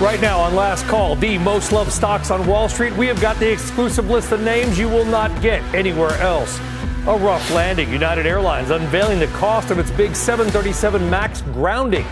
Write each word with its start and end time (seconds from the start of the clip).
Right 0.00 0.22
now 0.22 0.40
on 0.40 0.54
Last 0.54 0.86
Call, 0.86 1.14
the 1.14 1.36
most 1.36 1.72
loved 1.72 1.92
stocks 1.92 2.30
on 2.30 2.46
Wall 2.46 2.70
Street, 2.70 2.96
we 2.96 3.06
have 3.06 3.20
got 3.20 3.38
the 3.38 3.52
exclusive 3.52 4.08
list 4.08 4.32
of 4.32 4.40
names 4.40 4.78
you 4.78 4.88
will 4.88 5.04
not 5.04 5.42
get 5.42 5.60
anywhere 5.74 6.14
else. 6.20 6.58
A 7.06 7.18
rough 7.18 7.52
landing. 7.52 7.92
United 7.92 8.24
Airlines 8.24 8.70
unveiling 8.70 9.18
the 9.18 9.26
cost 9.26 9.70
of 9.70 9.78
its 9.78 9.90
big 9.90 10.16
737 10.16 11.10
MAX 11.10 11.42
grounding. 11.42 12.06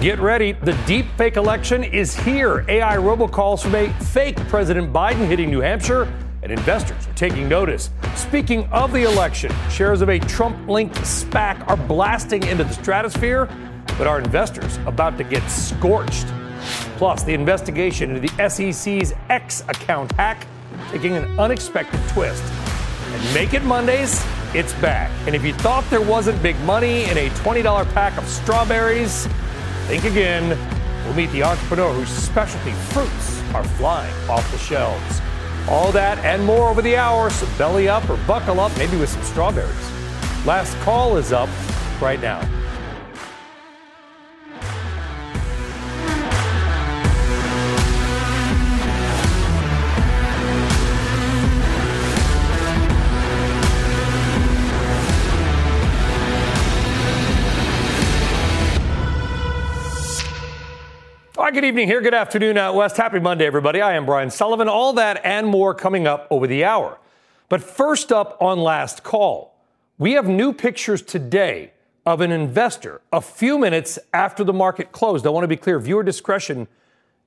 Get 0.00 0.18
ready. 0.18 0.54
The 0.54 0.72
deep 0.88 1.06
fake 1.16 1.36
election 1.36 1.84
is 1.84 2.16
here. 2.16 2.64
AI 2.68 2.96
robocalls 2.96 3.62
from 3.62 3.76
a 3.76 3.92
fake 4.06 4.36
President 4.48 4.92
Biden 4.92 5.28
hitting 5.28 5.50
New 5.50 5.60
Hampshire, 5.60 6.12
and 6.42 6.50
investors 6.50 7.06
are 7.06 7.14
taking 7.14 7.48
notice. 7.48 7.90
Speaking 8.16 8.64
of 8.72 8.92
the 8.92 9.04
election, 9.04 9.52
shares 9.70 10.02
of 10.02 10.08
a 10.08 10.18
Trump 10.18 10.68
linked 10.68 10.96
SPAC 10.96 11.64
are 11.68 11.76
blasting 11.76 12.42
into 12.48 12.64
the 12.64 12.74
stratosphere, 12.74 13.48
but 13.96 14.08
are 14.08 14.18
investors 14.18 14.80
about 14.84 15.16
to 15.18 15.22
get 15.22 15.48
scorched? 15.48 16.26
Plus, 16.96 17.22
the 17.22 17.34
investigation 17.34 18.14
into 18.14 18.28
the 18.28 18.48
SEC's 18.48 19.12
X 19.28 19.62
account 19.68 20.12
hack 20.12 20.46
taking 20.90 21.16
an 21.16 21.24
unexpected 21.38 22.00
twist. 22.08 22.42
And 23.12 23.34
Make 23.34 23.54
It 23.54 23.64
Mondays, 23.64 24.24
it's 24.54 24.72
back. 24.74 25.10
And 25.26 25.34
if 25.34 25.44
you 25.44 25.54
thought 25.54 25.88
there 25.90 26.00
wasn't 26.00 26.42
big 26.42 26.58
money 26.60 27.04
in 27.04 27.18
a 27.18 27.28
$20 27.30 27.92
pack 27.92 28.16
of 28.18 28.26
strawberries, 28.26 29.26
think 29.86 30.04
again. 30.04 30.58
We'll 31.04 31.14
meet 31.14 31.30
the 31.32 31.42
entrepreneur 31.42 31.92
whose 31.92 32.08
specialty 32.08 32.72
fruits 32.92 33.42
are 33.54 33.64
flying 33.64 34.14
off 34.28 34.48
the 34.52 34.58
shelves. 34.58 35.20
All 35.68 35.92
that 35.92 36.18
and 36.18 36.44
more 36.44 36.68
over 36.68 36.82
the 36.82 36.96
hour, 36.96 37.30
so 37.30 37.46
belly 37.56 37.88
up 37.88 38.08
or 38.08 38.16
buckle 38.26 38.60
up, 38.60 38.76
maybe 38.76 38.96
with 38.96 39.08
some 39.08 39.22
strawberries. 39.22 39.90
Last 40.46 40.76
call 40.78 41.16
is 41.16 41.32
up 41.32 41.48
right 42.00 42.20
now. 42.20 42.40
Good 61.52 61.64
evening 61.64 61.88
here. 61.88 62.00
Good 62.00 62.14
afternoon 62.14 62.56
out 62.58 62.76
west. 62.76 62.96
Happy 62.96 63.18
Monday, 63.18 63.44
everybody. 63.44 63.80
I 63.80 63.94
am 63.94 64.06
Brian 64.06 64.30
Sullivan. 64.30 64.68
All 64.68 64.92
that 64.92 65.20
and 65.24 65.48
more 65.48 65.74
coming 65.74 66.06
up 66.06 66.28
over 66.30 66.46
the 66.46 66.62
hour. 66.62 67.00
But 67.48 67.60
first 67.60 68.12
up 68.12 68.40
on 68.40 68.60
last 68.60 69.02
call, 69.02 69.56
we 69.98 70.12
have 70.12 70.28
new 70.28 70.52
pictures 70.52 71.02
today 71.02 71.72
of 72.06 72.20
an 72.20 72.30
investor 72.30 73.00
a 73.12 73.20
few 73.20 73.58
minutes 73.58 73.98
after 74.14 74.44
the 74.44 74.52
market 74.52 74.92
closed. 74.92 75.26
I 75.26 75.30
want 75.30 75.42
to 75.42 75.48
be 75.48 75.56
clear 75.56 75.80
viewer 75.80 76.04
discretion 76.04 76.68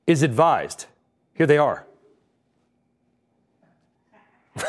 is 0.07 0.23
advised. 0.23 0.85
Here 1.33 1.45
they 1.45 1.57
are. 1.57 1.85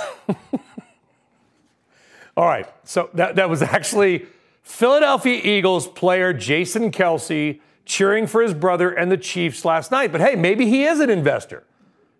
All 2.37 2.49
right, 2.49 2.67
so 2.83 3.09
that, 3.15 3.37
that 3.37 3.49
was 3.49 3.63
actually 3.63 4.27
Philadelphia 4.65 5.41
Eagles 5.45 5.87
player 5.87 6.33
Jason 6.33 6.91
Kelce 6.91 7.61
cheering 7.85 8.27
for 8.27 8.43
his 8.43 8.55
brother 8.55 8.91
and 8.91 9.11
the 9.11 9.17
Chiefs 9.17 9.65
last 9.65 9.91
night. 9.91 10.13
But 10.13 10.21
hey, 10.21 10.35
maybe 10.35 10.67
he 10.67 10.85
is 10.85 11.01
an 11.01 11.11
investor. 11.11 11.65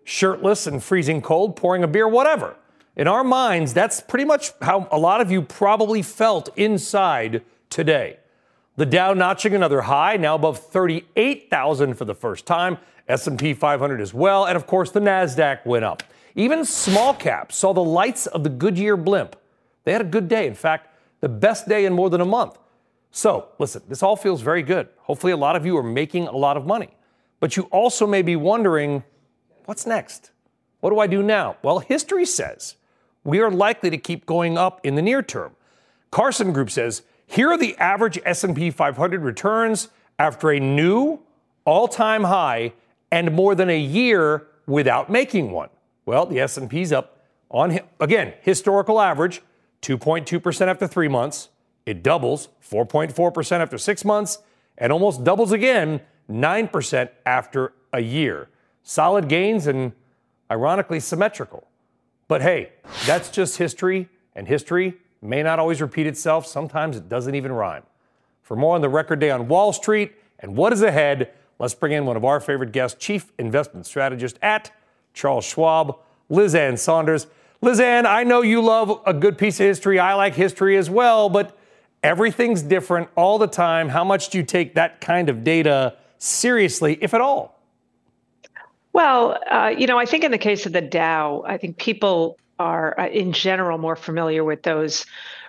Shirtless 0.03 0.67
and 0.67 0.83
freezing 0.83 1.21
cold, 1.21 1.55
pouring 1.55 1.83
a 1.83 1.87
beer, 1.87 2.07
whatever. 2.07 2.55
In 2.95 3.07
our 3.07 3.23
minds, 3.23 3.73
that's 3.73 3.99
pretty 4.01 4.25
much 4.25 4.51
how 4.61 4.87
a 4.91 4.97
lot 4.97 5.19
of 5.19 5.31
you 5.31 5.41
probably 5.41 6.01
felt 6.01 6.49
inside 6.55 7.43
today. 7.69 8.19
The 8.77 8.85
Dow 8.85 9.13
notching 9.13 9.55
another 9.55 9.81
high, 9.81 10.17
now 10.17 10.35
above 10.35 10.59
38,000 10.59 11.95
for 11.95 12.05
the 12.05 12.15
first 12.15 12.45
time. 12.45 12.77
S&P 13.07 13.53
500 13.53 14.01
as 14.01 14.13
well, 14.13 14.45
and 14.45 14.55
of 14.55 14.65
course 14.65 14.91
the 14.91 14.99
Nasdaq 14.99 15.65
went 15.65 15.85
up. 15.85 16.03
Even 16.35 16.65
small 16.65 17.13
caps 17.13 17.55
saw 17.55 17.73
the 17.73 17.83
lights 17.83 18.27
of 18.27 18.43
the 18.43 18.49
Goodyear 18.49 18.97
blimp. 18.97 19.35
They 19.83 19.91
had 19.91 20.01
a 20.01 20.05
good 20.05 20.27
day. 20.27 20.47
In 20.47 20.55
fact, 20.55 20.89
the 21.21 21.29
best 21.29 21.69
day 21.69 21.85
in 21.85 21.93
more 21.93 22.09
than 22.09 22.21
a 22.21 22.25
month. 22.25 22.57
So, 23.15 23.47
listen, 23.59 23.81
this 23.87 24.03
all 24.03 24.17
feels 24.17 24.41
very 24.41 24.61
good. 24.61 24.89
Hopefully, 24.97 25.31
a 25.31 25.37
lot 25.37 25.55
of 25.55 25.65
you 25.65 25.77
are 25.77 25.83
making 25.83 26.27
a 26.27 26.35
lot 26.35 26.57
of 26.57 26.65
money. 26.65 26.89
But 27.39 27.55
you 27.55 27.63
also 27.71 28.05
may 28.05 28.21
be 28.21 28.35
wondering, 28.35 29.05
what's 29.63 29.85
next? 29.85 30.31
What 30.81 30.89
do 30.89 30.99
I 30.99 31.07
do 31.07 31.23
now? 31.23 31.55
Well, 31.63 31.79
history 31.79 32.25
says 32.25 32.75
we 33.23 33.39
are 33.39 33.49
likely 33.49 33.89
to 33.89 33.97
keep 33.97 34.25
going 34.25 34.57
up 34.57 34.81
in 34.83 34.95
the 34.95 35.01
near 35.01 35.23
term. 35.23 35.55
Carson 36.11 36.51
Group 36.51 36.69
says 36.69 37.03
here 37.25 37.51
are 37.51 37.57
the 37.57 37.77
average 37.77 38.19
S&P 38.25 38.69
500 38.69 39.21
returns 39.21 39.87
after 40.19 40.51
a 40.51 40.59
new 40.59 41.19
all-time 41.63 42.25
high 42.25 42.73
and 43.11 43.31
more 43.31 43.55
than 43.55 43.69
a 43.69 43.79
year 43.79 44.47
without 44.67 45.09
making 45.09 45.51
one. 45.51 45.69
Well, 46.05 46.25
the 46.25 46.41
S&P's 46.41 46.91
up 46.91 47.17
on 47.49 47.79
again, 48.01 48.33
historical 48.41 48.99
average 48.99 49.41
2.2% 49.83 50.67
after 50.67 50.85
3 50.85 51.07
months, 51.07 51.47
it 51.85 52.03
doubles 52.03 52.49
4.4% 52.67 53.59
after 53.59 53.77
six 53.77 54.03
months 54.03 54.39
and 54.77 54.91
almost 54.91 55.23
doubles 55.23 55.51
again 55.51 56.01
9% 56.29 57.09
after 57.25 57.73
a 57.93 58.01
year. 58.01 58.49
Solid 58.83 59.27
gains 59.27 59.67
and 59.67 59.93
ironically 60.51 60.99
symmetrical. 60.99 61.67
But 62.27 62.41
hey, 62.41 62.71
that's 63.05 63.29
just 63.29 63.57
history, 63.57 64.09
and 64.35 64.47
history 64.47 64.95
may 65.21 65.43
not 65.43 65.59
always 65.59 65.81
repeat 65.81 66.07
itself. 66.07 66.45
Sometimes 66.45 66.97
it 66.97 67.07
doesn't 67.07 67.35
even 67.35 67.51
rhyme. 67.51 67.83
For 68.41 68.55
more 68.55 68.75
on 68.75 68.81
the 68.81 68.89
record 68.89 69.19
day 69.19 69.31
on 69.31 69.47
Wall 69.47 69.73
Street 69.73 70.13
and 70.39 70.55
what 70.55 70.73
is 70.73 70.81
ahead, 70.81 71.31
let's 71.59 71.73
bring 71.73 71.93
in 71.93 72.05
one 72.05 72.17
of 72.17 72.25
our 72.25 72.39
favorite 72.39 72.71
guests, 72.71 72.97
Chief 72.99 73.31
Investment 73.37 73.85
Strategist 73.85 74.37
at 74.41 74.71
Charles 75.13 75.45
Schwab, 75.45 75.97
Liz 76.29 76.53
Ann 76.55 76.77
Sonders. 76.77 77.27
Liz 77.61 77.79
Ann, 77.79 78.05
I 78.05 78.23
know 78.23 78.41
you 78.41 78.61
love 78.61 79.01
a 79.05 79.13
good 79.13 79.37
piece 79.37 79.59
of 79.59 79.65
history. 79.65 79.99
I 79.99 80.13
like 80.15 80.35
history 80.35 80.77
as 80.77 80.89
well, 80.89 81.29
but 81.29 81.57
Everything's 82.05 82.61
different 82.61 83.09
all 83.15 83.39
the 83.39 83.47
time. 83.47 83.89
How 83.89 84.03
much 84.03 84.29
do 84.29 84.37
you 84.37 84.43
take 84.43 84.75
that 84.75 85.01
kind 85.01 85.27
of 85.27 85.43
data 85.43 85.95
seriously, 86.19 86.99
if 87.01 87.15
at 87.15 87.21
all? 87.21 87.59
Well, 88.93 89.39
uh, 89.49 89.73
you 89.75 89.87
know, 89.87 89.97
I 89.97 90.05
think 90.05 90.23
in 90.23 90.31
the 90.31 90.37
case 90.37 90.67
of 90.67 90.71
the 90.71 90.81
Dow, 90.81 91.43
I 91.47 91.57
think 91.57 91.77
people 91.77 92.37
are 92.59 92.97
uh, 92.99 93.07
in 93.07 93.33
general 93.33 93.79
more 93.79 93.95
familiar 93.95 94.43
with 94.43 94.61
those 94.61 95.05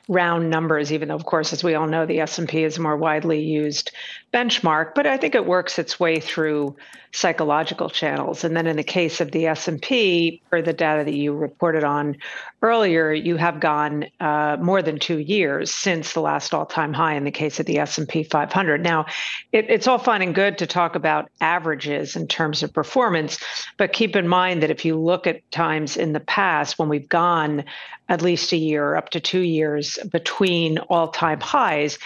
round 0.09 0.51
numbers 0.51 0.93
even 0.93 1.09
though 1.09 1.17
of 1.17 1.25
course 1.25 1.53
as 1.53 1.65
we 1.65 1.75
all 1.75 1.89
know 1.89 2.07
the 2.07 2.21
S&P 2.21 2.63
is 2.63 2.79
a 2.79 2.81
more 2.81 2.97
widely 2.97 3.41
used 3.41 3.91
benchmark 4.33 4.95
but 4.95 5.07
I 5.07 5.17
think 5.17 5.35
it 5.35 5.47
works 5.47 5.79
its 5.79 5.99
way 5.99 6.21
through 6.21 6.77
psychological 7.13 7.89
channels. 7.89 8.45
And 8.45 8.55
then 8.55 8.67
in 8.67 8.77
the 8.77 8.85
case 8.85 9.23
of 9.23 9.31
the 9.31 9.47
S&P 9.47 10.43
or 10.53 10.61
the 10.61 10.75
data 10.75 11.03
that 11.05 11.15
you 11.15 11.33
reported 11.33 11.83
on 11.83 12.17
earlier 12.61 13.13
you 13.13 13.37
have 13.37 13.61
gone 13.61 14.07
uh, 14.21 14.59
more 14.61 14.83
than 14.83 14.99
2 14.99 15.19
years 15.19 15.73
since 15.73 16.13
the 16.13 16.21
last 16.21 16.53
all-time 16.53 16.93
high 16.93 17.15
in 17.15 17.25
the 17.25 17.31
case 17.31 17.59
of 17.59 17.67
the 17.67 17.79
S&P 17.79 18.23
500 18.23 18.83
now 18.83 19.07
it, 19.53 19.71
it's 19.71 19.87
all 19.87 19.99
fine 19.99 20.23
and 20.23 20.35
good 20.35 20.59
to 20.59 20.67
talk 20.67 20.95
about 20.95 21.31
averages 21.41 22.17
in 22.17 22.27
terms 22.27 22.63
of 22.63 22.73
performance 22.73 23.39
but 23.79 23.93
keep 23.93 24.15
in 24.17 24.29
mind 24.29 24.63
that 24.63 24.71
if 24.71 24.85
you 24.85 24.99
look 24.99 25.27
at 25.27 25.51
times 25.51 25.97
in 25.97 26.13
the 26.13 26.21
past 26.21 26.79
when 26.79 26.89
we've 26.89 27.09
gone 27.09 27.65
at 28.09 28.23
least 28.23 28.53
a 28.53 28.57
year, 28.57 28.95
up 28.95 29.11
to 29.11 29.21
two 29.21 29.41
years 29.41 29.99
between 30.11 30.79
all 30.79 31.09
time 31.09 31.41
highs, 31.41 31.99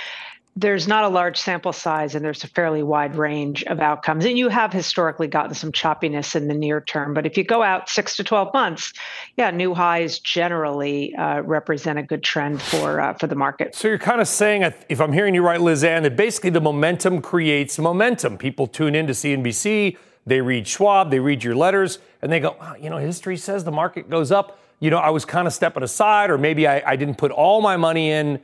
there's 0.56 0.88
not 0.88 1.04
a 1.04 1.08
large 1.08 1.36
sample 1.38 1.72
size 1.72 2.14
and 2.14 2.24
there's 2.24 2.42
a 2.42 2.48
fairly 2.48 2.82
wide 2.82 3.14
range 3.14 3.62
of 3.64 3.80
outcomes. 3.80 4.24
And 4.24 4.36
you 4.36 4.48
have 4.48 4.72
historically 4.72 5.28
gotten 5.28 5.54
some 5.54 5.70
choppiness 5.70 6.34
in 6.34 6.48
the 6.48 6.54
near 6.54 6.80
term. 6.80 7.14
But 7.14 7.24
if 7.24 7.38
you 7.38 7.44
go 7.44 7.62
out 7.62 7.88
six 7.88 8.16
to 8.16 8.24
12 8.24 8.52
months, 8.52 8.92
yeah, 9.36 9.50
new 9.50 9.74
highs 9.74 10.18
generally 10.18 11.14
uh, 11.14 11.42
represent 11.42 11.98
a 11.98 12.02
good 12.02 12.24
trend 12.24 12.60
for, 12.60 13.00
uh, 13.00 13.14
for 13.14 13.28
the 13.28 13.36
market. 13.36 13.74
So 13.74 13.88
you're 13.88 13.98
kind 13.98 14.20
of 14.20 14.28
saying, 14.28 14.70
if 14.88 15.00
I'm 15.00 15.12
hearing 15.12 15.34
you 15.34 15.42
right, 15.42 15.60
Liz 15.60 15.84
Ann, 15.84 16.02
that 16.02 16.16
basically 16.16 16.50
the 16.50 16.60
momentum 16.60 17.22
creates 17.22 17.78
momentum. 17.78 18.36
People 18.36 18.66
tune 18.66 18.94
in 18.94 19.06
to 19.06 19.12
CNBC, 19.12 19.96
they 20.26 20.40
read 20.40 20.66
Schwab, 20.66 21.10
they 21.10 21.20
read 21.20 21.44
your 21.44 21.54
letters, 21.54 22.00
and 22.22 22.30
they 22.30 22.40
go, 22.40 22.56
wow, 22.60 22.74
you 22.78 22.90
know, 22.90 22.98
history 22.98 23.36
says 23.36 23.64
the 23.64 23.72
market 23.72 24.10
goes 24.10 24.30
up 24.30 24.58
you 24.80 24.88
know, 24.88 24.96
I 24.96 25.10
was 25.10 25.26
kind 25.26 25.46
of 25.46 25.52
stepping 25.52 25.82
aside, 25.82 26.30
or 26.30 26.38
maybe 26.38 26.66
I, 26.66 26.82
I 26.92 26.96
didn't 26.96 27.16
put 27.16 27.30
all 27.30 27.60
my 27.60 27.76
money 27.76 28.10
in. 28.10 28.40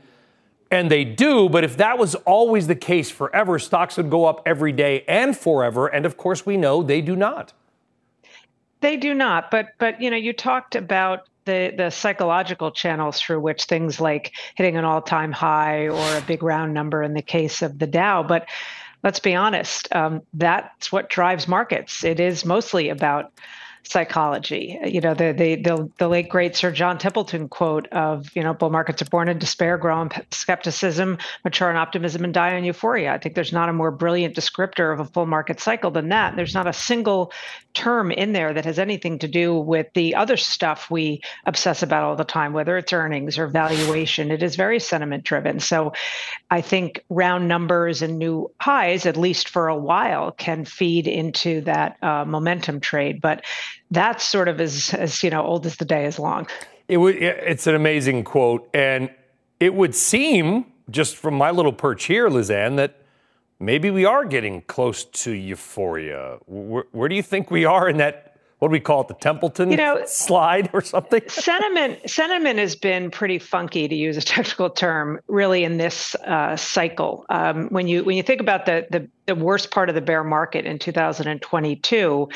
And 0.71 0.91
they 0.91 1.05
do, 1.05 1.49
but 1.49 1.63
if 1.63 1.77
that 1.77 1.97
was 1.97 2.17
always 2.17 2.67
the 2.67 2.75
case 2.75 3.11
forever, 3.11 3.59
stocks 3.59 3.97
would 3.97 4.11
go 4.11 4.25
up 4.25 4.43
every 4.45 4.73
day 4.73 5.05
and 5.07 5.37
forever. 5.37 5.87
And 5.87 6.05
of 6.05 6.17
course, 6.17 6.45
we 6.45 6.57
know 6.57 6.83
they 6.83 7.01
do 7.01 7.15
not. 7.15 7.53
They 8.81 8.97
do 8.97 9.15
not. 9.15 9.51
But 9.51 9.69
but 9.79 10.01
you 10.01 10.11
know, 10.11 10.17
you 10.17 10.33
talked 10.33 10.75
about 10.75 11.29
the 11.45 11.73
the 11.77 11.91
psychological 11.91 12.73
channels 12.73 13.21
through 13.21 13.41
which 13.41 13.65
things 13.65 14.01
like 14.01 14.35
hitting 14.57 14.77
an 14.77 14.85
all-time 14.85 15.33
high 15.33 15.89
or 15.89 16.17
a 16.17 16.21
big 16.23 16.43
round 16.43 16.75
number 16.75 17.03
in 17.03 17.15
the 17.15 17.23
case 17.23 17.63
of 17.63 17.79
the 17.79 17.87
Dow. 17.87 18.23
But 18.25 18.49
let's 19.05 19.21
be 19.21 19.35
honest, 19.37 19.95
um, 19.95 20.23
that's 20.35 20.91
what 20.91 21.09
drives 21.09 21.47
markets. 21.47 22.03
It 22.03 22.19
is 22.19 22.45
mostly 22.45 22.89
about 22.89 23.33
psychology. 23.89 24.79
You 24.85 25.01
know, 25.01 25.15
the, 25.15 25.33
the 25.33 25.57
the 25.57 25.91
the, 25.99 26.09
late 26.09 26.29
great 26.29 26.57
Sir 26.57 26.71
John 26.71 26.99
Templeton 26.99 27.49
quote 27.49 27.87
of, 27.89 28.35
you 28.35 28.43
know, 28.43 28.55
bull 28.55 28.71
markets 28.71 29.03
are 29.03 29.07
born 29.07 29.29
in 29.29 29.39
despair, 29.39 29.79
grow 29.79 30.03
in 30.03 30.11
skepticism, 30.31 31.19
mature 31.45 31.71
in 31.71 31.77
optimism, 31.77 32.25
and 32.25 32.35
die 32.35 32.55
in 32.55 32.65
euphoria. 32.65 33.13
I 33.13 33.19
think 33.19 33.35
there's 33.35 33.53
not 33.53 33.69
a 33.69 33.73
more 33.73 33.91
brilliant 33.91 34.35
descriptor 34.35 34.93
of 34.93 35.01
a 35.01 35.05
full 35.05 35.27
market 35.27 35.61
cycle 35.61 35.91
than 35.91 36.09
that. 36.11 36.37
There's 36.37 36.55
not 36.55 36.67
a 36.67 36.73
single 36.73 37.33
term 37.75 38.11
in 38.11 38.33
there 38.33 38.55
that 38.55 38.65
has 38.65 38.79
anything 38.79 39.19
to 39.19 39.29
do 39.29 39.55
with 39.55 39.87
the 39.95 40.15
other 40.15 40.37
stuff 40.37 40.91
we 40.91 41.21
obsess 41.45 41.83
about 41.83 42.05
all 42.05 42.17
the 42.17 42.25
time, 42.25 42.53
whether 42.53 42.79
it's 42.79 42.93
earnings 42.93 43.39
or 43.39 43.47
valuation. 43.47 44.31
It 44.31 44.43
is 44.43 44.57
very 44.57 44.81
sentiment 44.81 45.25
driven. 45.25 45.61
So 45.61 45.93
I 46.51 46.63
think 46.63 47.05
round 47.11 47.49
numbers 47.49 48.03
and 48.03 48.19
new 48.19 48.51
highs, 48.61 49.05
at 49.05 49.17
least 49.17 49.51
for 49.51 49.69
a 49.69 49.77
while, 49.77 50.33
can 50.33 50.65
feed 50.65 51.07
into 51.07 51.61
that 51.63 52.03
uh, 52.03 52.25
momentum 52.25 52.81
trade. 52.81 53.21
But 53.21 53.45
that's 53.91 54.25
sort 54.25 54.49
of 54.49 54.61
as, 54.61 54.93
as 54.95 55.23
you 55.23 55.31
know 55.31 55.43
old 55.43 55.67
as 55.67 55.77
the 55.77 55.85
day 55.85 56.05
is 56.07 56.19
long. 56.19 56.47
It 56.89 56.99
would, 56.99 57.17
it's 57.17 57.67
an 57.67 57.75
amazing 57.75 58.25
quote, 58.25 58.69
and 58.73 59.11
it 59.59 59.75
would 59.75 59.95
seem 59.95 60.67
just 60.91 61.17
from 61.17 61.35
my 61.35 61.51
little 61.51 61.73
perch 61.73 62.05
here, 62.05 62.29
Liz 62.29 62.51
Ann, 62.51 62.77
that 62.77 63.01
maybe 63.59 63.91
we 63.91 64.05
are 64.05 64.25
getting 64.25 64.63
close 64.63 65.05
to 65.05 65.33
euphoria. 65.33 66.39
Where, 66.47 66.85
where, 66.93 67.09
do 67.09 67.15
you 67.15 67.23
think 67.23 67.51
we 67.51 67.65
are 67.65 67.89
in 67.89 67.97
that? 67.99 68.23
What 68.59 68.69
do 68.69 68.73
we 68.73 68.81
call 68.81 69.03
it? 69.03 69.09
The 69.09 69.15
Templeton 69.15 69.71
you 69.71 69.77
know, 69.77 70.03
slide 70.07 70.71
or 70.73 70.81
something? 70.81 71.21
sentiment 71.29 72.09
sentiment 72.09 72.59
has 72.59 72.75
been 72.75 73.11
pretty 73.11 73.39
funky, 73.39 73.87
to 73.87 73.95
use 73.95 74.17
a 74.17 74.23
technical 74.23 74.71
term, 74.71 75.21
really 75.29 75.65
in 75.65 75.77
this 75.77 76.15
uh, 76.15 76.57
cycle. 76.57 77.27
Um, 77.29 77.69
when 77.69 77.87
you 77.87 78.05
when 78.05 78.17
you 78.17 78.23
think 78.23 78.41
about 78.41 78.65
the, 78.65 78.87
the 78.91 79.09
the 79.27 79.35
worst 79.35 79.71
part 79.71 79.89
of 79.89 79.95
the 79.95 80.01
bear 80.01 80.25
market 80.25 80.65
in 80.65 80.79
2022 80.79 82.29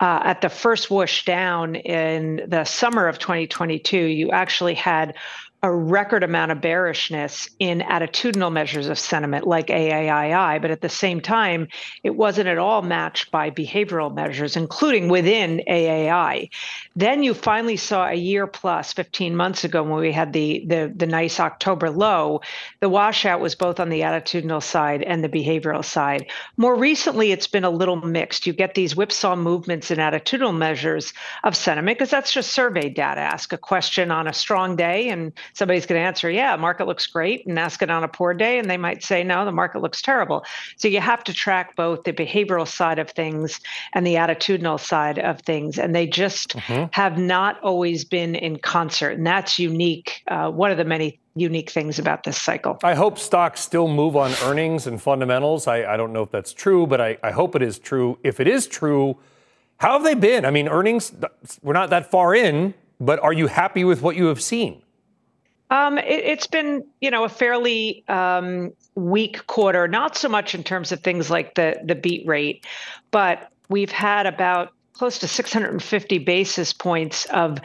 uh, 0.00 0.20
at 0.24 0.40
the 0.40 0.48
first 0.48 0.90
whoosh 0.90 1.24
down 1.24 1.74
in 1.74 2.42
the 2.48 2.64
summer 2.64 3.06
of 3.06 3.18
2022, 3.18 3.98
you 3.98 4.30
actually 4.30 4.74
had 4.74 5.14
a 5.62 5.70
record 5.70 6.22
amount 6.22 6.50
of 6.50 6.60
bearishness 6.60 7.48
in 7.58 7.80
attitudinal 7.80 8.50
measures 8.50 8.88
of 8.88 8.98
sentiment 8.98 9.46
like 9.46 9.66
AAII, 9.66 10.60
but 10.62 10.70
at 10.70 10.80
the 10.80 10.88
same 10.88 11.20
time, 11.20 11.68
it 12.02 12.16
wasn't 12.16 12.48
at 12.48 12.56
all 12.56 12.80
matched 12.80 13.30
by 13.30 13.50
behavioral 13.50 14.14
measures, 14.14 14.56
including 14.56 15.08
within 15.08 15.62
AAII. 15.68 16.48
Then 16.96 17.22
you 17.22 17.34
finally 17.34 17.76
saw 17.76 18.08
a 18.08 18.14
year 18.14 18.46
plus, 18.46 18.94
15 18.94 19.36
months 19.36 19.64
ago, 19.64 19.82
when 19.82 20.00
we 20.00 20.12
had 20.12 20.32
the, 20.32 20.64
the, 20.66 20.92
the 20.96 21.06
nice 21.06 21.38
October 21.38 21.90
low, 21.90 22.40
the 22.80 22.88
washout 22.88 23.40
was 23.40 23.54
both 23.54 23.80
on 23.80 23.90
the 23.90 24.00
attitudinal 24.00 24.62
side 24.62 25.02
and 25.02 25.22
the 25.22 25.28
behavioral 25.28 25.84
side. 25.84 26.30
More 26.56 26.74
recently, 26.74 27.32
it's 27.32 27.46
been 27.46 27.64
a 27.64 27.70
little 27.70 27.96
mixed. 27.96 28.46
You 28.46 28.54
get 28.54 28.74
these 28.74 28.96
whipsaw 28.96 29.36
movements 29.36 29.90
in 29.90 29.98
attitudinal 29.98 30.56
measures 30.56 31.12
of 31.44 31.54
sentiment 31.54 31.98
because 31.98 32.10
that's 32.10 32.32
just 32.32 32.52
survey 32.52 32.88
data. 32.88 33.20
Ask 33.20 33.52
a 33.52 33.58
question 33.58 34.10
on 34.10 34.26
a 34.26 34.32
strong 34.32 34.74
day 34.74 35.10
and 35.10 35.32
somebody's 35.54 35.86
going 35.86 36.00
to 36.00 36.06
answer, 36.06 36.30
yeah, 36.30 36.56
market 36.56 36.86
looks 36.86 37.06
great, 37.06 37.46
and 37.46 37.58
ask 37.58 37.82
it 37.82 37.90
on 37.90 38.04
a 38.04 38.08
poor 38.08 38.34
day, 38.34 38.58
and 38.58 38.70
they 38.70 38.76
might 38.76 39.02
say, 39.02 39.22
no, 39.22 39.44
the 39.44 39.52
market 39.52 39.82
looks 39.82 40.02
terrible. 40.02 40.44
So 40.76 40.88
you 40.88 41.00
have 41.00 41.24
to 41.24 41.34
track 41.34 41.76
both 41.76 42.04
the 42.04 42.12
behavioral 42.12 42.66
side 42.66 42.98
of 42.98 43.10
things 43.10 43.60
and 43.92 44.06
the 44.06 44.14
attitudinal 44.14 44.78
side 44.78 45.18
of 45.18 45.40
things, 45.42 45.78
and 45.78 45.94
they 45.94 46.06
just 46.06 46.56
mm-hmm. 46.56 46.86
have 46.92 47.18
not 47.18 47.60
always 47.62 48.04
been 48.04 48.34
in 48.34 48.58
concert, 48.58 49.12
and 49.12 49.26
that's 49.26 49.58
unique. 49.58 50.22
Uh, 50.28 50.50
one 50.50 50.70
of 50.70 50.76
the 50.76 50.84
many 50.84 51.18
unique 51.36 51.70
things 51.70 51.98
about 51.98 52.24
this 52.24 52.40
cycle. 52.40 52.78
I 52.82 52.94
hope 52.94 53.18
stocks 53.18 53.60
still 53.60 53.88
move 53.88 54.16
on 54.16 54.32
earnings 54.42 54.86
and 54.86 55.00
fundamentals. 55.00 55.66
I, 55.66 55.84
I 55.84 55.96
don't 55.96 56.12
know 56.12 56.22
if 56.22 56.30
that's 56.30 56.52
true, 56.52 56.86
but 56.86 57.00
I, 57.00 57.18
I 57.22 57.30
hope 57.30 57.54
it 57.54 57.62
is 57.62 57.78
true. 57.78 58.18
If 58.24 58.40
it 58.40 58.48
is 58.48 58.66
true, 58.66 59.16
how 59.78 59.92
have 59.92 60.02
they 60.02 60.14
been? 60.14 60.44
I 60.44 60.50
mean, 60.50 60.68
earnings, 60.68 61.12
we're 61.62 61.72
not 61.72 61.90
that 61.90 62.10
far 62.10 62.34
in, 62.34 62.74
but 63.00 63.18
are 63.20 63.32
you 63.32 63.46
happy 63.46 63.84
with 63.84 64.02
what 64.02 64.16
you 64.16 64.26
have 64.26 64.42
seen? 64.42 64.82
Um, 65.70 65.98
it, 65.98 66.38
has 66.38 66.46
been, 66.46 66.84
you 67.00 67.10
know, 67.10 67.24
a 67.24 67.28
fairly 67.28 68.04
um, 68.08 68.72
weak 68.96 69.46
quarter. 69.46 69.86
Not 69.86 70.16
so 70.16 70.28
much 70.28 70.54
in 70.54 70.64
terms 70.64 70.90
of 70.90 71.00
things 71.00 71.30
like 71.30 71.54
the 71.54 71.80
the 71.84 71.94
beat 71.94 72.26
rate, 72.26 72.66
but 73.10 73.50
we've 73.68 73.92
had 73.92 74.26
about 74.26 74.72
close 74.92 75.18
to 75.18 75.28
650 75.28 76.18
basis 76.18 76.72
points 76.72 77.24
of 77.26 77.58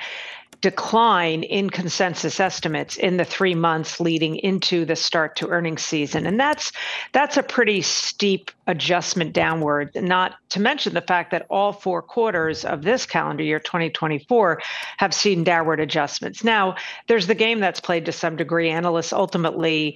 decline 0.66 1.44
in 1.44 1.70
consensus 1.70 2.40
estimates 2.40 2.98
in 2.98 3.18
the 3.18 3.24
three 3.24 3.54
months 3.54 4.00
leading 4.00 4.36
into 4.38 4.84
the 4.84 4.96
start 4.96 5.36
to 5.36 5.48
earnings 5.50 5.84
season. 5.84 6.26
And 6.26 6.40
that's 6.40 6.72
that's 7.12 7.38
a 7.38 7.44
pretty 7.44 7.84
steep 7.84 8.50
adjustment 8.66 9.32
downward 9.32 9.92
not 9.94 10.38
to 10.50 10.60
mention 10.60 10.96
the 10.96 11.02
fact 11.02 11.30
that 11.30 11.46
all 11.52 11.72
four 11.72 12.02
quarters 12.02 12.66
of 12.66 12.82
this 12.82 13.06
calendar 13.06 13.44
year 13.44 13.60
2024 13.60 14.60
have 14.98 15.14
seen 15.14 15.44
downward 15.44 15.80
adjustments. 15.80 16.44
Now 16.44 16.78
there's 17.06 17.28
the 17.28 17.36
game 17.36 17.60
that's 17.60 17.80
played 17.80 18.08
to 18.08 18.12
some 18.12 18.36
degree. 18.36 18.72
Analysts 18.72 19.14
ultimately 19.14 19.96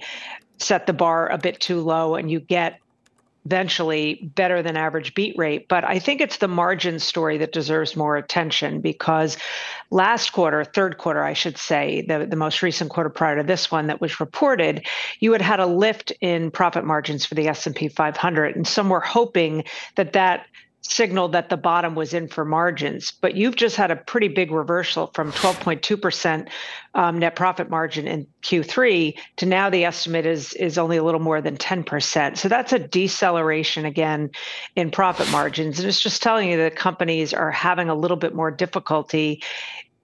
set 0.58 0.86
the 0.86 0.92
bar 0.92 1.28
a 1.32 1.38
bit 1.38 1.58
too 1.58 1.80
low 1.80 2.14
and 2.14 2.30
you 2.30 2.38
get 2.38 2.78
eventually 3.46 4.30
better 4.34 4.62
than 4.62 4.76
average 4.76 5.14
beat 5.14 5.36
rate. 5.38 5.66
But 5.68 5.84
I 5.84 5.98
think 5.98 6.20
it's 6.20 6.36
the 6.36 6.48
margin 6.48 6.98
story 6.98 7.38
that 7.38 7.52
deserves 7.52 7.96
more 7.96 8.16
attention 8.16 8.80
because 8.80 9.38
last 9.90 10.32
quarter, 10.32 10.64
third 10.64 10.98
quarter, 10.98 11.22
I 11.22 11.32
should 11.32 11.56
say, 11.56 12.02
the, 12.02 12.26
the 12.26 12.36
most 12.36 12.62
recent 12.62 12.90
quarter 12.90 13.10
prior 13.10 13.36
to 13.36 13.42
this 13.42 13.70
one 13.70 13.86
that 13.86 14.00
was 14.00 14.20
reported, 14.20 14.86
you 15.20 15.32
had 15.32 15.42
had 15.42 15.60
a 15.60 15.66
lift 15.66 16.12
in 16.20 16.50
profit 16.50 16.84
margins 16.84 17.24
for 17.24 17.34
the 17.34 17.48
S&P 17.48 17.88
500. 17.88 18.56
And 18.56 18.66
some 18.66 18.88
were 18.88 19.00
hoping 19.00 19.64
that 19.96 20.12
that 20.12 20.46
signaled 20.82 21.32
that 21.32 21.50
the 21.50 21.56
bottom 21.56 21.94
was 21.94 22.14
in 22.14 22.26
for 22.26 22.44
margins, 22.44 23.10
but 23.10 23.34
you've 23.34 23.56
just 23.56 23.76
had 23.76 23.90
a 23.90 23.96
pretty 23.96 24.28
big 24.28 24.50
reversal 24.50 25.10
from 25.14 25.30
12.2% 25.32 26.48
um, 26.94 27.18
net 27.18 27.36
profit 27.36 27.70
margin 27.70 28.08
in 28.08 28.26
Q3 28.42 29.16
to 29.36 29.46
now 29.46 29.70
the 29.70 29.84
estimate 29.84 30.26
is 30.26 30.52
is 30.54 30.78
only 30.78 30.96
a 30.96 31.04
little 31.04 31.20
more 31.20 31.40
than 31.40 31.56
10%. 31.56 32.36
So 32.36 32.48
that's 32.48 32.72
a 32.72 32.78
deceleration 32.78 33.84
again 33.84 34.30
in 34.74 34.90
profit 34.90 35.30
margins, 35.30 35.78
and 35.78 35.88
it's 35.88 36.00
just 36.00 36.22
telling 36.22 36.50
you 36.50 36.56
that 36.56 36.76
companies 36.76 37.32
are 37.32 37.50
having 37.50 37.88
a 37.88 37.94
little 37.94 38.16
bit 38.16 38.34
more 38.34 38.50
difficulty 38.50 39.42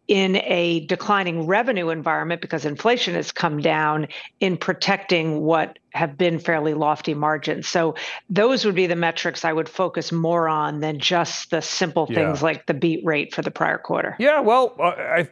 in 0.08 0.36
a 0.36 0.80
declining 0.86 1.46
revenue 1.46 1.88
environment 1.88 2.40
because 2.40 2.64
inflation 2.64 3.14
has 3.14 3.32
come 3.32 3.58
down 3.60 4.06
in 4.40 4.56
protecting 4.56 5.40
what 5.40 5.78
have 5.90 6.16
been 6.16 6.38
fairly 6.38 6.74
lofty 6.74 7.14
margins. 7.14 7.66
So 7.66 7.96
those 8.30 8.64
would 8.64 8.74
be 8.74 8.86
the 8.86 8.96
metrics 8.96 9.44
I 9.44 9.52
would 9.52 9.68
focus 9.68 10.12
more 10.12 10.48
on 10.48 10.80
than 10.80 11.00
just 11.00 11.50
the 11.50 11.60
simple 11.60 12.06
things 12.06 12.40
yeah. 12.40 12.44
like 12.44 12.66
the 12.66 12.74
beat 12.74 13.04
rate 13.04 13.34
for 13.34 13.42
the 13.42 13.50
prior 13.50 13.78
quarter. 13.78 14.14
Yeah, 14.18 14.40
well, 14.40 14.76
uh, 14.78 14.84
I, 14.84 15.28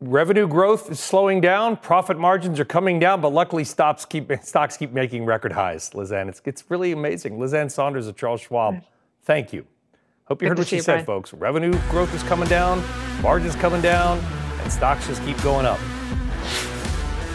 revenue 0.00 0.46
growth 0.46 0.90
is 0.90 1.00
slowing 1.00 1.40
down, 1.40 1.76
profit 1.76 2.18
margins 2.18 2.60
are 2.60 2.64
coming 2.64 3.00
down, 3.00 3.20
but 3.20 3.32
luckily 3.32 3.64
stocks 3.64 4.04
keep 4.04 4.30
stocks 4.42 4.76
keep 4.76 4.92
making 4.92 5.24
record 5.24 5.52
highs. 5.52 5.94
Liz 5.94 6.12
Ann, 6.12 6.28
it's 6.28 6.40
it's 6.44 6.64
really 6.68 6.92
amazing. 6.92 7.40
Liz 7.40 7.54
Ann 7.54 7.68
Sonders 7.68 8.06
of 8.06 8.16
Charles 8.16 8.42
Schwab. 8.42 8.82
Thank 9.22 9.52
you. 9.52 9.66
Hope 10.26 10.40
you 10.40 10.46
Good 10.46 10.52
heard 10.52 10.58
what 10.58 10.68
she 10.68 10.80
said, 10.80 11.04
Brian. 11.04 11.04
folks. 11.04 11.34
Revenue 11.34 11.78
growth 11.90 12.14
is 12.14 12.22
coming 12.22 12.48
down, 12.48 12.82
margins 13.20 13.54
coming 13.56 13.82
down, 13.82 14.18
and 14.62 14.72
stocks 14.72 15.06
just 15.06 15.22
keep 15.22 15.40
going 15.42 15.66
up. 15.66 15.78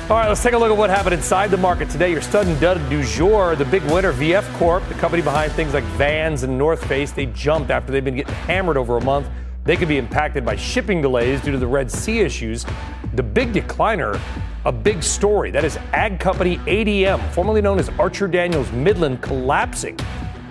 All 0.09 0.17
right, 0.17 0.27
let's 0.27 0.41
take 0.41 0.53
a 0.53 0.57
look 0.57 0.71
at 0.71 0.77
what 0.77 0.89
happened 0.89 1.13
inside 1.13 1.51
the 1.51 1.57
market 1.57 1.87
today. 1.91 2.11
Your 2.11 2.21
stud 2.21 2.47
and 2.47 2.59
dud 2.59 2.89
du 2.89 3.03
jour, 3.03 3.55
the 3.55 3.65
big 3.65 3.83
winner, 3.91 4.11
VF 4.11 4.51
Corp, 4.57 4.83
the 4.87 4.95
company 4.95 5.21
behind 5.21 5.51
things 5.51 5.75
like 5.75 5.83
Vans 5.99 6.41
and 6.41 6.57
North 6.57 6.83
Face, 6.87 7.11
they 7.11 7.27
jumped 7.27 7.69
after 7.69 7.91
they've 7.91 8.03
been 8.03 8.15
getting 8.15 8.33
hammered 8.33 8.75
over 8.75 8.97
a 8.97 9.03
month. 9.03 9.29
They 9.65 9.75
could 9.75 9.87
be 9.87 9.99
impacted 9.99 10.43
by 10.43 10.55
shipping 10.55 10.99
delays 10.99 11.41
due 11.41 11.51
to 11.51 11.59
the 11.59 11.67
Red 11.67 11.91
Sea 11.91 12.21
issues. 12.21 12.65
The 13.13 13.21
big 13.21 13.53
decliner, 13.53 14.19
a 14.65 14.71
big 14.71 15.03
story. 15.03 15.51
That 15.51 15.63
is 15.63 15.77
ag 15.93 16.19
company 16.19 16.57
ADM, 16.65 17.29
formerly 17.33 17.61
known 17.61 17.77
as 17.77 17.89
Archer 17.99 18.27
Daniels 18.27 18.71
Midland, 18.71 19.21
collapsing. 19.21 19.99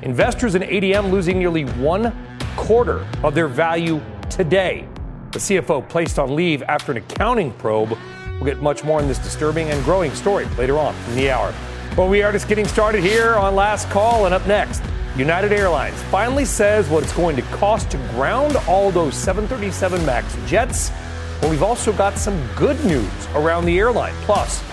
Investors 0.08 0.54
in 0.54 0.62
ADM 0.62 1.10
losing 1.10 1.38
nearly 1.38 1.64
one 1.64 2.16
quarter 2.56 3.06
of 3.22 3.34
their 3.34 3.46
value 3.46 4.00
today. 4.30 4.88
The 5.32 5.38
CFO 5.38 5.86
placed 5.86 6.18
on 6.18 6.34
leave 6.34 6.62
after 6.62 6.92
an 6.92 6.96
accounting 6.96 7.52
probe. 7.52 7.90
We'll 7.90 8.46
get 8.46 8.62
much 8.62 8.82
more 8.84 9.02
on 9.02 9.06
this 9.06 9.18
disturbing 9.18 9.68
and 9.68 9.84
growing 9.84 10.14
story 10.14 10.46
later 10.56 10.78
on 10.78 10.94
in 11.10 11.16
the 11.16 11.30
hour. 11.30 11.52
Well, 11.94 12.08
we 12.08 12.22
are 12.22 12.32
just 12.32 12.48
getting 12.48 12.66
started 12.66 13.04
here 13.04 13.34
on 13.34 13.54
Last 13.54 13.90
Call, 13.90 14.24
and 14.24 14.34
up 14.34 14.46
next, 14.46 14.82
United 15.14 15.52
Airlines 15.52 16.00
finally 16.04 16.46
says 16.46 16.88
what 16.88 17.02
it's 17.02 17.12
going 17.12 17.36
to 17.36 17.42
cost 17.42 17.90
to 17.90 17.98
ground 18.12 18.56
all 18.66 18.90
those 18.90 19.14
737 19.14 20.06
MAX 20.06 20.38
jets. 20.46 20.90
But 21.38 21.50
we've 21.50 21.62
also 21.62 21.92
got 21.92 22.16
some 22.16 22.42
good 22.56 22.82
news 22.86 23.12
around 23.34 23.66
the 23.66 23.78
airline. 23.78 24.14
Plus, 24.22 24.64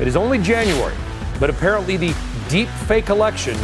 It 0.00 0.08
is 0.08 0.16
only 0.16 0.38
January, 0.38 0.96
but 1.38 1.50
apparently 1.50 1.98
the 1.98 2.14
deep 2.48 2.68
fake 2.68 3.10
election 3.10 3.58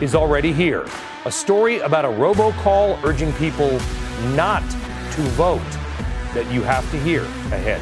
is 0.00 0.14
already 0.14 0.52
here. 0.52 0.86
A 1.24 1.30
story 1.30 1.78
about 1.78 2.04
a 2.04 2.08
robocall 2.08 3.02
urging 3.04 3.32
people 3.34 3.78
not 4.34 4.62
to 5.12 5.22
vote 5.32 5.60
that 6.34 6.50
you 6.52 6.62
have 6.62 6.88
to 6.90 6.98
hear 7.00 7.22
ahead. 7.52 7.80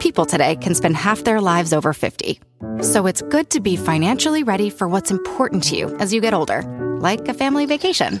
People 0.00 0.26
today 0.26 0.54
can 0.56 0.74
spend 0.74 0.96
half 0.96 1.24
their 1.24 1.40
lives 1.40 1.72
over 1.72 1.92
50. 1.92 2.38
So 2.82 3.06
it's 3.06 3.22
good 3.22 3.50
to 3.50 3.60
be 3.60 3.74
financially 3.74 4.44
ready 4.44 4.70
for 4.70 4.86
what's 4.86 5.10
important 5.10 5.64
to 5.64 5.76
you 5.76 5.96
as 5.96 6.12
you 6.12 6.20
get 6.20 6.34
older, 6.34 6.62
like 7.00 7.26
a 7.26 7.34
family 7.34 7.66
vacation. 7.66 8.20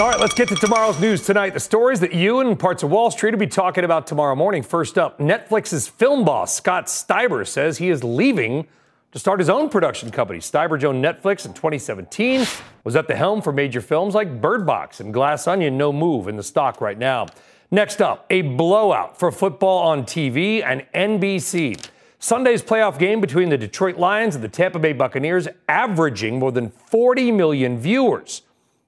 All 0.00 0.08
right, 0.08 0.18
let's 0.18 0.34
get 0.34 0.48
to 0.48 0.56
tomorrow's 0.56 0.98
news 0.98 1.24
tonight. 1.24 1.54
The 1.54 1.60
stories 1.60 2.00
that 2.00 2.12
you 2.12 2.40
and 2.40 2.58
parts 2.58 2.82
of 2.82 2.90
Wall 2.90 3.12
Street 3.12 3.30
will 3.32 3.38
be 3.38 3.46
talking 3.46 3.84
about 3.84 4.08
tomorrow 4.08 4.34
morning. 4.34 4.64
First 4.64 4.98
up, 4.98 5.20
Netflix's 5.20 5.86
film 5.86 6.24
boss, 6.24 6.52
Scott 6.52 6.86
Stuber, 6.86 7.46
says 7.46 7.78
he 7.78 7.90
is 7.90 8.02
leaving 8.02 8.66
to 9.12 9.20
start 9.20 9.38
his 9.38 9.48
own 9.48 9.68
production 9.68 10.10
company. 10.10 10.40
Stuber 10.40 10.80
joined 10.80 11.02
Netflix 11.02 11.46
in 11.46 11.54
2017, 11.54 12.44
was 12.82 12.96
at 12.96 13.06
the 13.06 13.14
helm 13.14 13.40
for 13.40 13.52
major 13.52 13.80
films 13.80 14.16
like 14.16 14.40
Bird 14.40 14.66
Box 14.66 14.98
and 14.98 15.14
Glass 15.14 15.46
Onion, 15.46 15.78
no 15.78 15.92
move 15.92 16.26
in 16.26 16.36
the 16.36 16.42
stock 16.42 16.80
right 16.80 16.98
now. 16.98 17.28
Next 17.70 18.02
up, 18.02 18.26
a 18.30 18.42
blowout 18.42 19.16
for 19.16 19.30
football 19.30 19.78
on 19.78 20.02
TV 20.02 20.60
and 20.64 20.84
NBC. 20.92 21.86
Sunday's 22.18 22.62
playoff 22.62 22.98
game 22.98 23.20
between 23.20 23.48
the 23.48 23.56
Detroit 23.56 23.96
Lions 23.96 24.34
and 24.34 24.42
the 24.42 24.48
Tampa 24.48 24.80
Bay 24.80 24.92
Buccaneers 24.92 25.46
averaging 25.68 26.40
more 26.40 26.50
than 26.50 26.70
40 26.70 27.30
million 27.30 27.78
viewers. 27.78 28.42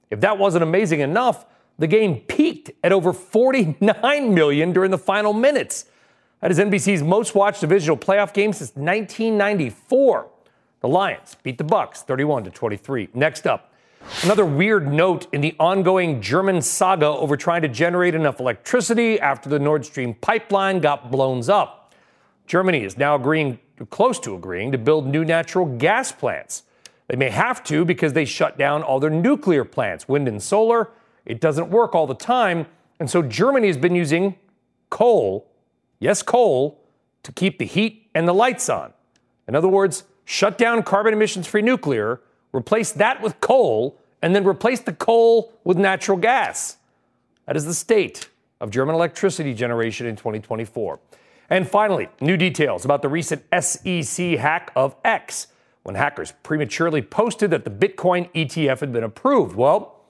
If 0.09 0.21
that 0.21 0.37
wasn't 0.37 0.63
amazing 0.63 1.01
enough, 1.01 1.45
the 1.77 1.87
game 1.87 2.21
peaked 2.21 2.71
at 2.83 2.91
over 2.91 3.13
49 3.13 4.33
million 4.33 4.73
during 4.73 4.91
the 4.91 4.97
final 4.97 5.33
minutes. 5.33 5.85
That 6.41 6.51
is 6.51 6.59
NBC's 6.59 7.03
most 7.03 7.35
watched 7.35 7.61
divisional 7.61 7.97
playoff 7.97 8.33
game 8.33 8.53
since 8.53 8.71
1994. 8.75 10.27
The 10.81 10.87
Lions 10.87 11.35
beat 11.41 11.57
the 11.57 11.63
Bucs 11.63 11.97
31 11.97 12.43
to 12.45 12.51
23. 12.51 13.09
Next 13.13 13.47
up, 13.47 13.73
another 14.23 14.45
weird 14.45 14.91
note 14.91 15.27
in 15.33 15.41
the 15.41 15.55
ongoing 15.59 16.21
German 16.21 16.61
saga 16.61 17.07
over 17.07 17.35
trying 17.35 17.63
to 17.63 17.67
generate 17.67 18.13
enough 18.13 18.39
electricity 18.39 19.19
after 19.19 19.49
the 19.49 19.59
Nord 19.59 19.85
Stream 19.85 20.13
pipeline 20.13 20.79
got 20.79 21.11
blown 21.11 21.47
up. 21.49 21.93
Germany 22.45 22.83
is 22.83 22.97
now 22.97 23.15
agreeing 23.15 23.59
close 23.89 24.19
to 24.19 24.35
agreeing 24.35 24.71
to 24.71 24.77
build 24.77 25.07
new 25.07 25.25
natural 25.25 25.65
gas 25.65 26.11
plants. 26.11 26.63
They 27.07 27.15
may 27.15 27.29
have 27.29 27.63
to 27.65 27.85
because 27.85 28.13
they 28.13 28.25
shut 28.25 28.57
down 28.57 28.83
all 28.83 28.99
their 28.99 29.09
nuclear 29.09 29.63
plants, 29.63 30.07
wind 30.07 30.27
and 30.27 30.41
solar. 30.41 30.89
It 31.25 31.39
doesn't 31.39 31.69
work 31.69 31.95
all 31.95 32.07
the 32.07 32.15
time. 32.15 32.67
And 32.99 33.09
so 33.09 33.21
Germany 33.21 33.67
has 33.67 33.77
been 33.77 33.95
using 33.95 34.35
coal, 34.89 35.49
yes, 35.99 36.21
coal, 36.21 36.83
to 37.23 37.31
keep 37.31 37.59
the 37.59 37.65
heat 37.65 38.09
and 38.13 38.27
the 38.27 38.33
lights 38.33 38.69
on. 38.69 38.93
In 39.47 39.55
other 39.55 39.67
words, 39.67 40.03
shut 40.25 40.57
down 40.57 40.83
carbon 40.83 41.13
emissions 41.13 41.47
free 41.47 41.61
nuclear, 41.61 42.21
replace 42.53 42.91
that 42.93 43.21
with 43.21 43.39
coal, 43.39 43.97
and 44.21 44.35
then 44.35 44.45
replace 44.45 44.79
the 44.81 44.93
coal 44.93 45.53
with 45.63 45.77
natural 45.77 46.17
gas. 46.17 46.77
That 47.45 47.55
is 47.55 47.65
the 47.65 47.73
state 47.73 48.29
of 48.59 48.71
German 48.71 48.95
electricity 48.95 49.53
generation 49.53 50.07
in 50.07 50.15
2024. 50.15 50.99
And 51.49 51.69
finally, 51.69 52.09
new 52.19 52.35
details 52.35 52.83
about 52.83 53.01
the 53.01 53.07
recent 53.07 53.43
SEC 53.61 54.37
hack 54.37 54.71
of 54.75 54.95
X 55.05 55.47
when 55.87 55.95
hackers 55.95 56.33
prematurely 56.43 57.01
posted 57.01 57.49
that 57.49 57.63
the 57.63 57.71
Bitcoin 57.71 58.29
ETF 58.33 58.81
had 58.81 58.91
been 58.91 59.05
approved. 59.05 59.55
Well, 59.55 60.01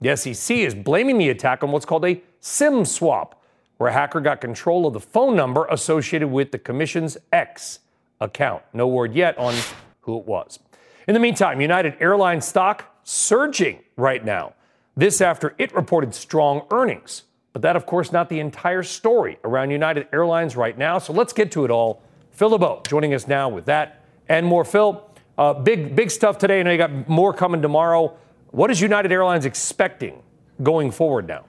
the 0.00 0.16
SEC 0.16 0.56
is 0.56 0.76
blaming 0.76 1.18
the 1.18 1.28
attack 1.28 1.64
on 1.64 1.72
what's 1.72 1.84
called 1.84 2.04
a 2.04 2.22
SIM 2.38 2.84
swap, 2.84 3.42
where 3.78 3.90
a 3.90 3.92
hacker 3.92 4.20
got 4.20 4.40
control 4.40 4.86
of 4.86 4.92
the 4.92 5.00
phone 5.00 5.34
number 5.34 5.66
associated 5.66 6.28
with 6.28 6.52
the 6.52 6.58
commission's 6.58 7.18
X 7.32 7.80
account. 8.20 8.62
No 8.72 8.86
word 8.86 9.12
yet 9.12 9.36
on 9.36 9.56
who 10.02 10.20
it 10.20 10.24
was. 10.24 10.60
In 11.08 11.14
the 11.14 11.20
meantime, 11.20 11.60
United 11.60 11.96
Airlines 11.98 12.44
stock 12.44 12.96
surging 13.02 13.80
right 13.96 14.24
now. 14.24 14.52
This 14.96 15.20
after 15.20 15.56
it 15.58 15.74
reported 15.74 16.14
strong 16.14 16.62
earnings. 16.70 17.24
But 17.52 17.62
that, 17.62 17.74
of 17.74 17.86
course, 17.86 18.12
not 18.12 18.28
the 18.28 18.38
entire 18.38 18.84
story 18.84 19.38
around 19.42 19.72
United 19.72 20.06
Airlines 20.12 20.54
right 20.54 20.78
now. 20.78 20.98
So 20.98 21.12
let's 21.12 21.32
get 21.32 21.50
to 21.52 21.64
it 21.64 21.72
all. 21.72 22.02
Phil 22.30 22.50
LeBeau 22.50 22.82
joining 22.86 23.14
us 23.14 23.26
now 23.26 23.48
with 23.48 23.64
that 23.64 24.04
and 24.28 24.46
more. 24.46 24.64
Phil, 24.64 25.04
uh, 25.38 25.54
big, 25.54 25.96
big 25.96 26.10
stuff 26.10 26.38
today. 26.38 26.60
I 26.60 26.62
know 26.62 26.72
you 26.72 26.78
got 26.78 27.08
more 27.08 27.32
coming 27.32 27.62
tomorrow. 27.62 28.16
What 28.50 28.70
is 28.70 28.80
United 28.80 29.10
Airlines 29.12 29.46
expecting 29.46 30.22
going 30.62 30.90
forward 30.90 31.26
now? 31.26 31.46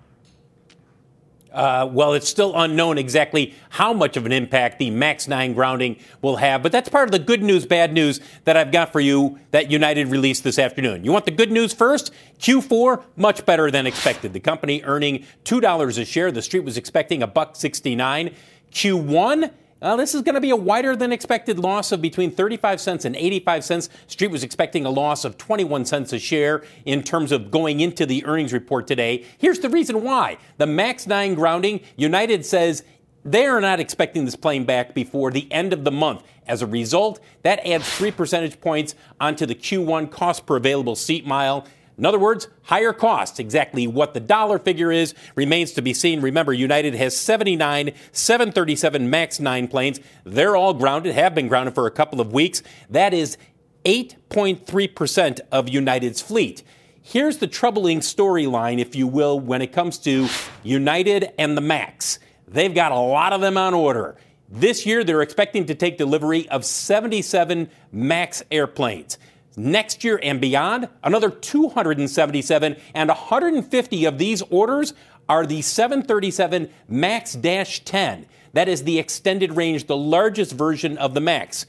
Uh, 1.55 1.89
well, 1.89 2.13
it's 2.13 2.27
still 2.27 2.51
unknown 2.53 2.97
exactly 2.97 3.55
how 3.69 3.93
much 3.93 4.17
of 4.17 4.25
an 4.25 4.33
impact 4.33 4.77
the 4.77 4.89
MAX 4.89 5.25
9 5.25 5.53
grounding 5.53 5.95
will 6.21 6.35
have, 6.35 6.61
but 6.61 6.69
that's 6.73 6.89
part 6.89 7.07
of 7.07 7.13
the 7.13 7.19
good 7.19 7.41
news, 7.41 7.65
bad 7.65 7.93
news 7.93 8.19
that 8.43 8.57
I've 8.57 8.73
got 8.73 8.91
for 8.91 8.99
you 8.99 9.39
that 9.51 9.71
United 9.71 10.09
released 10.09 10.43
this 10.43 10.59
afternoon. 10.59 11.05
You 11.05 11.13
want 11.13 11.23
the 11.23 11.31
good 11.31 11.53
news 11.53 11.73
first? 11.73 12.11
Q4, 12.39 13.03
much 13.15 13.45
better 13.45 13.71
than 13.71 13.87
expected. 13.87 14.33
The 14.33 14.41
company 14.41 14.81
earning 14.83 15.23
$2 15.45 15.97
a 15.97 16.03
share. 16.03 16.29
The 16.29 16.41
street 16.41 16.65
was 16.65 16.75
expecting 16.75 17.23
a 17.23 17.27
buck 17.27 17.55
69. 17.55 18.35
Q1, 18.73 19.51
uh, 19.81 19.95
this 19.95 20.15
is 20.15 20.21
going 20.21 20.35
to 20.35 20.41
be 20.41 20.51
a 20.51 20.55
wider 20.55 20.95
than 20.95 21.11
expected 21.11 21.59
loss 21.59 21.91
of 21.91 22.01
between 22.01 22.31
35 22.31 22.79
cents 22.79 23.05
and 23.05 23.15
85 23.15 23.63
cents. 23.63 23.89
Street 24.07 24.31
was 24.31 24.43
expecting 24.43 24.85
a 24.85 24.89
loss 24.89 25.25
of 25.25 25.37
21 25.37 25.85
cents 25.85 26.13
a 26.13 26.19
share 26.19 26.63
in 26.85 27.03
terms 27.03 27.31
of 27.31 27.51
going 27.51 27.81
into 27.81 28.05
the 28.05 28.25
earnings 28.25 28.53
report 28.53 28.87
today. 28.87 29.25
Here's 29.37 29.59
the 29.59 29.69
reason 29.69 30.01
why. 30.01 30.37
The 30.57 30.65
MAX 30.65 31.07
9 31.07 31.35
grounding, 31.35 31.81
United 31.97 32.45
says 32.45 32.83
they 33.25 33.47
are 33.47 33.59
not 33.59 33.79
expecting 33.79 34.23
this 34.23 34.35
plane 34.35 34.65
back 34.65 34.93
before 34.93 35.31
the 35.31 35.51
end 35.51 35.73
of 35.73 35.83
the 35.83 35.91
month. 35.91 36.23
As 36.47 36.61
a 36.61 36.67
result, 36.67 37.19
that 37.41 37.65
adds 37.65 37.89
three 37.89 38.11
percentage 38.11 38.61
points 38.61 38.95
onto 39.19 39.45
the 39.45 39.55
Q1 39.55 40.09
cost 40.09 40.45
per 40.45 40.55
available 40.55 40.95
seat 40.95 41.25
mile. 41.25 41.65
In 41.97 42.05
other 42.05 42.19
words, 42.19 42.47
higher 42.63 42.93
costs. 42.93 43.39
Exactly 43.39 43.87
what 43.87 44.13
the 44.13 44.19
dollar 44.19 44.59
figure 44.59 44.91
is 44.91 45.13
remains 45.35 45.71
to 45.73 45.81
be 45.81 45.93
seen. 45.93 46.21
Remember, 46.21 46.53
United 46.53 46.93
has 46.95 47.17
79 47.17 47.93
737 48.11 49.09
MAX 49.09 49.39
9 49.39 49.67
planes. 49.67 49.99
They're 50.23 50.55
all 50.55 50.73
grounded, 50.73 51.15
have 51.15 51.35
been 51.35 51.47
grounded 51.47 51.75
for 51.75 51.87
a 51.87 51.91
couple 51.91 52.19
of 52.19 52.33
weeks. 52.33 52.61
That 52.89 53.13
is 53.13 53.37
8.3% 53.85 55.39
of 55.51 55.69
United's 55.69 56.21
fleet. 56.21 56.63
Here's 57.01 57.37
the 57.37 57.47
troubling 57.47 57.99
storyline, 57.99 58.79
if 58.79 58.95
you 58.95 59.05
will, 59.05 59.39
when 59.39 59.61
it 59.61 59.71
comes 59.71 59.99
to 59.99 60.27
United 60.63 61.31
and 61.37 61.55
the 61.55 61.61
MAX. 61.61 62.19
They've 62.47 62.73
got 62.73 62.91
a 62.91 62.99
lot 62.99 63.31
of 63.31 63.41
them 63.41 63.57
on 63.57 63.73
order. 63.73 64.17
This 64.49 64.85
year, 64.85 65.03
they're 65.03 65.21
expecting 65.21 65.65
to 65.67 65.75
take 65.75 65.97
delivery 65.97 66.49
of 66.49 66.65
77 66.65 67.69
MAX 67.91 68.43
airplanes. 68.51 69.17
Next 69.57 70.03
year 70.03 70.19
and 70.21 70.41
beyond, 70.41 70.89
another 71.03 71.29
277, 71.29 72.75
and 72.93 73.09
150 73.09 74.05
of 74.05 74.17
these 74.17 74.41
orders 74.43 74.93
are 75.29 75.45
the 75.45 75.61
737 75.61 76.69
MAX 76.87 77.35
10. 77.35 78.25
That 78.53 78.67
is 78.67 78.83
the 78.83 78.99
extended 78.99 79.53
range, 79.53 79.87
the 79.87 79.97
largest 79.97 80.53
version 80.53 80.97
of 80.97 81.13
the 81.13 81.21
MAX. 81.21 81.65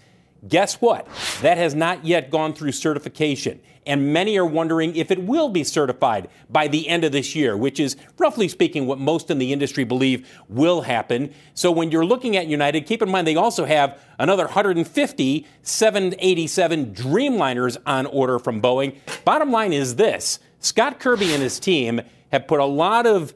Guess 0.47 0.81
what? 0.81 1.09
That 1.43 1.59
has 1.59 1.75
not 1.75 2.05
yet 2.05 2.31
gone 2.31 2.53
through 2.53 2.73
certification. 2.73 3.61
And 3.87 4.13
many 4.13 4.37
are 4.37 4.45
wondering 4.45 4.97
if 4.97 5.13
it 5.13 5.23
will 5.23 5.49
be 5.49 5.63
certified 5.63 6.29
by 6.51 6.67
the 6.67 6.89
end 6.89 7.05
of 7.05 7.13
this 7.13 7.37
year, 7.37 7.57
which 7.57 7.79
is, 7.79 7.97
roughly 8.19 8.49
speaking, 8.49 8.87
what 8.87 8.99
most 8.99 9.31
in 9.31 9.39
the 9.39 9.53
industry 9.53 9.85
believe 9.85 10.29
will 10.49 10.83
happen. 10.83 11.33
So 11.55 11.71
when 11.71 11.93
you're 11.93 12.05
looking 12.05 12.37
at 12.37 12.49
United, 12.49 12.85
keep 12.87 13.01
in 13.01 13.09
mind 13.09 13.29
they 13.29 13.37
also 13.37 13.65
have 13.65 14.01
another 14.19 14.45
150 14.45 15.47
787 15.63 16.95
Dreamliners 16.95 17.77
on 17.87 18.07
order 18.07 18.41
from 18.41 18.61
Boeing. 18.61 18.97
Bottom 19.25 19.53
line 19.53 19.73
is 19.73 19.95
this 19.95 20.41
Scott 20.59 20.99
Kirby 20.99 21.33
and 21.33 21.43
his 21.43 21.61
team 21.61 22.01
have 22.33 22.49
put 22.49 22.59
a 22.59 22.65
lot 22.65 23.07
of 23.07 23.35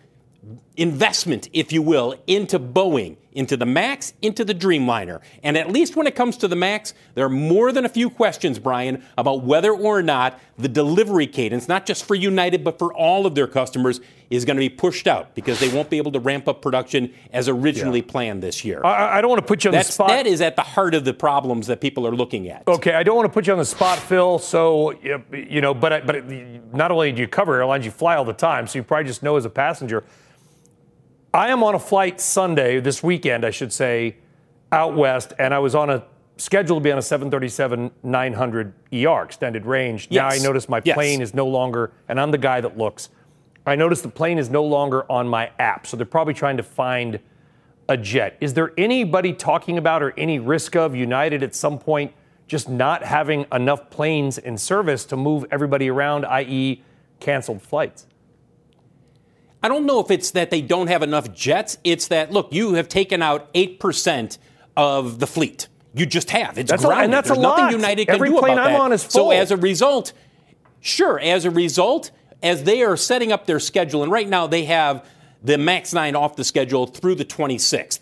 investment, 0.76 1.48
if 1.52 1.72
you 1.72 1.82
will, 1.82 2.16
into 2.26 2.58
Boeing, 2.58 3.16
into 3.40 3.56
the 3.56 3.64
MAX, 3.64 4.12
into 4.20 4.44
the 4.44 4.54
Dreamliner. 4.54 5.20
And 5.42 5.56
at 5.56 5.72
least 5.72 5.96
when 5.96 6.06
it 6.06 6.14
comes 6.14 6.36
to 6.36 6.46
the 6.46 6.54
MAX, 6.54 6.92
there 7.14 7.24
are 7.24 7.30
more 7.30 7.72
than 7.72 7.86
a 7.86 7.88
few 7.88 8.10
questions, 8.10 8.58
Brian, 8.58 9.02
about 9.16 9.42
whether 9.42 9.72
or 9.72 10.02
not 10.02 10.38
the 10.58 10.68
delivery 10.68 11.26
cadence, 11.26 11.66
not 11.66 11.86
just 11.86 12.04
for 12.04 12.14
United, 12.14 12.62
but 12.62 12.78
for 12.78 12.92
all 12.92 13.24
of 13.24 13.34
their 13.34 13.46
customers, 13.46 14.02
is 14.28 14.44
going 14.44 14.56
to 14.56 14.60
be 14.60 14.68
pushed 14.68 15.08
out 15.08 15.34
because 15.34 15.58
they 15.58 15.70
won't 15.70 15.88
be 15.88 15.96
able 15.96 16.12
to 16.12 16.20
ramp 16.20 16.48
up 16.48 16.60
production 16.60 17.12
as 17.32 17.48
originally 17.48 18.00
yeah. 18.00 18.12
planned 18.12 18.42
this 18.42 18.62
year. 18.62 18.84
I, 18.84 19.18
I, 19.18 19.20
don't 19.22 19.30
want 19.30 19.40
to 19.40 19.46
put 19.46 19.64
you 19.64 19.70
on 19.70 19.72
That's, 19.72 19.88
the 19.88 19.94
spot. 19.94 20.08
That 20.08 20.26
is 20.26 20.42
at 20.42 20.54
the 20.54 20.62
heart 20.62 20.94
of 20.94 21.06
the 21.06 21.14
problems 21.14 21.66
that 21.68 21.80
people 21.80 22.06
are 22.06 22.14
looking 22.14 22.48
at. 22.50 22.68
Okay, 22.68 22.92
I 22.92 23.02
don't 23.02 23.16
want 23.16 23.26
to 23.26 23.32
put 23.32 23.46
you 23.46 23.54
on 23.54 23.58
the 23.58 23.64
spot, 23.64 23.98
Phil. 23.98 24.38
So, 24.38 24.92
you 25.32 25.62
know, 25.62 25.72
but, 25.72 26.06
but 26.06 26.28
not 26.74 26.92
only 26.92 27.10
do 27.10 27.22
you 27.22 27.26
cover 27.26 27.56
airlines, 27.56 27.86
you 27.86 27.90
fly 27.90 28.16
all 28.16 28.24
the 28.26 28.34
time, 28.34 28.66
so 28.66 28.78
you 28.78 28.82
probably 28.82 29.06
just 29.06 29.22
know 29.22 29.36
as 29.36 29.46
a 29.46 29.50
passenger– 29.50 30.04
I 31.32 31.50
am 31.50 31.62
on 31.62 31.76
a 31.76 31.78
flight 31.78 32.20
Sunday, 32.20 32.80
this 32.80 33.04
weekend, 33.04 33.44
I 33.44 33.50
should 33.50 33.72
say, 33.72 34.16
out 34.72 34.96
west, 34.96 35.32
and 35.38 35.54
I 35.54 35.60
was 35.60 35.76
on 35.76 35.88
a 35.88 36.02
schedule 36.36 36.78
to 36.78 36.82
be 36.82 36.90
on 36.90 36.98
a 36.98 37.02
737 37.02 37.92
900 38.02 38.72
ER, 38.92 39.22
extended 39.22 39.64
range. 39.64 40.08
Yes. 40.10 40.20
Now 40.20 40.28
I 40.28 40.38
notice 40.44 40.68
my 40.68 40.82
yes. 40.84 40.94
plane 40.94 41.20
is 41.20 41.32
no 41.32 41.46
longer, 41.46 41.92
and 42.08 42.20
I'm 42.20 42.32
the 42.32 42.38
guy 42.38 42.60
that 42.60 42.76
looks. 42.76 43.10
I 43.64 43.76
notice 43.76 44.00
the 44.00 44.08
plane 44.08 44.38
is 44.38 44.50
no 44.50 44.64
longer 44.64 45.10
on 45.10 45.28
my 45.28 45.52
app, 45.60 45.86
so 45.86 45.96
they're 45.96 46.04
probably 46.04 46.34
trying 46.34 46.56
to 46.56 46.64
find 46.64 47.20
a 47.88 47.96
jet. 47.96 48.36
Is 48.40 48.54
there 48.54 48.72
anybody 48.76 49.32
talking 49.32 49.78
about 49.78 50.02
or 50.02 50.12
any 50.18 50.40
risk 50.40 50.74
of 50.74 50.96
United 50.96 51.44
at 51.44 51.54
some 51.54 51.78
point 51.78 52.12
just 52.48 52.68
not 52.68 53.04
having 53.04 53.46
enough 53.52 53.88
planes 53.90 54.36
in 54.36 54.58
service 54.58 55.04
to 55.04 55.16
move 55.16 55.44
everybody 55.52 55.88
around, 55.88 56.26
i.e., 56.26 56.82
canceled 57.20 57.62
flights? 57.62 58.06
I 59.62 59.68
don't 59.68 59.86
know 59.86 60.00
if 60.00 60.10
it's 60.10 60.30
that 60.32 60.50
they 60.50 60.62
don't 60.62 60.86
have 60.86 61.02
enough 61.02 61.32
jets. 61.34 61.76
It's 61.84 62.08
that, 62.08 62.32
look, 62.32 62.52
you 62.52 62.74
have 62.74 62.88
taken 62.88 63.22
out 63.22 63.52
8% 63.54 64.38
of 64.76 65.18
the 65.18 65.26
fleet. 65.26 65.68
You 65.94 66.06
just 66.06 66.30
have. 66.30 66.56
It's 66.56 66.70
that's 66.70 66.84
grounded. 66.84 67.00
A, 67.00 67.04
and 67.04 67.12
that's 67.12 67.28
There's 67.28 67.38
a 67.38 67.42
nothing 67.42 67.64
lot. 67.64 67.72
United 67.72 68.06
can 68.06 68.14
Every 68.14 68.30
do 68.30 68.38
plane 68.38 68.54
about 68.54 68.66
I'm 68.68 68.72
that. 68.72 68.80
on 68.80 68.92
is 68.92 69.02
full. 69.02 69.10
So 69.10 69.30
as 69.32 69.50
a 69.50 69.56
result, 69.56 70.12
sure, 70.80 71.18
as 71.18 71.44
a 71.44 71.50
result, 71.50 72.10
as 72.42 72.62
they 72.64 72.82
are 72.82 72.96
setting 72.96 73.32
up 73.32 73.46
their 73.46 73.60
schedule, 73.60 74.02
and 74.02 74.10
right 74.10 74.28
now 74.28 74.46
they 74.46 74.64
have 74.64 75.04
the 75.42 75.58
MAX 75.58 75.92
9 75.92 76.14
off 76.16 76.36
the 76.36 76.44
schedule 76.44 76.86
through 76.86 77.16
the 77.16 77.24
26th. 77.24 78.00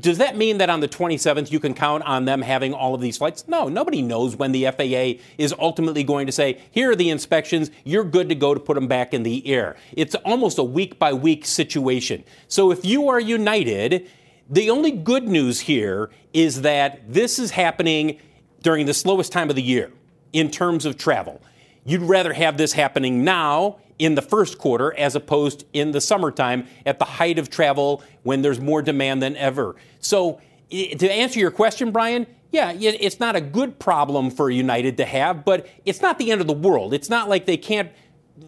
Does 0.00 0.18
that 0.18 0.36
mean 0.36 0.58
that 0.58 0.68
on 0.68 0.80
the 0.80 0.88
27th 0.88 1.50
you 1.50 1.58
can 1.58 1.74
count 1.74 2.04
on 2.04 2.26
them 2.26 2.42
having 2.42 2.74
all 2.74 2.94
of 2.94 3.00
these 3.00 3.16
flights? 3.16 3.48
No, 3.48 3.68
nobody 3.68 4.02
knows 4.02 4.36
when 4.36 4.52
the 4.52 4.66
FAA 4.66 5.22
is 5.38 5.54
ultimately 5.58 6.04
going 6.04 6.26
to 6.26 6.32
say, 6.32 6.60
here 6.70 6.90
are 6.90 6.96
the 6.96 7.08
inspections, 7.08 7.70
you're 7.82 8.04
good 8.04 8.28
to 8.28 8.34
go 8.34 8.52
to 8.52 8.60
put 8.60 8.74
them 8.74 8.88
back 8.88 9.14
in 9.14 9.22
the 9.22 9.46
air. 9.46 9.76
It's 9.92 10.14
almost 10.16 10.58
a 10.58 10.62
week 10.62 10.98
by 10.98 11.12
week 11.14 11.46
situation. 11.46 12.24
So 12.46 12.70
if 12.70 12.84
you 12.84 13.08
are 13.08 13.18
United, 13.18 14.10
the 14.50 14.68
only 14.68 14.90
good 14.90 15.26
news 15.26 15.60
here 15.60 16.10
is 16.34 16.60
that 16.62 17.12
this 17.12 17.38
is 17.38 17.50
happening 17.50 18.18
during 18.62 18.86
the 18.86 18.94
slowest 18.94 19.32
time 19.32 19.48
of 19.48 19.56
the 19.56 19.62
year 19.62 19.90
in 20.32 20.50
terms 20.50 20.84
of 20.84 20.98
travel. 20.98 21.40
You'd 21.86 22.02
rather 22.02 22.32
have 22.32 22.58
this 22.58 22.72
happening 22.72 23.24
now 23.24 23.78
in 23.98 24.14
the 24.14 24.22
first 24.22 24.58
quarter 24.58 24.96
as 24.98 25.14
opposed 25.14 25.64
in 25.72 25.92
the 25.92 26.00
summertime 26.00 26.66
at 26.84 26.98
the 26.98 27.04
height 27.04 27.38
of 27.38 27.50
travel 27.50 28.02
when 28.22 28.42
there's 28.42 28.60
more 28.60 28.82
demand 28.82 29.22
than 29.22 29.36
ever. 29.36 29.76
So, 30.00 30.40
to 30.70 31.12
answer 31.12 31.38
your 31.38 31.50
question, 31.50 31.92
Brian, 31.92 32.26
yeah, 32.50 32.72
it's 32.72 33.20
not 33.20 33.36
a 33.36 33.40
good 33.40 33.78
problem 33.78 34.30
for 34.30 34.50
United 34.50 34.96
to 34.98 35.04
have, 35.04 35.44
but 35.44 35.68
it's 35.84 36.00
not 36.00 36.18
the 36.18 36.30
end 36.30 36.40
of 36.40 36.46
the 36.46 36.52
world. 36.52 36.94
It's 36.94 37.10
not 37.10 37.28
like 37.28 37.46
they 37.46 37.56
can't 37.56 37.90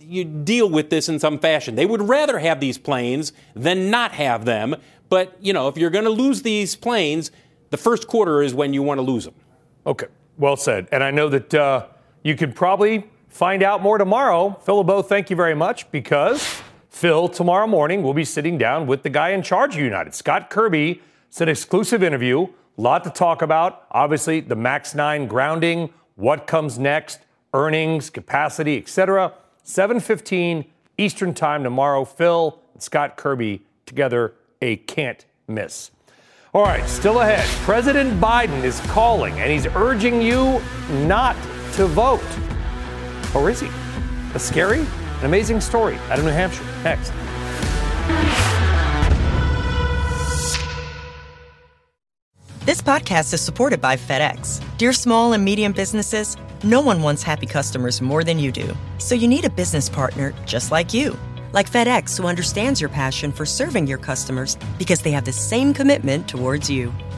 you 0.01 0.25
deal 0.25 0.69
with 0.69 0.91
this 0.91 1.09
in 1.09 1.19
some 1.19 1.39
fashion. 1.39 1.75
They 1.75 1.87
would 1.87 2.03
rather 2.03 2.39
have 2.39 2.61
these 2.61 2.79
planes 2.79 3.33
than 3.55 3.91
not 3.91 4.13
have 4.13 4.45
them. 4.45 4.77
But, 5.09 5.37
you 5.41 5.53
know, 5.53 5.69
if 5.69 5.77
you're 5.77 5.91
going 5.91 6.05
to 6.05 6.11
lose 6.11 6.43
these 6.43 6.75
planes, 6.75 7.31
the 7.71 7.77
first 7.77 8.09
quarter 8.09 8.43
is 8.43 8.55
when 8.55 8.73
you 8.73 8.83
want 8.83 8.99
to 8.99 9.03
lose 9.03 9.25
them. 9.25 9.35
Okay, 9.87 10.07
well 10.37 10.57
said. 10.57 10.89
And 10.91 11.05
I 11.05 11.11
know 11.11 11.29
that 11.29 11.55
uh, 11.55 11.87
you 12.25 12.35
could 12.35 12.57
probably 12.57 13.09
Find 13.37 13.63
out 13.63 13.83
more 13.83 13.99
tomorrow. 13.99 14.59
Phil 14.63 14.79
LeBeau, 14.79 15.03
thank 15.03 15.29
you 15.29 15.37
very 15.37 15.55
much 15.55 15.91
because 15.91 16.63
Phil, 16.89 17.29
tomorrow 17.29 17.67
morning, 17.67 18.03
will 18.03 18.15
be 18.15 18.25
sitting 18.25 18.57
down 18.57 18.87
with 18.87 19.03
the 19.03 19.11
guy 19.11 19.33
in 19.33 19.43
charge 19.43 19.75
of 19.77 19.83
United, 19.83 20.15
Scott 20.15 20.49
Kirby. 20.49 21.03
It's 21.29 21.43
an 21.43 21.49
exclusive 21.51 22.03
interview. 22.03 22.45
A 22.45 22.81
lot 22.81 23.05
to 23.05 23.11
talk 23.11 23.43
about. 23.43 23.85
Obviously, 23.91 24.41
the 24.41 24.57
MAX 24.57 24.95
9 24.95 25.27
grounding, 25.27 25.91
what 26.15 26.47
comes 26.47 26.79
next, 26.79 27.21
earnings, 27.53 28.09
capacity, 28.09 28.79
etc. 28.79 29.35
7:15 29.63 30.65
Eastern 30.97 31.35
Time 31.35 31.63
tomorrow. 31.63 32.07
Phil 32.07 32.59
and 32.73 32.83
Scott 32.83 33.19
Kirby 33.19 33.67
together, 33.85 34.33
a 34.63 34.77
can't 34.77 35.27
miss. 35.47 35.91
All 36.55 36.65
right, 36.65 36.89
still 36.89 37.21
ahead. 37.21 37.47
President 37.67 38.19
Biden 38.19 38.65
is 38.65 38.81
calling 38.87 39.39
and 39.41 39.53
he's 39.53 39.67
urging 39.75 40.23
you 40.23 40.63
not 41.07 41.37
to 41.73 41.85
vote. 41.85 42.25
Or 43.37 43.51
is 43.51 43.61
he? 43.61 43.69
A 44.35 44.39
scary, 44.39 44.81
an 44.81 45.25
amazing 45.25 45.61
story 45.61 45.97
out 46.11 46.19
of 46.19 46.25
New 46.25 46.31
Hampshire. 46.31 46.65
Next. 46.83 47.13
This 52.65 52.83
podcast 52.83 53.33
is 53.33 53.41
supported 53.41 53.81
by 53.81 53.97
FedEx. 53.97 54.61
Dear 54.79 54.93
small 54.93 55.35
and 55.35 55.45
medium 55.45 55.73
businesses, 55.73 56.37
no 56.65 56.81
one 56.81 57.03
wants 57.03 57.23
happy 57.23 57.47
customers 57.47 58.01
more 58.01 58.25
than 58.25 58.39
you 58.39 58.51
do. 58.51 58.75
So 58.99 59.15
you 59.15 59.29
need 59.29 59.45
a 59.45 59.51
business 59.51 59.89
partner 59.89 60.35
just 60.47 60.73
like 60.73 60.93
you. 60.93 61.17
Like 61.53 61.71
FedEx, 61.71 62.19
who 62.19 62.27
understands 62.27 62.81
your 62.81 62.91
passion 62.91 63.31
for 63.33 63.47
serving 63.47 63.87
your 63.87 63.99
customers 63.99 64.57
because 64.79 65.01
they 65.01 65.13
have 65.13 65.25
the 65.25 65.33
same 65.33 65.73
commitment 65.73 66.27
towards 66.27 66.69
you. 66.69 66.93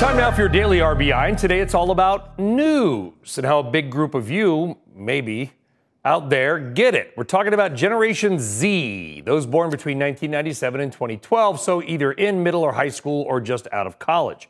Time 0.00 0.16
now 0.16 0.30
for 0.30 0.40
your 0.40 0.48
daily 0.48 0.78
RBI. 0.78 1.28
And 1.28 1.36
today 1.36 1.60
it's 1.60 1.74
all 1.74 1.90
about 1.90 2.38
news 2.38 3.36
and 3.36 3.46
how 3.46 3.58
a 3.58 3.62
big 3.62 3.90
group 3.90 4.14
of 4.14 4.30
you, 4.30 4.78
maybe, 4.94 5.52
out 6.06 6.30
there 6.30 6.58
get 6.58 6.94
it. 6.94 7.12
We're 7.18 7.24
talking 7.24 7.52
about 7.52 7.74
Generation 7.74 8.38
Z, 8.38 9.20
those 9.26 9.44
born 9.44 9.68
between 9.68 9.98
1997 9.98 10.80
and 10.80 10.90
2012, 10.90 11.60
so 11.60 11.82
either 11.82 12.12
in 12.12 12.42
middle 12.42 12.62
or 12.62 12.72
high 12.72 12.88
school 12.88 13.24
or 13.24 13.42
just 13.42 13.68
out 13.72 13.86
of 13.86 13.98
college. 13.98 14.48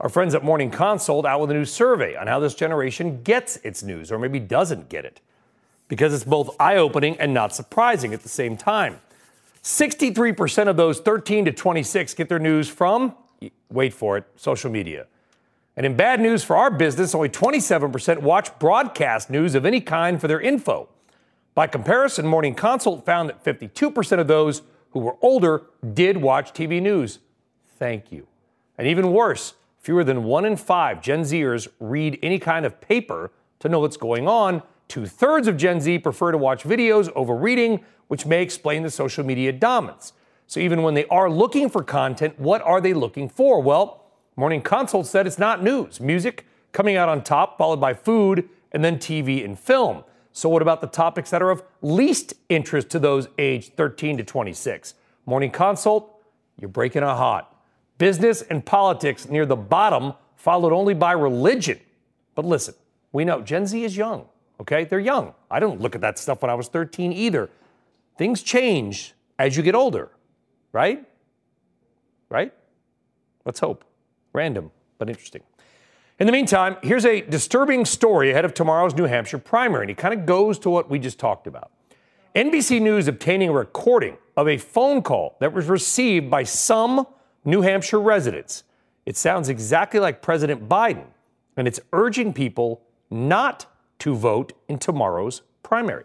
Our 0.00 0.08
friends 0.08 0.34
at 0.34 0.42
Morning 0.42 0.70
Consult 0.70 1.26
out 1.26 1.42
with 1.42 1.50
a 1.50 1.54
new 1.54 1.66
survey 1.66 2.16
on 2.16 2.26
how 2.26 2.40
this 2.40 2.54
generation 2.54 3.22
gets 3.22 3.56
its 3.56 3.82
news 3.82 4.10
or 4.10 4.18
maybe 4.18 4.40
doesn't 4.40 4.88
get 4.88 5.04
it. 5.04 5.20
Because 5.88 6.14
it's 6.14 6.24
both 6.24 6.56
eye 6.58 6.76
opening 6.76 7.14
and 7.20 7.34
not 7.34 7.54
surprising 7.54 8.14
at 8.14 8.22
the 8.22 8.30
same 8.30 8.56
time. 8.56 9.00
63% 9.62 10.66
of 10.66 10.78
those 10.78 10.98
13 10.98 11.44
to 11.44 11.52
26 11.52 12.14
get 12.14 12.30
their 12.30 12.38
news 12.38 12.70
from 12.70 13.14
wait 13.70 13.92
for 13.92 14.16
it, 14.16 14.24
social 14.36 14.70
media. 14.70 15.06
And 15.76 15.86
in 15.86 15.96
bad 15.96 16.20
news 16.20 16.42
for 16.42 16.56
our 16.56 16.70
business, 16.70 17.14
only 17.14 17.28
27% 17.28 18.18
watch 18.18 18.58
broadcast 18.58 19.30
news 19.30 19.54
of 19.54 19.64
any 19.64 19.80
kind 19.80 20.20
for 20.20 20.26
their 20.26 20.40
info. 20.40 20.88
By 21.54 21.66
comparison, 21.66 22.26
Morning 22.26 22.54
Consult 22.54 23.04
found 23.04 23.28
that 23.28 23.44
52% 23.44 24.18
of 24.18 24.26
those 24.26 24.62
who 24.90 25.00
were 25.00 25.16
older 25.20 25.66
did 25.94 26.16
watch 26.16 26.52
TV 26.52 26.80
news. 26.82 27.20
Thank 27.78 28.10
you. 28.10 28.26
And 28.76 28.86
even 28.86 29.12
worse, 29.12 29.54
fewer 29.78 30.04
than 30.04 30.24
one 30.24 30.44
in 30.44 30.56
five 30.56 31.00
Gen 31.00 31.22
Zers 31.22 31.68
read 31.78 32.18
any 32.22 32.38
kind 32.38 32.66
of 32.66 32.80
paper 32.80 33.30
to 33.60 33.68
know 33.68 33.80
what's 33.80 33.96
going 33.96 34.28
on. 34.28 34.62
Two 34.88 35.06
thirds 35.06 35.46
of 35.46 35.56
Gen 35.56 35.80
Z 35.80 35.98
prefer 35.98 36.32
to 36.32 36.38
watch 36.38 36.64
videos 36.64 37.10
over 37.14 37.34
reading, 37.34 37.84
which 38.08 38.26
may 38.26 38.42
explain 38.42 38.82
the 38.82 38.90
social 38.90 39.24
media 39.24 39.52
dominance. 39.52 40.12
So 40.48 40.60
even 40.60 40.82
when 40.82 40.94
they 40.94 41.04
are 41.06 41.30
looking 41.30 41.68
for 41.68 41.84
content, 41.84 42.40
what 42.40 42.62
are 42.62 42.80
they 42.80 42.94
looking 42.94 43.28
for? 43.28 43.60
Well, 43.60 44.02
Morning 44.34 44.62
Consult 44.62 45.06
said 45.06 45.26
it's 45.26 45.38
not 45.38 45.62
news. 45.62 46.00
Music 46.00 46.46
coming 46.72 46.96
out 46.96 47.10
on 47.10 47.22
top, 47.22 47.58
followed 47.58 47.80
by 47.80 47.92
food, 47.92 48.48
and 48.72 48.82
then 48.82 48.96
TV 48.96 49.44
and 49.44 49.58
film. 49.58 50.04
So, 50.32 50.48
what 50.48 50.62
about 50.62 50.80
the 50.80 50.86
topics 50.86 51.28
that 51.30 51.42
are 51.42 51.50
of 51.50 51.62
least 51.82 52.32
interest 52.48 52.88
to 52.90 52.98
those 52.98 53.28
aged 53.36 53.76
13 53.76 54.16
to 54.16 54.24
26? 54.24 54.94
Morning 55.26 55.50
Consult, 55.50 56.10
you're 56.58 56.68
breaking 56.68 57.02
a 57.02 57.14
hot. 57.14 57.54
Business 57.98 58.40
and 58.40 58.64
politics 58.64 59.28
near 59.28 59.44
the 59.44 59.56
bottom, 59.56 60.14
followed 60.36 60.72
only 60.72 60.94
by 60.94 61.12
religion. 61.12 61.78
But 62.34 62.46
listen, 62.46 62.74
we 63.12 63.26
know 63.26 63.42
Gen 63.42 63.66
Z 63.66 63.84
is 63.84 63.98
young, 63.98 64.26
okay? 64.60 64.84
They're 64.84 64.98
young. 64.98 65.34
I 65.50 65.60
don't 65.60 65.80
look 65.80 65.94
at 65.94 66.00
that 66.00 66.18
stuff 66.18 66.40
when 66.40 66.50
I 66.50 66.54
was 66.54 66.68
13 66.68 67.12
either. 67.12 67.50
Things 68.16 68.42
change 68.42 69.12
as 69.38 69.56
you 69.56 69.62
get 69.62 69.74
older, 69.74 70.10
right? 70.72 71.04
Right? 72.28 72.52
Let's 73.44 73.60
hope. 73.60 73.84
Random, 74.32 74.70
but 74.98 75.08
interesting. 75.08 75.42
In 76.18 76.26
the 76.26 76.32
meantime, 76.32 76.76
here's 76.82 77.04
a 77.04 77.20
disturbing 77.20 77.84
story 77.84 78.30
ahead 78.30 78.44
of 78.44 78.52
tomorrow's 78.52 78.94
New 78.94 79.04
Hampshire 79.04 79.38
primary, 79.38 79.84
and 79.84 79.90
it 79.90 79.96
kind 79.96 80.12
of 80.12 80.26
goes 80.26 80.58
to 80.60 80.70
what 80.70 80.90
we 80.90 80.98
just 80.98 81.18
talked 81.18 81.46
about. 81.46 81.70
NBC 82.34 82.82
News 82.82 83.08
obtaining 83.08 83.48
a 83.48 83.52
recording 83.52 84.18
of 84.36 84.48
a 84.48 84.58
phone 84.58 85.02
call 85.02 85.36
that 85.40 85.52
was 85.52 85.66
received 85.66 86.28
by 86.28 86.42
some 86.42 87.06
New 87.44 87.62
Hampshire 87.62 88.00
residents. 88.00 88.64
It 89.06 89.16
sounds 89.16 89.48
exactly 89.48 90.00
like 90.00 90.20
President 90.20 90.68
Biden, 90.68 91.06
and 91.56 91.66
it's 91.66 91.80
urging 91.92 92.32
people 92.32 92.82
not 93.10 93.66
to 94.00 94.14
vote 94.14 94.52
in 94.68 94.78
tomorrow's 94.78 95.42
primary. 95.62 96.04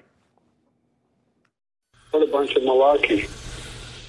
What 2.12 2.24
a 2.24 2.32
bunch 2.32 2.56
of 2.56 2.64
malarkey. 2.64 3.43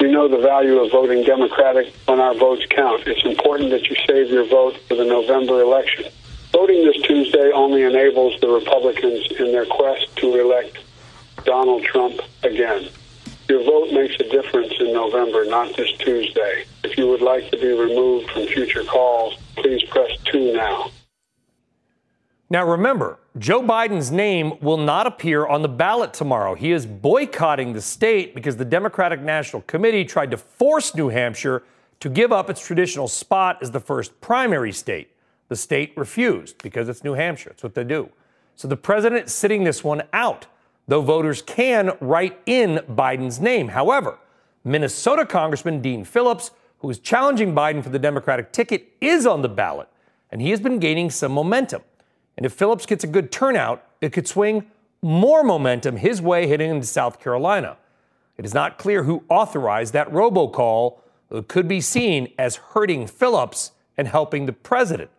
We 0.05 0.13
know 0.13 0.29
the 0.29 0.37
value 0.37 0.81
of 0.81 0.91
voting 0.93 1.25
Democratic 1.25 1.91
when 2.05 2.21
our 2.21 2.35
votes 2.35 2.67
count. 2.69 3.07
It's 3.07 3.25
important 3.25 3.71
that 3.71 3.89
you 3.89 3.97
save 4.07 4.29
your 4.29 4.45
vote 4.45 4.77
for 4.87 4.97
the 4.97 5.05
November 5.07 5.63
election. 5.63 6.05
Voting 6.53 6.85
this 6.85 7.01
Tuesday 7.05 7.51
only 7.53 7.85
enables 7.85 8.39
the 8.43 8.49
Republicans 8.49 9.27
in 9.39 9.51
their 9.51 9.65
quest 9.65 10.15
to 10.17 10.39
elect 10.39 10.77
Donald 11.47 11.85
Trump 11.85 12.21
again. 12.43 12.87
Your 13.49 13.65
vote 13.65 13.95
makes 13.95 14.17
a 14.21 14.29
difference 14.29 14.75
in 14.79 14.93
November, 14.93 15.47
not 15.47 15.75
this 15.75 15.91
Tuesday. 15.93 16.67
If 16.83 16.99
you 16.99 17.09
would 17.09 17.23
like 17.23 17.51
to 17.53 17.57
be 17.57 17.69
removed 17.69 18.31
from 18.31 18.45
future 18.49 18.85
calls, 18.85 19.39
please 19.57 19.83
press 19.85 20.11
2 20.27 20.53
now. 20.53 20.91
Now 22.51 22.67
remember, 22.67 23.19
Joe 23.39 23.63
Biden's 23.63 24.11
name 24.11 24.59
will 24.61 24.77
not 24.77 25.07
appear 25.07 25.47
on 25.47 25.63
the 25.63 25.69
ballot 25.69 26.13
tomorrow. 26.13 26.55
He 26.55 26.73
is 26.73 26.85
boycotting 26.85 27.73
the 27.73 27.81
state 27.81 28.35
because 28.35 28.57
the 28.57 28.65
Democratic 28.67 29.21
National 29.21 29.63
Committee 29.63 30.05
tried 30.05 30.31
to 30.31 30.37
force 30.37 30.95
New 30.95 31.09
Hampshire 31.09 31.63
to 32.01 32.11
give 32.11 32.33
up 32.33 32.51
its 32.51 32.65
traditional 32.65 33.09
spot 33.09 33.59
as 33.63 33.71
the 33.71 33.81
first 33.81 34.21
primary 34.21 34.73
state. 34.73 35.11
The 35.49 35.57
state 35.57 35.95
refused 35.97 36.63
because 36.63 36.89
it's 36.89 37.03
New 37.03 37.15
Hampshire. 37.15 37.51
That's 37.51 37.63
what 37.63 37.75
they 37.75 37.85
do. 37.85 38.11
So 38.57 38.69
the 38.69 38.77
president 38.77 39.27
is 39.27 39.35
sitting 39.35 39.65
this 39.65 39.83
one 39.83 40.03
out, 40.13 40.47
though 40.87 41.01
voters 41.01 41.41
can 41.41 41.93
write 42.01 42.39
in 42.45 42.81
Biden's 42.91 43.41
name. 43.41 43.69
However, 43.69 44.19
Minnesota 44.65 45.25
Congressman 45.25 45.81
Dean 45.81 46.05
Phillips, 46.05 46.51
who 46.81 46.91
is 46.91 46.99
challenging 46.99 47.55
Biden 47.55 47.83
for 47.83 47.89
the 47.89 47.99
Democratic 47.99 48.53
ticket, 48.53 48.93
is 49.01 49.27
on 49.27 49.41
the 49.41 49.49
ballot, 49.49 49.89
and 50.31 50.43
he 50.43 50.51
has 50.51 50.61
been 50.61 50.79
gaining 50.79 51.11
some 51.11 51.33
momentum. 51.33 51.83
And 52.37 52.45
if 52.45 52.53
Phillips 52.53 52.87
gets 52.87 53.05
a 53.05 53.09
good 53.09 53.31
turnout, 53.31 53.87
it 54.01 54.13
could 54.13 54.27
swing 54.27 54.67
more 55.03 55.45
momentum 55.45 55.97
his 55.97 56.21
way 56.21 56.47
heading 56.47 56.71
into 56.71 56.87
South 56.87 57.21
Carolina. 57.21 57.77
It 58.37 58.45
is 58.45 58.55
not 58.55 58.79
clear 58.79 59.05
who 59.05 59.25
authorized 59.29 59.93
that 59.93 60.11
robocall, 60.11 60.99
though 61.29 61.39
it 61.39 61.49
could 61.49 61.69
be 61.69 61.81
seen 61.81 62.33
as 62.39 62.57
hurting 62.57 63.07
Phillips 63.07 63.73
and 63.97 64.09
helping 64.09 64.47
the 64.47 64.53
president. 64.53 65.11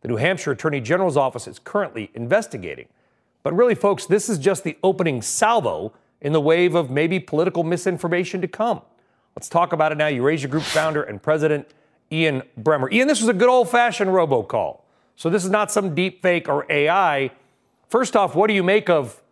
The 0.00 0.08
New 0.08 0.16
Hampshire 0.16 0.50
Attorney 0.50 0.80
General's 0.80 1.16
office 1.16 1.46
is 1.46 1.58
currently 1.58 2.10
investigating. 2.14 2.88
But 3.42 3.54
really, 3.54 3.74
folks, 3.74 4.06
this 4.06 4.28
is 4.28 4.38
just 4.38 4.64
the 4.64 4.76
opening 4.82 5.22
salvo 5.22 5.92
in 6.20 6.32
the 6.32 6.40
wave 6.40 6.74
of 6.74 6.90
maybe 6.90 7.20
political 7.20 7.62
misinformation 7.62 8.40
to 8.40 8.48
come. 8.48 8.82
Let's 9.36 9.48
talk 9.48 9.72
about 9.72 9.92
it 9.92 9.98
now. 9.98 10.06
Eurasia 10.06 10.48
Group 10.48 10.62
founder 10.62 11.02
and 11.02 11.22
president 11.22 11.68
Ian 12.10 12.42
Bremmer. 12.60 12.92
Ian, 12.92 13.08
this 13.08 13.20
was 13.20 13.28
a 13.28 13.34
good 13.34 13.48
old 13.48 13.68
fashioned 13.68 14.10
robocall. 14.10 14.80
So 15.16 15.30
this 15.30 15.44
is 15.44 15.50
not 15.50 15.70
some 15.70 15.94
deep 15.94 16.22
fake 16.22 16.48
or 16.48 16.66
AI. 16.70 17.30
First 17.88 18.16
off, 18.16 18.34
what 18.34 18.48
do 18.48 18.54
you 18.54 18.62
make 18.62 18.90
of 18.90 19.22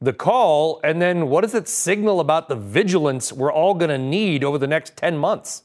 the 0.00 0.12
call? 0.12 0.80
And 0.82 1.00
then 1.00 1.28
what 1.28 1.42
does 1.42 1.54
it 1.54 1.68
signal 1.68 2.20
about 2.20 2.48
the 2.48 2.56
vigilance 2.56 3.32
we're 3.32 3.52
all 3.52 3.74
going 3.74 3.90
to 3.90 3.98
need 3.98 4.42
over 4.42 4.58
the 4.58 4.66
next 4.66 4.96
10 4.96 5.16
months? 5.16 5.62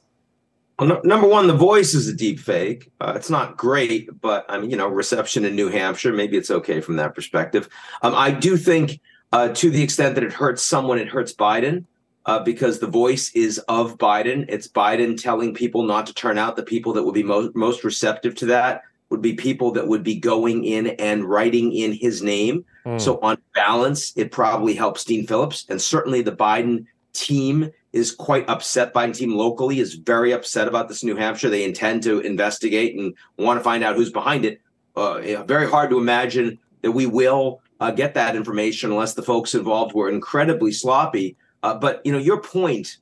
Well, 0.79 0.89
no, 0.89 1.01
number 1.03 1.27
one, 1.27 1.47
the 1.47 1.53
voice 1.53 1.93
is 1.93 2.07
a 2.07 2.13
deep 2.13 2.39
fake. 2.39 2.91
Uh, 2.99 3.13
it's 3.15 3.29
not 3.29 3.57
great, 3.57 4.09
but 4.21 4.45
I 4.49 4.57
mean, 4.57 4.71
you 4.71 4.77
know, 4.77 4.87
reception 4.87 5.45
in 5.45 5.55
New 5.55 5.69
Hampshire, 5.69 6.11
maybe 6.11 6.35
it's 6.35 6.49
okay 6.49 6.81
from 6.81 6.95
that 6.95 7.13
perspective. 7.13 7.69
Um, 8.01 8.15
I 8.15 8.31
do 8.31 8.57
think, 8.57 8.99
uh, 9.31 9.49
to 9.49 9.69
the 9.69 9.83
extent 9.83 10.15
that 10.15 10.23
it 10.23 10.33
hurts 10.33 10.63
someone, 10.63 10.97
it 10.97 11.07
hurts 11.07 11.33
Biden. 11.33 11.85
Uh, 12.25 12.41
because 12.41 12.79
the 12.79 12.87
voice 12.87 13.33
is 13.35 13.59
of 13.67 13.97
Biden. 13.97 14.45
It's 14.47 14.65
Biden 14.65 15.21
telling 15.21 15.53
people 15.53 15.83
not 15.83 16.07
to 16.07 16.13
turn 16.13 16.37
out. 16.37 16.55
The 16.55 16.63
people 16.63 16.93
that 16.93 17.03
will 17.03 17.11
be 17.11 17.21
most 17.21 17.53
most 17.53 17.83
receptive 17.83 18.33
to 18.35 18.45
that 18.45 18.83
would 19.13 19.21
be 19.21 19.35
people 19.35 19.69
that 19.69 19.87
would 19.87 20.03
be 20.03 20.15
going 20.15 20.65
in 20.65 20.87
and 20.87 21.23
writing 21.23 21.71
in 21.71 21.93
his 21.93 22.23
name. 22.23 22.65
Mm. 22.83 22.99
So 22.99 23.19
on 23.21 23.37
balance, 23.53 24.11
it 24.17 24.31
probably 24.31 24.73
helps 24.73 25.03
Dean 25.03 25.27
Phillips, 25.27 25.67
and 25.69 25.79
certainly 25.79 26.23
the 26.23 26.31
Biden 26.35 26.87
team 27.13 27.69
is 27.91 28.11
quite 28.11 28.49
upset. 28.49 28.91
Biden 28.91 29.15
team 29.15 29.35
locally 29.35 29.79
is 29.79 29.93
very 29.93 30.31
upset 30.31 30.67
about 30.67 30.87
this 30.87 31.03
New 31.03 31.15
Hampshire. 31.15 31.51
They 31.51 31.63
intend 31.63 32.01
to 32.03 32.21
investigate 32.21 32.97
and 32.97 33.13
want 33.37 33.59
to 33.59 33.63
find 33.63 33.83
out 33.83 33.95
who's 33.95 34.11
behind 34.11 34.45
it. 34.45 34.59
Uh, 34.95 35.43
very 35.43 35.69
hard 35.69 35.91
to 35.91 35.99
imagine 35.99 36.57
that 36.81 36.91
we 36.91 37.05
will 37.05 37.61
uh, 37.79 37.91
get 37.91 38.15
that 38.15 38.35
information 38.35 38.89
unless 38.89 39.13
the 39.13 39.21
folks 39.21 39.53
involved 39.53 39.93
were 39.93 40.09
incredibly 40.09 40.71
sloppy. 40.71 41.37
Uh, 41.61 41.75
but 41.75 42.01
you 42.03 42.11
know, 42.11 42.17
your 42.17 42.41
point, 42.41 42.97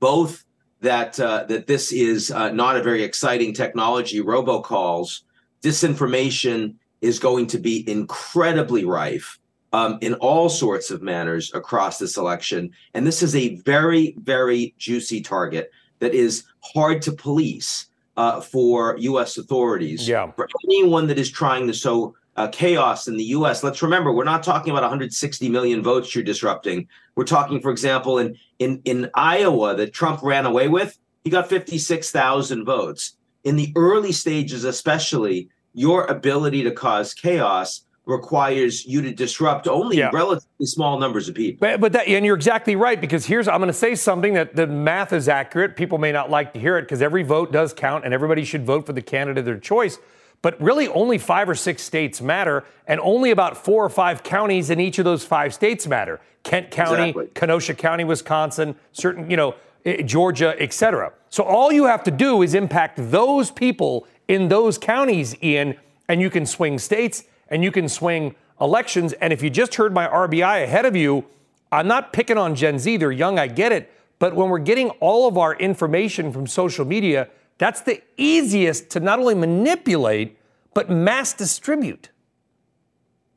both 0.00 0.44
that 0.80 1.18
uh, 1.20 1.44
that 1.44 1.66
this 1.66 1.92
is 1.92 2.30
uh, 2.30 2.50
not 2.50 2.76
a 2.76 2.82
very 2.82 3.02
exciting 3.02 3.52
technology. 3.52 4.20
Robocalls, 4.20 5.22
disinformation 5.62 6.74
is 7.00 7.18
going 7.18 7.46
to 7.48 7.58
be 7.58 7.88
incredibly 7.90 8.84
rife 8.84 9.38
um, 9.72 9.98
in 10.00 10.14
all 10.14 10.48
sorts 10.48 10.90
of 10.90 11.02
manners 11.02 11.52
across 11.54 11.98
this 11.98 12.16
election, 12.16 12.70
and 12.94 13.06
this 13.06 13.22
is 13.22 13.36
a 13.36 13.56
very 13.56 14.14
very 14.18 14.74
juicy 14.78 15.20
target 15.20 15.70
that 16.00 16.14
is 16.14 16.44
hard 16.60 17.02
to 17.02 17.12
police 17.12 17.86
uh, 18.16 18.40
for 18.40 18.96
U.S. 18.98 19.38
authorities. 19.38 20.08
Yeah. 20.08 20.30
For 20.32 20.48
anyone 20.64 21.06
that 21.06 21.18
is 21.18 21.30
trying 21.30 21.66
to 21.66 21.74
sow 21.74 22.14
uh, 22.40 22.48
chaos 22.48 23.06
in 23.06 23.18
the 23.18 23.24
U.S. 23.24 23.62
Let's 23.62 23.82
remember, 23.82 24.12
we're 24.12 24.24
not 24.24 24.42
talking 24.42 24.70
about 24.70 24.82
160 24.82 25.48
million 25.50 25.82
votes 25.82 26.14
you're 26.14 26.24
disrupting. 26.24 26.88
We're 27.16 27.24
talking, 27.24 27.60
for 27.60 27.70
example, 27.70 28.18
in 28.18 28.38
in 28.58 28.80
in 28.84 29.10
Iowa 29.14 29.76
that 29.76 29.92
Trump 29.92 30.22
ran 30.22 30.46
away 30.46 30.68
with, 30.68 30.98
he 31.22 31.30
got 31.30 31.48
56,000 31.48 32.64
votes. 32.64 33.16
In 33.44 33.56
the 33.56 33.72
early 33.76 34.12
stages, 34.12 34.64
especially, 34.64 35.48
your 35.74 36.06
ability 36.06 36.62
to 36.62 36.70
cause 36.70 37.12
chaos 37.12 37.84
requires 38.06 38.86
you 38.86 39.02
to 39.02 39.12
disrupt 39.12 39.68
only 39.68 39.98
yeah. 39.98 40.10
relatively 40.12 40.66
small 40.66 40.98
numbers 40.98 41.28
of 41.28 41.34
people. 41.34 41.58
But, 41.60 41.80
but 41.80 41.92
that, 41.92 42.08
and 42.08 42.24
you're 42.24 42.36
exactly 42.36 42.74
right 42.74 42.98
because 42.98 43.26
here's 43.26 43.48
I'm 43.48 43.58
going 43.58 43.68
to 43.68 43.74
say 43.74 43.94
something 43.94 44.32
that 44.34 44.56
the 44.56 44.66
math 44.66 45.12
is 45.12 45.28
accurate. 45.28 45.76
People 45.76 45.98
may 45.98 46.10
not 46.10 46.30
like 46.30 46.54
to 46.54 46.60
hear 46.60 46.78
it 46.78 46.82
because 46.82 47.02
every 47.02 47.22
vote 47.22 47.52
does 47.52 47.74
count, 47.74 48.06
and 48.06 48.14
everybody 48.14 48.44
should 48.44 48.64
vote 48.64 48.86
for 48.86 48.94
the 48.94 49.02
candidate 49.02 49.40
of 49.40 49.44
their 49.44 49.58
choice. 49.58 49.98
But 50.42 50.60
really, 50.60 50.88
only 50.88 51.18
five 51.18 51.48
or 51.48 51.54
six 51.54 51.82
states 51.82 52.20
matter, 52.20 52.64
and 52.86 52.98
only 53.00 53.30
about 53.30 53.56
four 53.56 53.84
or 53.84 53.90
five 53.90 54.22
counties 54.22 54.70
in 54.70 54.80
each 54.80 54.98
of 54.98 55.04
those 55.04 55.24
five 55.24 55.52
states 55.52 55.86
matter. 55.86 56.20
Kent 56.42 56.70
County, 56.70 57.10
exactly. 57.10 57.26
Kenosha 57.34 57.74
County, 57.74 58.04
Wisconsin, 58.04 58.74
certain, 58.92 59.30
you 59.30 59.36
know, 59.36 59.54
eh, 59.84 60.02
Georgia, 60.02 60.54
et 60.58 60.72
cetera. 60.72 61.12
So 61.28 61.44
all 61.44 61.70
you 61.70 61.84
have 61.86 62.02
to 62.04 62.10
do 62.10 62.42
is 62.42 62.54
impact 62.54 62.98
those 63.10 63.50
people 63.50 64.06
in 64.28 64.48
those 64.48 64.78
counties, 64.78 65.36
Ian, 65.42 65.76
and 66.08 66.20
you 66.20 66.30
can 66.30 66.46
swing 66.46 66.78
states 66.78 67.24
and 67.48 67.62
you 67.62 67.70
can 67.70 67.88
swing 67.88 68.34
elections. 68.60 69.12
And 69.14 69.32
if 69.32 69.42
you 69.42 69.50
just 69.50 69.74
heard 69.74 69.92
my 69.92 70.06
RBI 70.06 70.64
ahead 70.64 70.86
of 70.86 70.96
you, 70.96 71.26
I'm 71.72 71.86
not 71.86 72.12
picking 72.12 72.38
on 72.38 72.54
Gen 72.54 72.78
Z. 72.78 72.96
They're 72.96 73.12
young, 73.12 73.38
I 73.38 73.46
get 73.46 73.72
it. 73.72 73.92
But 74.18 74.34
when 74.34 74.50
we're 74.50 74.58
getting 74.58 74.90
all 75.00 75.28
of 75.28 75.38
our 75.38 75.54
information 75.54 76.32
from 76.32 76.46
social 76.46 76.84
media, 76.84 77.28
that's 77.60 77.82
the 77.82 78.02
easiest 78.16 78.88
to 78.90 79.00
not 79.00 79.18
only 79.18 79.34
manipulate, 79.34 80.38
but 80.72 80.88
mass 80.88 81.34
distribute. 81.34 82.08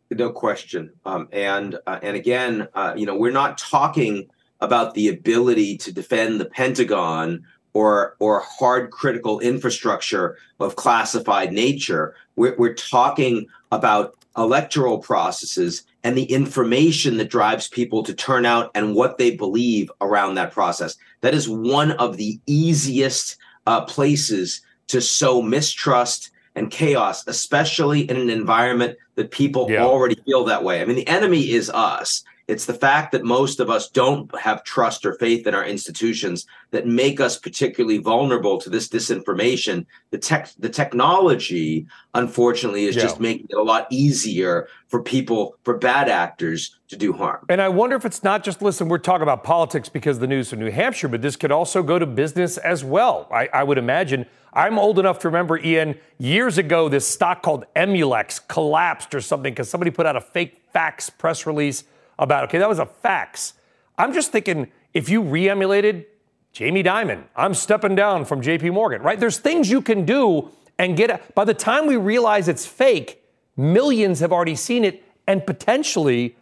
No 0.10 0.32
question. 0.32 0.94
Um, 1.06 1.28
and 1.34 1.78
uh, 1.86 2.00
and 2.02 2.16
again, 2.16 2.70
uh, 2.74 2.94
you 2.96 3.06
know, 3.06 3.18
we're 3.18 3.32
not 3.32 3.58
talking 3.58 4.30
about 4.62 4.94
the 4.94 5.10
ability 5.10 5.78
to 5.80 5.92
defend 5.92 6.40
the 6.40 6.46
Pentagon 6.46 7.44
or 7.74 8.16
or 8.20 8.40
hard 8.46 8.92
critical 8.92 9.42
infrastructure 9.42 10.38
of 10.62 10.78
classified 10.78 11.52
nature. 11.52 12.16
We're, 12.38 12.56
we're 12.56 12.76
talking 12.76 13.48
about 13.74 14.16
electoral 14.38 15.00
processes 15.00 15.84
and 16.06 16.18
the 16.18 16.32
information 16.32 17.18
that 17.18 17.30
drives 17.30 17.68
people 17.68 18.04
to 18.04 18.14
turn 18.14 18.46
out 18.46 18.72
and 18.74 18.96
what 18.96 19.18
they 19.18 19.36
believe 19.36 19.92
around 20.00 20.36
that 20.36 20.54
process. 20.54 20.96
That 21.20 21.34
is 21.34 21.50
one 21.50 21.92
of 21.92 22.16
the 22.16 22.40
easiest 22.46 23.38
uh, 23.68 23.82
places 23.86 24.62
to 24.88 25.02
sow 25.02 25.42
mistrust 25.42 26.32
and 26.56 26.70
chaos, 26.70 27.26
especially 27.28 28.10
in 28.10 28.18
an 28.18 28.30
environment 28.30 28.98
that 29.16 29.32
people 29.32 29.68
Yeah. 29.70 29.84
already 29.84 30.16
feel 30.26 30.44
that 30.46 30.64
way. 30.64 30.82
I 30.82 30.86
mean, 30.86 30.96
the 30.96 31.08
enemy 31.08 31.52
is 31.52 31.70
us. 31.70 32.24
It's 32.48 32.66
the 32.66 32.74
fact 32.74 33.14
that 33.14 33.24
most 33.24 33.62
of 33.62 33.70
us 33.70 33.90
don't 33.90 34.34
have 34.38 34.66
trust 34.66 35.06
or 35.06 35.14
faith 35.14 35.48
in 35.48 35.56
our 35.56 35.64
institutions 35.64 36.46
that 36.72 36.86
make 36.86 37.22
us 37.22 37.38
particularly 37.38 38.00
vulnerable 38.00 38.58
to 38.60 38.70
this 38.70 38.90
disinformation. 38.90 39.86
The 40.12 40.18
tech, 40.18 40.50
the 40.60 40.70
technology, 40.70 41.86
unfortunately, 42.14 42.86
is 42.86 42.98
Yeah. 42.98 43.04
just 43.04 43.22
making 43.22 43.48
it 43.50 43.56
a 43.56 43.64
lot 43.64 43.88
easier 43.90 44.68
for 44.88 45.02
people, 45.02 45.56
for 45.64 45.78
bad 45.78 46.10
actors 46.10 46.78
to 46.90 46.98
do 46.98 47.14
harm. 47.14 47.46
And 47.48 47.62
I 47.62 47.70
wonder 47.70 47.96
if 47.96 48.04
it's 48.04 48.24
not 48.24 48.44
just, 48.44 48.62
listen, 48.62 48.90
we're 48.90 48.98
talking 48.98 49.24
about 49.24 49.46
politics 49.46 49.88
because 49.88 50.20
the 50.20 50.28
news 50.28 50.50
from 50.50 50.60
New 50.60 50.72
Hampshire, 50.72 51.08
but 51.08 51.22
this 51.22 51.38
could 51.38 51.52
also 51.52 51.82
go 51.82 51.98
to 51.98 52.06
business 52.06 52.58
as 52.58 52.84
well. 52.84 53.28
I, 53.32 53.48
I 53.54 53.64
would 53.64 53.78
imagine. 53.78 54.26
I'm 54.52 54.78
old 54.78 55.00
enough 55.00 55.18
to 55.20 55.30
remember, 55.30 55.58
Ian, 55.58 55.96
years 56.20 56.58
ago, 56.58 56.90
this 56.90 57.08
stock 57.08 57.42
called 57.42 57.66
Emulex 57.76 58.46
collapsed 58.48 59.16
or 59.16 59.22
something 59.22 59.54
because 59.54 59.70
somebody 59.70 59.92
put 59.92 60.06
out 60.06 60.16
a 60.16 60.22
fake 60.22 60.62
fax 60.74 61.10
press 61.10 61.48
release 61.48 61.86
about, 62.20 62.46
okay, 62.46 62.58
that 62.58 62.70
was 62.70 62.80
a 62.80 62.86
fax. 62.86 63.54
I'm 63.98 64.14
just 64.14 64.32
thinking 64.32 64.72
if 64.94 65.10
you 65.10 65.22
re 65.22 65.50
emulated 65.50 66.06
Jamie 66.52 66.84
Dimon, 66.84 67.24
I'm 67.36 67.54
stepping 67.54 67.96
down 67.96 68.26
from 68.26 68.42
JP 68.42 68.74
Morgan, 68.74 69.02
right? 69.02 69.20
There's 69.20 69.40
things 69.40 69.70
you 69.70 69.82
can 69.82 70.06
do 70.06 70.52
and 70.78 70.96
get, 70.96 71.34
by 71.36 71.46
the 71.46 71.54
time 71.54 71.88
we 71.88 71.98
realize 71.98 72.48
it's 72.48 72.66
fake, 72.66 73.24
millions 73.58 74.20
have 74.20 74.32
already 74.32 74.56
seen 74.56 74.84
it 74.84 75.04
and 75.28 75.46
potentially 75.46 76.36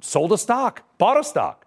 sold 0.00 0.32
a 0.32 0.38
stock, 0.38 0.82
bought 0.98 1.18
a 1.18 1.24
stock. 1.24 1.66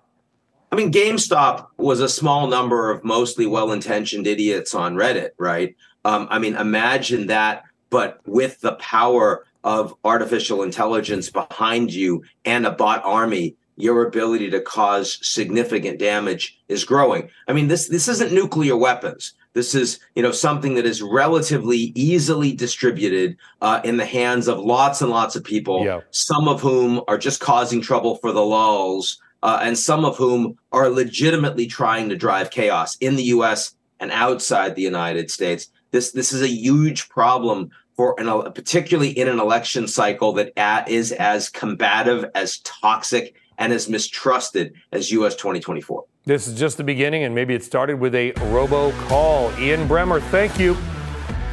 I 0.71 0.75
mean, 0.75 0.91
GameStop 0.91 1.67
was 1.77 2.01
a 2.01 2.09
small 2.09 2.47
number 2.47 2.91
of 2.91 3.03
mostly 3.03 3.45
well 3.45 3.71
intentioned 3.71 4.27
idiots 4.27 4.75
on 4.75 4.95
Reddit, 4.95 5.29
right? 5.37 5.75
Um, 6.03 6.27
I 6.29 6.39
mean, 6.39 6.55
imagine 6.55 7.27
that, 7.27 7.63
but 7.89 8.19
with 8.25 8.59
the 8.61 8.73
power 8.73 9.44
of 9.65 9.95
artificial 10.06 10.62
intelligence 10.62 11.30
behind 11.30 11.91
you 11.91 12.23
and 12.45 12.65
a 12.65 12.71
bot 12.71 13.04
army, 13.04 13.56
your 13.78 14.06
ability 14.06 14.49
to 14.51 14.62
cause 14.62 15.19
significant 15.21 15.99
damage 15.99 16.58
is 16.69 16.86
growing. 16.86 17.30
I 17.47 17.54
mean, 17.54 17.67
this 17.67 17.89
this 17.89 18.08
isn't 18.08 18.32
nuclear 18.32 18.78
weapons. 18.78 19.34
This 19.54 19.73
is, 19.73 19.99
you 20.15 20.21
know, 20.21 20.32
something 20.32 20.75
that 20.75 20.86
is 20.86 21.01
relatively 21.01 21.93
easily 21.95 22.51
distributed 22.54 23.38
uh, 23.62 23.82
in 23.84 23.97
the 23.97 24.06
hands 24.06 24.47
of 24.47 24.60
lots 24.60 25.01
and 25.01 25.10
lots 25.10 25.36
of 25.36 25.43
people. 25.43 25.84
Yeah. 25.84 26.01
Some 26.12 26.47
of 26.47 26.62
whom 26.62 27.01
are 27.08 27.17
just 27.17 27.39
causing 27.39 27.82
trouble 27.82 28.17
for 28.17 28.32
the 28.32 28.45
lulls, 28.45 29.17
uh, 29.43 29.60
and 29.62 29.78
some 29.78 30.06
of 30.06 30.17
whom 30.17 30.58
are 30.71 30.89
legitimately 30.89 31.67
trying 31.67 32.10
to 32.10 32.15
drive 32.15 32.51
chaos 32.51 32.97
in 32.97 33.15
the 33.15 33.23
U.S. 33.23 33.75
and 33.99 34.12
outside 34.12 34.75
the 34.75 34.82
United 34.82 35.32
States. 35.32 35.69
This 35.91 36.12
this 36.12 36.34
is 36.34 36.41
a 36.41 36.49
huge 36.49 37.10
problem 37.10 37.71
for 37.95 38.19
an 38.19 38.51
particularly 38.53 39.12
in 39.12 39.27
an 39.27 39.39
election 39.39 39.88
cycle 39.88 40.34
that 40.34 40.53
is 40.89 41.12
as 41.12 41.49
combative, 41.49 42.29
as 42.36 42.60
toxic, 42.60 43.36
and 43.58 43.71
as 43.71 43.89
mistrusted 43.89 44.73
as 44.91 45.12
U.S. 45.12 45.36
2024. 45.36 46.05
This 46.25 46.47
is 46.47 46.60
just 46.60 46.77
the 46.77 46.84
beginning, 46.84 47.23
and 47.23 47.34
maybe 47.34 47.53
it 47.53 47.63
started 47.63 47.99
with 47.99 48.15
a 48.15 48.31
robo 48.51 48.91
call. 49.08 49.51
Ian 49.60 49.88
Bremmer, 49.88 50.21
thank 50.29 50.60
you. 50.60 50.73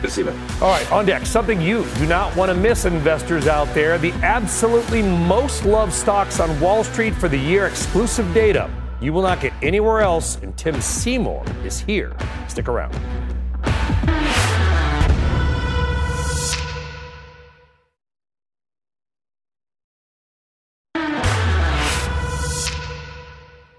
Good 0.00 0.09
to 0.09 0.11
see 0.11 0.22
you. 0.22 0.31
All 0.61 0.68
right, 0.68 0.90
on 0.90 1.07
deck, 1.07 1.26
something 1.26 1.61
you 1.61 1.87
do 1.98 2.07
not 2.07 2.35
want 2.35 2.50
to 2.50 2.57
miss, 2.57 2.87
investors 2.87 3.46
out 3.46 3.72
there. 3.74 3.98
The 3.98 4.12
absolutely 4.22 5.02
most 5.02 5.64
loved 5.64 5.92
stocks 5.92 6.40
on 6.40 6.59
Wall 6.59 6.83
Street 6.83 7.14
for 7.14 7.28
the 7.28 7.38
year, 7.38 7.66
exclusive 7.66 8.33
data 8.35 8.68
you 9.02 9.12
will 9.12 9.22
not 9.22 9.40
get 9.40 9.52
anywhere 9.62 10.00
else, 10.00 10.37
and 10.42 10.57
Tim 10.57 10.81
Seymour 10.81 11.44
is 11.64 11.81
here. 11.81 12.16
Stick 12.46 12.68
around. 12.68 12.94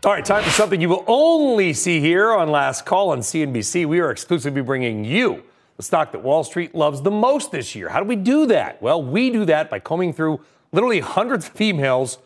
All 0.05 0.11
right, 0.11 0.25
time 0.25 0.43
for 0.43 0.49
something 0.49 0.81
you 0.81 0.89
will 0.89 1.05
only 1.07 1.71
see 1.71 2.01
here 2.01 2.33
on 2.33 2.49
Last 2.49 2.85
Call 2.85 3.11
on 3.11 3.19
CNBC. 3.19 3.85
We 3.85 4.01
are 4.01 4.11
exclusively 4.11 4.61
bringing 4.61 5.05
you 5.05 5.43
the 5.77 5.83
stock 5.83 6.11
that 6.11 6.19
Wall 6.19 6.43
Street 6.43 6.75
loves 6.75 7.01
the 7.01 7.09
most 7.09 7.53
this 7.53 7.73
year. 7.73 7.87
How 7.87 8.01
do 8.01 8.05
we 8.05 8.17
do 8.17 8.45
that? 8.47 8.81
Well, 8.81 9.01
we 9.01 9.29
do 9.29 9.45
that 9.45 9.69
by 9.69 9.79
combing 9.79 10.11
through 10.11 10.41
literally 10.73 10.99
hundreds 10.99 11.47
of 11.47 11.53
emails 11.53 12.17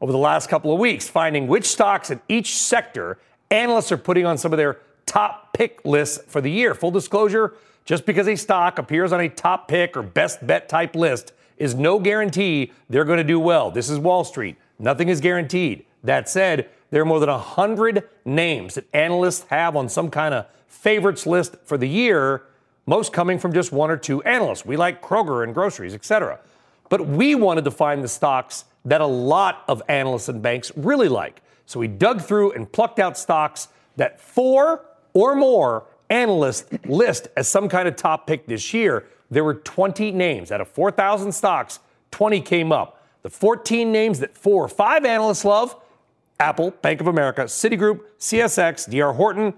over 0.00 0.12
the 0.12 0.18
last 0.18 0.48
couple 0.48 0.72
of 0.72 0.78
weeks, 0.78 1.08
finding 1.08 1.48
which 1.48 1.64
stocks 1.64 2.12
in 2.12 2.20
each 2.28 2.54
sector 2.54 3.18
analysts 3.50 3.90
are 3.90 3.98
putting 3.98 4.26
on 4.26 4.38
some 4.38 4.52
of 4.52 4.56
their 4.56 4.78
top 5.04 5.52
pick 5.54 5.80
lists 5.84 6.22
for 6.28 6.40
the 6.40 6.52
year. 6.52 6.72
Full 6.72 6.92
disclosure 6.92 7.54
just 7.84 8.06
because 8.06 8.28
a 8.28 8.36
stock 8.36 8.78
appears 8.78 9.12
on 9.12 9.18
a 9.18 9.28
top 9.28 9.66
pick 9.66 9.96
or 9.96 10.04
best 10.04 10.46
bet 10.46 10.68
type 10.68 10.94
list 10.94 11.32
is 11.58 11.74
no 11.74 11.98
guarantee 11.98 12.70
they're 12.88 13.04
going 13.04 13.18
to 13.18 13.24
do 13.24 13.40
well. 13.40 13.72
This 13.72 13.90
is 13.90 13.98
Wall 13.98 14.22
Street. 14.22 14.54
Nothing 14.78 15.08
is 15.08 15.20
guaranteed. 15.20 15.84
That 16.04 16.28
said, 16.28 16.68
there 16.90 17.02
are 17.02 17.06
more 17.06 17.20
than 17.20 17.30
100 17.30 18.08
names 18.24 18.74
that 18.74 18.86
analysts 18.92 19.44
have 19.48 19.76
on 19.76 19.88
some 19.88 20.10
kind 20.10 20.34
of 20.34 20.46
favorites 20.68 21.26
list 21.26 21.56
for 21.64 21.76
the 21.78 21.88
year, 21.88 22.42
most 22.86 23.12
coming 23.12 23.38
from 23.38 23.52
just 23.52 23.72
one 23.72 23.90
or 23.90 23.96
two 23.96 24.22
analysts. 24.22 24.64
We 24.64 24.76
like 24.76 25.02
Kroger 25.02 25.42
and 25.42 25.54
groceries, 25.54 25.94
etc. 25.94 26.38
But 26.88 27.06
we 27.06 27.34
wanted 27.34 27.64
to 27.64 27.70
find 27.70 28.04
the 28.04 28.08
stocks 28.08 28.64
that 28.84 29.00
a 29.00 29.06
lot 29.06 29.64
of 29.66 29.82
analysts 29.88 30.28
and 30.28 30.42
banks 30.42 30.70
really 30.76 31.08
like. 31.08 31.40
So 31.66 31.80
we 31.80 31.88
dug 31.88 32.20
through 32.20 32.52
and 32.52 32.70
plucked 32.70 32.98
out 32.98 33.16
stocks 33.16 33.68
that 33.96 34.20
four 34.20 34.84
or 35.14 35.34
more 35.34 35.86
analysts 36.10 36.66
list 36.84 37.28
as 37.36 37.48
some 37.48 37.68
kind 37.68 37.88
of 37.88 37.96
top 37.96 38.26
pick 38.26 38.46
this 38.46 38.74
year. 38.74 39.06
There 39.30 39.44
were 39.44 39.54
20 39.54 40.12
names 40.12 40.52
out 40.52 40.60
of 40.60 40.68
4,000 40.68 41.32
stocks, 41.32 41.80
20 42.10 42.40
came 42.42 42.72
up. 42.72 43.02
The 43.22 43.30
14 43.30 43.90
names 43.90 44.20
that 44.20 44.36
four 44.36 44.62
or 44.62 44.68
five 44.68 45.06
analysts 45.06 45.46
love 45.46 45.74
Apple, 46.44 46.72
Bank 46.82 47.00
of 47.00 47.06
America, 47.06 47.44
Citigroup, 47.44 48.00
CSX, 48.18 48.90
DR 48.90 49.14
Horton, 49.14 49.54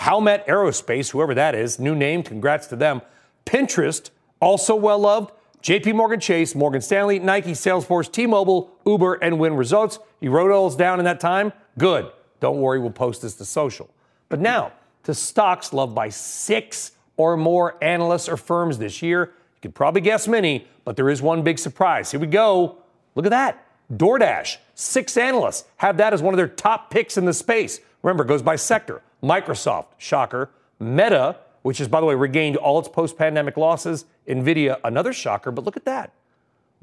Howmet 0.00 0.46
Aerospace, 0.46 1.10
whoever 1.10 1.32
that 1.32 1.54
is, 1.54 1.78
new 1.78 1.94
name, 1.94 2.22
congrats 2.22 2.66
to 2.66 2.76
them. 2.76 3.00
Pinterest, 3.46 4.10
also 4.38 4.76
well 4.76 4.98
loved. 4.98 5.32
JP 5.62 5.94
Morgan 5.94 6.20
Chase, 6.20 6.54
Morgan 6.54 6.82
Stanley, 6.82 7.18
Nike, 7.18 7.52
Salesforce, 7.52 8.12
T 8.12 8.26
Mobile, 8.26 8.70
Uber, 8.84 9.14
and 9.14 9.38
Wynn 9.38 9.56
Resorts. 9.56 9.98
You 10.20 10.30
wrote 10.30 10.50
all 10.50 10.68
those 10.68 10.76
down 10.76 10.98
in 10.98 11.06
that 11.06 11.20
time? 11.20 11.54
Good. 11.78 12.12
Don't 12.40 12.60
worry, 12.60 12.78
we'll 12.78 12.90
post 12.90 13.22
this 13.22 13.34
to 13.36 13.46
social. 13.46 13.88
But 14.28 14.40
now, 14.40 14.72
to 15.04 15.14
stocks 15.14 15.72
loved 15.72 15.94
by 15.94 16.10
six 16.10 16.92
or 17.16 17.38
more 17.38 17.82
analysts 17.82 18.28
or 18.28 18.36
firms 18.36 18.76
this 18.76 19.00
year. 19.00 19.32
You 19.54 19.60
could 19.62 19.74
probably 19.74 20.02
guess 20.02 20.28
many, 20.28 20.68
but 20.84 20.96
there 20.96 21.08
is 21.08 21.22
one 21.22 21.42
big 21.42 21.58
surprise. 21.58 22.10
Here 22.10 22.20
we 22.20 22.26
go. 22.26 22.76
Look 23.14 23.24
at 23.24 23.30
that. 23.30 23.65
DoorDash, 23.92 24.56
six 24.74 25.16
analysts 25.16 25.64
have 25.76 25.96
that 25.98 26.12
as 26.12 26.22
one 26.22 26.34
of 26.34 26.38
their 26.38 26.48
top 26.48 26.90
picks 26.90 27.16
in 27.16 27.24
the 27.24 27.32
space. 27.32 27.80
Remember, 28.02 28.24
it 28.24 28.28
goes 28.28 28.42
by 28.42 28.56
sector. 28.56 29.02
Microsoft, 29.22 29.86
shocker. 29.98 30.50
Meta, 30.78 31.36
which 31.62 31.78
has, 31.78 31.88
by 31.88 32.00
the 32.00 32.06
way, 32.06 32.14
regained 32.14 32.56
all 32.56 32.78
its 32.78 32.88
post 32.88 33.16
pandemic 33.16 33.56
losses. 33.56 34.04
Nvidia, 34.28 34.78
another 34.84 35.12
shocker, 35.12 35.50
but 35.50 35.64
look 35.64 35.76
at 35.76 35.84
that. 35.84 36.12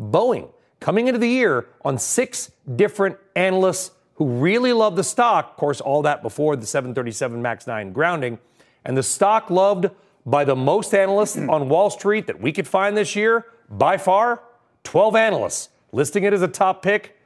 Boeing, 0.01 0.49
coming 0.79 1.07
into 1.07 1.19
the 1.19 1.27
year 1.27 1.67
on 1.83 1.97
six 1.97 2.51
different 2.75 3.17
analysts 3.35 3.91
who 4.15 4.25
really 4.25 4.73
love 4.73 4.95
the 4.95 5.03
stock. 5.03 5.51
Of 5.51 5.57
course, 5.57 5.81
all 5.81 6.01
that 6.03 6.21
before 6.21 6.55
the 6.55 6.65
737 6.65 7.41
MAX 7.41 7.67
9 7.67 7.91
grounding. 7.91 8.39
And 8.85 8.97
the 8.97 9.03
stock 9.03 9.49
loved 9.49 9.89
by 10.25 10.45
the 10.45 10.55
most 10.55 10.93
analysts 10.93 11.37
on 11.37 11.69
Wall 11.69 11.89
Street 11.89 12.27
that 12.27 12.39
we 12.39 12.51
could 12.51 12.67
find 12.67 12.95
this 12.95 13.15
year, 13.15 13.45
by 13.69 13.97
far, 13.97 14.41
12 14.83 15.15
analysts 15.15 15.69
listing 15.93 16.23
it 16.23 16.33
as 16.33 16.41
a 16.41 16.47
top 16.47 16.81
pick. 16.81 17.17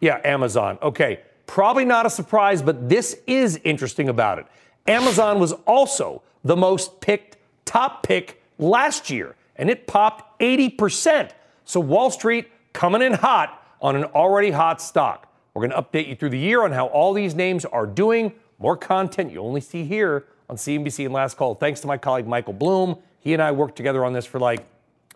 Yeah, 0.00 0.20
Amazon. 0.24 0.78
Okay, 0.82 1.20
probably 1.46 1.84
not 1.84 2.06
a 2.06 2.10
surprise, 2.10 2.62
but 2.62 2.88
this 2.88 3.20
is 3.26 3.60
interesting 3.62 4.08
about 4.08 4.38
it. 4.38 4.46
Amazon 4.88 5.38
was 5.38 5.52
also 5.52 6.22
the 6.42 6.56
most 6.56 7.00
picked 7.00 7.36
top 7.64 8.02
pick 8.02 8.42
last 8.58 9.10
year, 9.10 9.36
and 9.56 9.70
it 9.70 9.86
popped 9.86 10.40
80%. 10.40 11.30
So 11.64 11.78
Wall 11.78 12.10
Street 12.10 12.50
coming 12.72 13.02
in 13.02 13.12
hot 13.12 13.62
on 13.80 13.94
an 13.94 14.04
already 14.04 14.50
hot 14.50 14.80
stock. 14.80 15.32
We're 15.52 15.68
going 15.68 15.82
to 15.82 15.82
update 15.82 16.08
you 16.08 16.14
through 16.14 16.30
the 16.30 16.38
year 16.38 16.62
on 16.62 16.72
how 16.72 16.86
all 16.86 17.12
these 17.12 17.34
names 17.34 17.64
are 17.64 17.86
doing. 17.86 18.32
More 18.58 18.76
content 18.76 19.30
you 19.32 19.40
only 19.40 19.60
see 19.60 19.84
here 19.84 20.26
on 20.48 20.56
CNBC 20.56 21.04
and 21.04 21.12
Last 21.12 21.36
Call. 21.36 21.54
Thanks 21.54 21.80
to 21.80 21.86
my 21.86 21.98
colleague 21.98 22.26
Michael 22.26 22.54
Bloom. 22.54 22.96
He 23.20 23.34
and 23.34 23.42
I 23.42 23.52
worked 23.52 23.76
together 23.76 24.04
on 24.04 24.12
this 24.12 24.24
for 24.24 24.38
like 24.38 24.64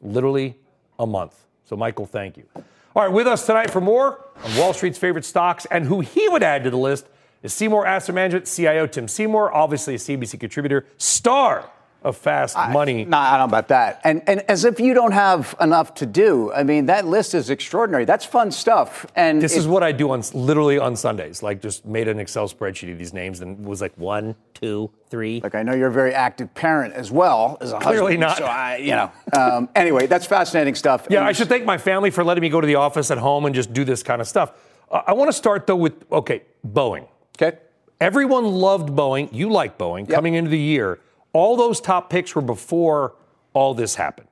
literally 0.02 0.56
a 0.98 1.06
month. 1.06 1.46
So, 1.72 1.76
Michael, 1.76 2.04
thank 2.04 2.36
you. 2.36 2.44
All 2.54 3.02
right, 3.02 3.10
with 3.10 3.26
us 3.26 3.46
tonight 3.46 3.70
for 3.70 3.80
more 3.80 4.22
on 4.44 4.56
Wall 4.58 4.74
Street's 4.74 4.98
favorite 4.98 5.24
stocks 5.24 5.66
and 5.70 5.86
who 5.86 6.00
he 6.00 6.28
would 6.28 6.42
add 6.42 6.64
to 6.64 6.70
the 6.70 6.76
list 6.76 7.06
is 7.42 7.54
Seymour 7.54 7.86
Asset 7.86 8.14
Management 8.14 8.44
CIO 8.44 8.86
Tim 8.86 9.08
Seymour, 9.08 9.50
obviously 9.54 9.94
a 9.94 9.96
CNBC 9.96 10.38
contributor, 10.38 10.84
star 10.98 11.70
of 12.04 12.16
fast 12.16 12.56
money. 12.70 13.04
No, 13.04 13.16
I 13.18 13.30
don't 13.36 13.40
know 13.40 13.56
about 13.56 13.68
that. 13.68 14.00
And 14.04 14.22
and 14.26 14.40
as 14.48 14.64
if 14.64 14.80
you 14.80 14.94
don't 14.94 15.12
have 15.12 15.54
enough 15.60 15.94
to 15.94 16.06
do. 16.06 16.52
I 16.52 16.62
mean, 16.62 16.86
that 16.86 17.06
list 17.06 17.34
is 17.34 17.50
extraordinary. 17.50 18.04
That's 18.04 18.24
fun 18.24 18.50
stuff. 18.50 19.06
And 19.16 19.40
This 19.40 19.54
it- 19.54 19.58
is 19.60 19.66
what 19.68 19.82
I 19.82 19.92
do 19.92 20.10
on 20.10 20.22
literally 20.34 20.78
on 20.78 20.96
Sundays. 20.96 21.42
Like 21.42 21.60
just 21.62 21.84
made 21.86 22.08
an 22.08 22.18
Excel 22.18 22.48
spreadsheet 22.48 22.92
of 22.92 22.98
these 22.98 23.12
names 23.12 23.40
and 23.40 23.64
was 23.64 23.80
like 23.80 23.92
one, 23.96 24.34
two, 24.54 24.90
three. 25.08 25.40
Like 25.42 25.54
I 25.54 25.62
know 25.62 25.74
you're 25.74 25.88
a 25.88 25.92
very 25.92 26.14
active 26.14 26.52
parent 26.54 26.94
as 26.94 27.10
well 27.10 27.58
as 27.60 27.72
a 27.72 27.78
Clearly 27.78 28.16
husband, 28.16 28.20
not. 28.20 28.36
So 28.38 28.44
I, 28.44 28.76
you 28.76 28.92
know. 28.92 29.10
Um, 29.32 29.68
anyway, 29.74 30.06
that's 30.06 30.26
fascinating 30.26 30.74
stuff. 30.74 31.06
Yeah, 31.10 31.20
And- 31.20 31.28
I 31.28 31.32
should 31.32 31.48
thank 31.48 31.64
my 31.64 31.78
family 31.78 32.10
for 32.10 32.24
letting 32.24 32.42
me 32.42 32.48
go 32.48 32.60
to 32.60 32.66
the 32.66 32.76
office 32.76 33.10
at 33.10 33.18
home 33.18 33.44
and 33.46 33.54
just 33.54 33.72
do 33.72 33.84
this 33.84 34.02
kind 34.02 34.20
of 34.20 34.28
stuff. 34.28 34.52
Uh, 34.90 35.02
I 35.06 35.12
want 35.12 35.28
to 35.28 35.32
start 35.32 35.66
though 35.66 35.76
with 35.76 35.94
okay, 36.12 36.42
Boeing. 36.66 37.06
Okay. 37.40 37.58
Everyone 38.00 38.44
loved 38.44 38.88
Boeing. 38.90 39.32
You 39.32 39.48
like 39.50 39.78
Boeing 39.78 40.10
coming 40.10 40.34
into 40.34 40.50
the 40.50 40.58
year. 40.58 40.98
All 41.32 41.56
those 41.56 41.80
top 41.80 42.10
picks 42.10 42.34
were 42.34 42.42
before 42.42 43.14
all 43.54 43.74
this 43.74 43.94
happened. 43.94 44.28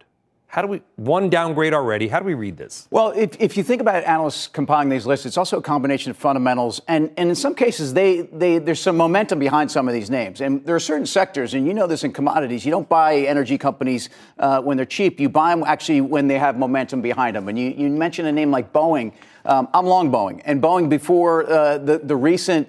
How 0.50 0.62
do 0.62 0.68
we 0.68 0.82
one 0.96 1.30
downgrade 1.30 1.72
already? 1.72 2.08
How 2.08 2.18
do 2.18 2.24
we 2.24 2.34
read 2.34 2.56
this? 2.56 2.88
Well, 2.90 3.12
if, 3.12 3.40
if 3.40 3.56
you 3.56 3.62
think 3.62 3.80
about 3.80 4.02
analysts 4.02 4.48
compiling 4.48 4.88
these 4.88 5.06
lists, 5.06 5.24
it's 5.24 5.36
also 5.36 5.58
a 5.58 5.62
combination 5.62 6.10
of 6.10 6.16
fundamentals, 6.16 6.80
and, 6.88 7.12
and 7.16 7.28
in 7.28 7.36
some 7.36 7.54
cases, 7.54 7.94
they, 7.94 8.22
they 8.22 8.58
there's 8.58 8.80
some 8.80 8.96
momentum 8.96 9.38
behind 9.38 9.70
some 9.70 9.86
of 9.86 9.94
these 9.94 10.10
names. 10.10 10.40
And 10.40 10.66
there 10.66 10.74
are 10.74 10.80
certain 10.80 11.06
sectors, 11.06 11.54
and 11.54 11.68
you 11.68 11.72
know 11.72 11.86
this 11.86 12.02
in 12.02 12.12
commodities, 12.12 12.64
you 12.64 12.72
don't 12.72 12.88
buy 12.88 13.18
energy 13.18 13.58
companies 13.58 14.10
uh, 14.40 14.60
when 14.60 14.76
they're 14.76 14.84
cheap. 14.84 15.20
You 15.20 15.28
buy 15.28 15.50
them 15.50 15.62
actually 15.64 16.00
when 16.00 16.26
they 16.26 16.38
have 16.40 16.58
momentum 16.58 17.00
behind 17.00 17.36
them. 17.36 17.48
And 17.48 17.56
you, 17.56 17.70
you 17.70 17.88
mentioned 17.88 18.26
a 18.26 18.32
name 18.32 18.50
like 18.50 18.72
Boeing. 18.72 19.12
Um, 19.44 19.68
I'm 19.72 19.86
long 19.86 20.10
Boeing, 20.10 20.42
and 20.44 20.60
Boeing 20.60 20.88
before 20.88 21.48
uh, 21.48 21.78
the 21.78 21.98
the 21.98 22.16
recent 22.16 22.68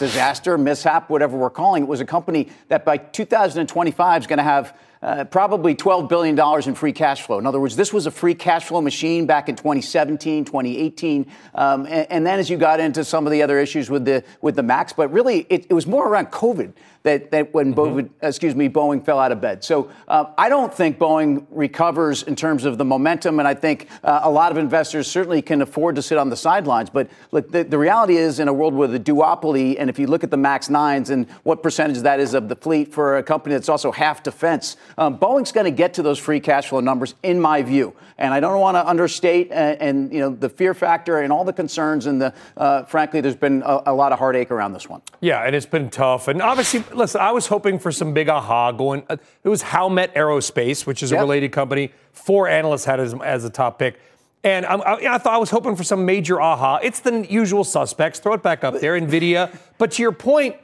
disaster, 0.00 0.58
mishap, 0.58 1.08
whatever 1.08 1.36
we're 1.36 1.50
calling 1.50 1.84
it, 1.84 1.88
was 1.88 2.00
a 2.00 2.04
company 2.04 2.48
that 2.66 2.84
by 2.84 2.96
2025 2.96 4.22
is 4.22 4.26
going 4.26 4.38
to 4.38 4.42
have 4.42 4.76
uh, 5.02 5.24
probably 5.24 5.74
$12 5.74 6.08
billion 6.08 6.38
in 6.68 6.74
free 6.74 6.92
cash 6.92 7.22
flow. 7.22 7.38
In 7.38 7.46
other 7.46 7.60
words, 7.60 7.76
this 7.76 7.92
was 7.92 8.06
a 8.06 8.10
free 8.10 8.34
cash 8.34 8.64
flow 8.64 8.80
machine 8.80 9.24
back 9.26 9.48
in 9.48 9.56
2017, 9.56 10.44
2018. 10.44 11.26
Um, 11.54 11.86
and, 11.86 12.06
and, 12.10 12.26
then 12.26 12.38
as 12.38 12.50
you 12.50 12.58
got 12.58 12.80
into 12.80 13.04
some 13.04 13.26
of 13.26 13.32
the 13.32 13.42
other 13.42 13.58
issues 13.58 13.88
with 13.88 14.04
the, 14.04 14.24
with 14.42 14.56
the 14.56 14.62
MAX, 14.62 14.92
but 14.92 15.10
really 15.10 15.46
it, 15.48 15.66
it 15.70 15.74
was 15.74 15.86
more 15.86 16.06
around 16.06 16.26
COVID 16.26 16.72
that, 17.02 17.30
that 17.30 17.54
when 17.54 17.70
Mm-hmm. 17.74 17.98
Boeing, 17.98 18.10
excuse 18.22 18.54
me, 18.54 18.68
Boeing 18.68 19.04
fell 19.04 19.18
out 19.18 19.32
of 19.32 19.40
bed. 19.40 19.64
So 19.64 19.90
uh, 20.08 20.26
I 20.36 20.48
don't 20.48 20.72
think 20.72 20.98
Boeing 20.98 21.46
recovers 21.50 22.22
in 22.22 22.36
terms 22.36 22.64
of 22.64 22.78
the 22.78 22.84
momentum. 22.84 23.38
And 23.38 23.46
I 23.46 23.54
think 23.54 23.88
uh, 24.02 24.20
a 24.22 24.30
lot 24.30 24.52
of 24.52 24.58
investors 24.58 25.06
certainly 25.10 25.42
can 25.42 25.62
afford 25.62 25.96
to 25.96 26.02
sit 26.02 26.18
on 26.18 26.30
the 26.30 26.36
sidelines. 26.36 26.90
But 26.90 27.08
look, 27.32 27.50
the, 27.50 27.64
the 27.64 27.78
reality 27.78 28.16
is 28.16 28.40
in 28.40 28.48
a 28.48 28.52
world 28.52 28.74
with 28.74 28.94
a 28.94 29.00
duopoly, 29.00 29.76
and 29.78 29.88
if 29.88 29.98
you 29.98 30.06
look 30.06 30.24
at 30.24 30.30
the 30.30 30.36
MAX 30.36 30.68
9s 30.68 31.10
and 31.10 31.28
what 31.42 31.62
percentage 31.62 31.98
that 32.02 32.20
is 32.20 32.34
of 32.34 32.48
the 32.48 32.56
fleet 32.56 32.92
for 32.92 33.18
a 33.18 33.22
company 33.22 33.54
that's 33.54 33.68
also 33.68 33.92
half 33.92 34.22
defense, 34.22 34.76
um, 34.98 35.18
Boeing's 35.18 35.52
going 35.52 35.64
to 35.64 35.70
get 35.70 35.94
to 35.94 36.02
those 36.02 36.18
free 36.18 36.40
cash 36.40 36.68
flow 36.68 36.80
numbers, 36.80 37.14
in 37.22 37.40
my 37.40 37.62
view. 37.62 37.94
And 38.18 38.34
I 38.34 38.40
don't 38.40 38.60
want 38.60 38.76
to 38.76 38.86
understate 38.86 39.50
and, 39.50 39.80
and, 39.80 40.12
you 40.12 40.18
know 40.18 40.30
the 40.30 40.48
fear 40.48 40.74
factor 40.74 41.20
and 41.20 41.32
all 41.32 41.44
the 41.44 41.52
concerns 41.52 42.06
and 42.06 42.20
the 42.20 42.34
uh, 42.56 42.82
frankly, 42.84 43.20
there's 43.20 43.36
been 43.36 43.62
a, 43.64 43.82
a 43.86 43.94
lot 43.94 44.12
of 44.12 44.18
heartache 44.18 44.50
around 44.50 44.72
this 44.72 44.88
one. 44.88 45.00
Yeah, 45.20 45.42
and 45.42 45.54
it's 45.56 45.66
been 45.66 45.88
tough. 45.88 46.28
And 46.28 46.42
obviously, 46.42 46.84
listen, 46.94 47.20
I 47.20 47.32
was 47.32 47.46
hoping 47.46 47.78
for 47.78 47.90
some 47.92 48.12
big 48.14 48.28
aha 48.28 48.72
going. 48.72 49.02
Uh, 49.08 49.16
it 49.44 49.48
was 49.48 49.62
Howmet 49.62 50.12
Aerospace, 50.14 50.86
which 50.86 51.02
is 51.02 51.12
a 51.12 51.16
related 51.16 51.52
company. 51.52 51.92
Four 52.12 52.48
analysts 52.48 52.84
had 52.84 53.00
it 53.00 53.04
as, 53.04 53.14
as 53.22 53.44
a 53.44 53.50
top 53.50 53.78
pick. 53.78 53.98
And 54.42 54.64
I, 54.64 54.74
I, 54.76 55.14
I 55.14 55.18
thought 55.18 55.34
I 55.34 55.38
was 55.38 55.50
hoping 55.50 55.76
for 55.76 55.84
some 55.84 56.04
major 56.06 56.40
aha. 56.40 56.78
It's 56.82 57.00
the 57.00 57.26
usual 57.30 57.62
suspects. 57.64 58.18
Throw 58.20 58.32
it 58.34 58.42
back 58.42 58.64
up 58.64 58.80
there, 58.80 58.98
NVIDIA. 58.98 59.54
But 59.78 59.92
to 59.92 60.02
your 60.02 60.12
point, 60.12 60.56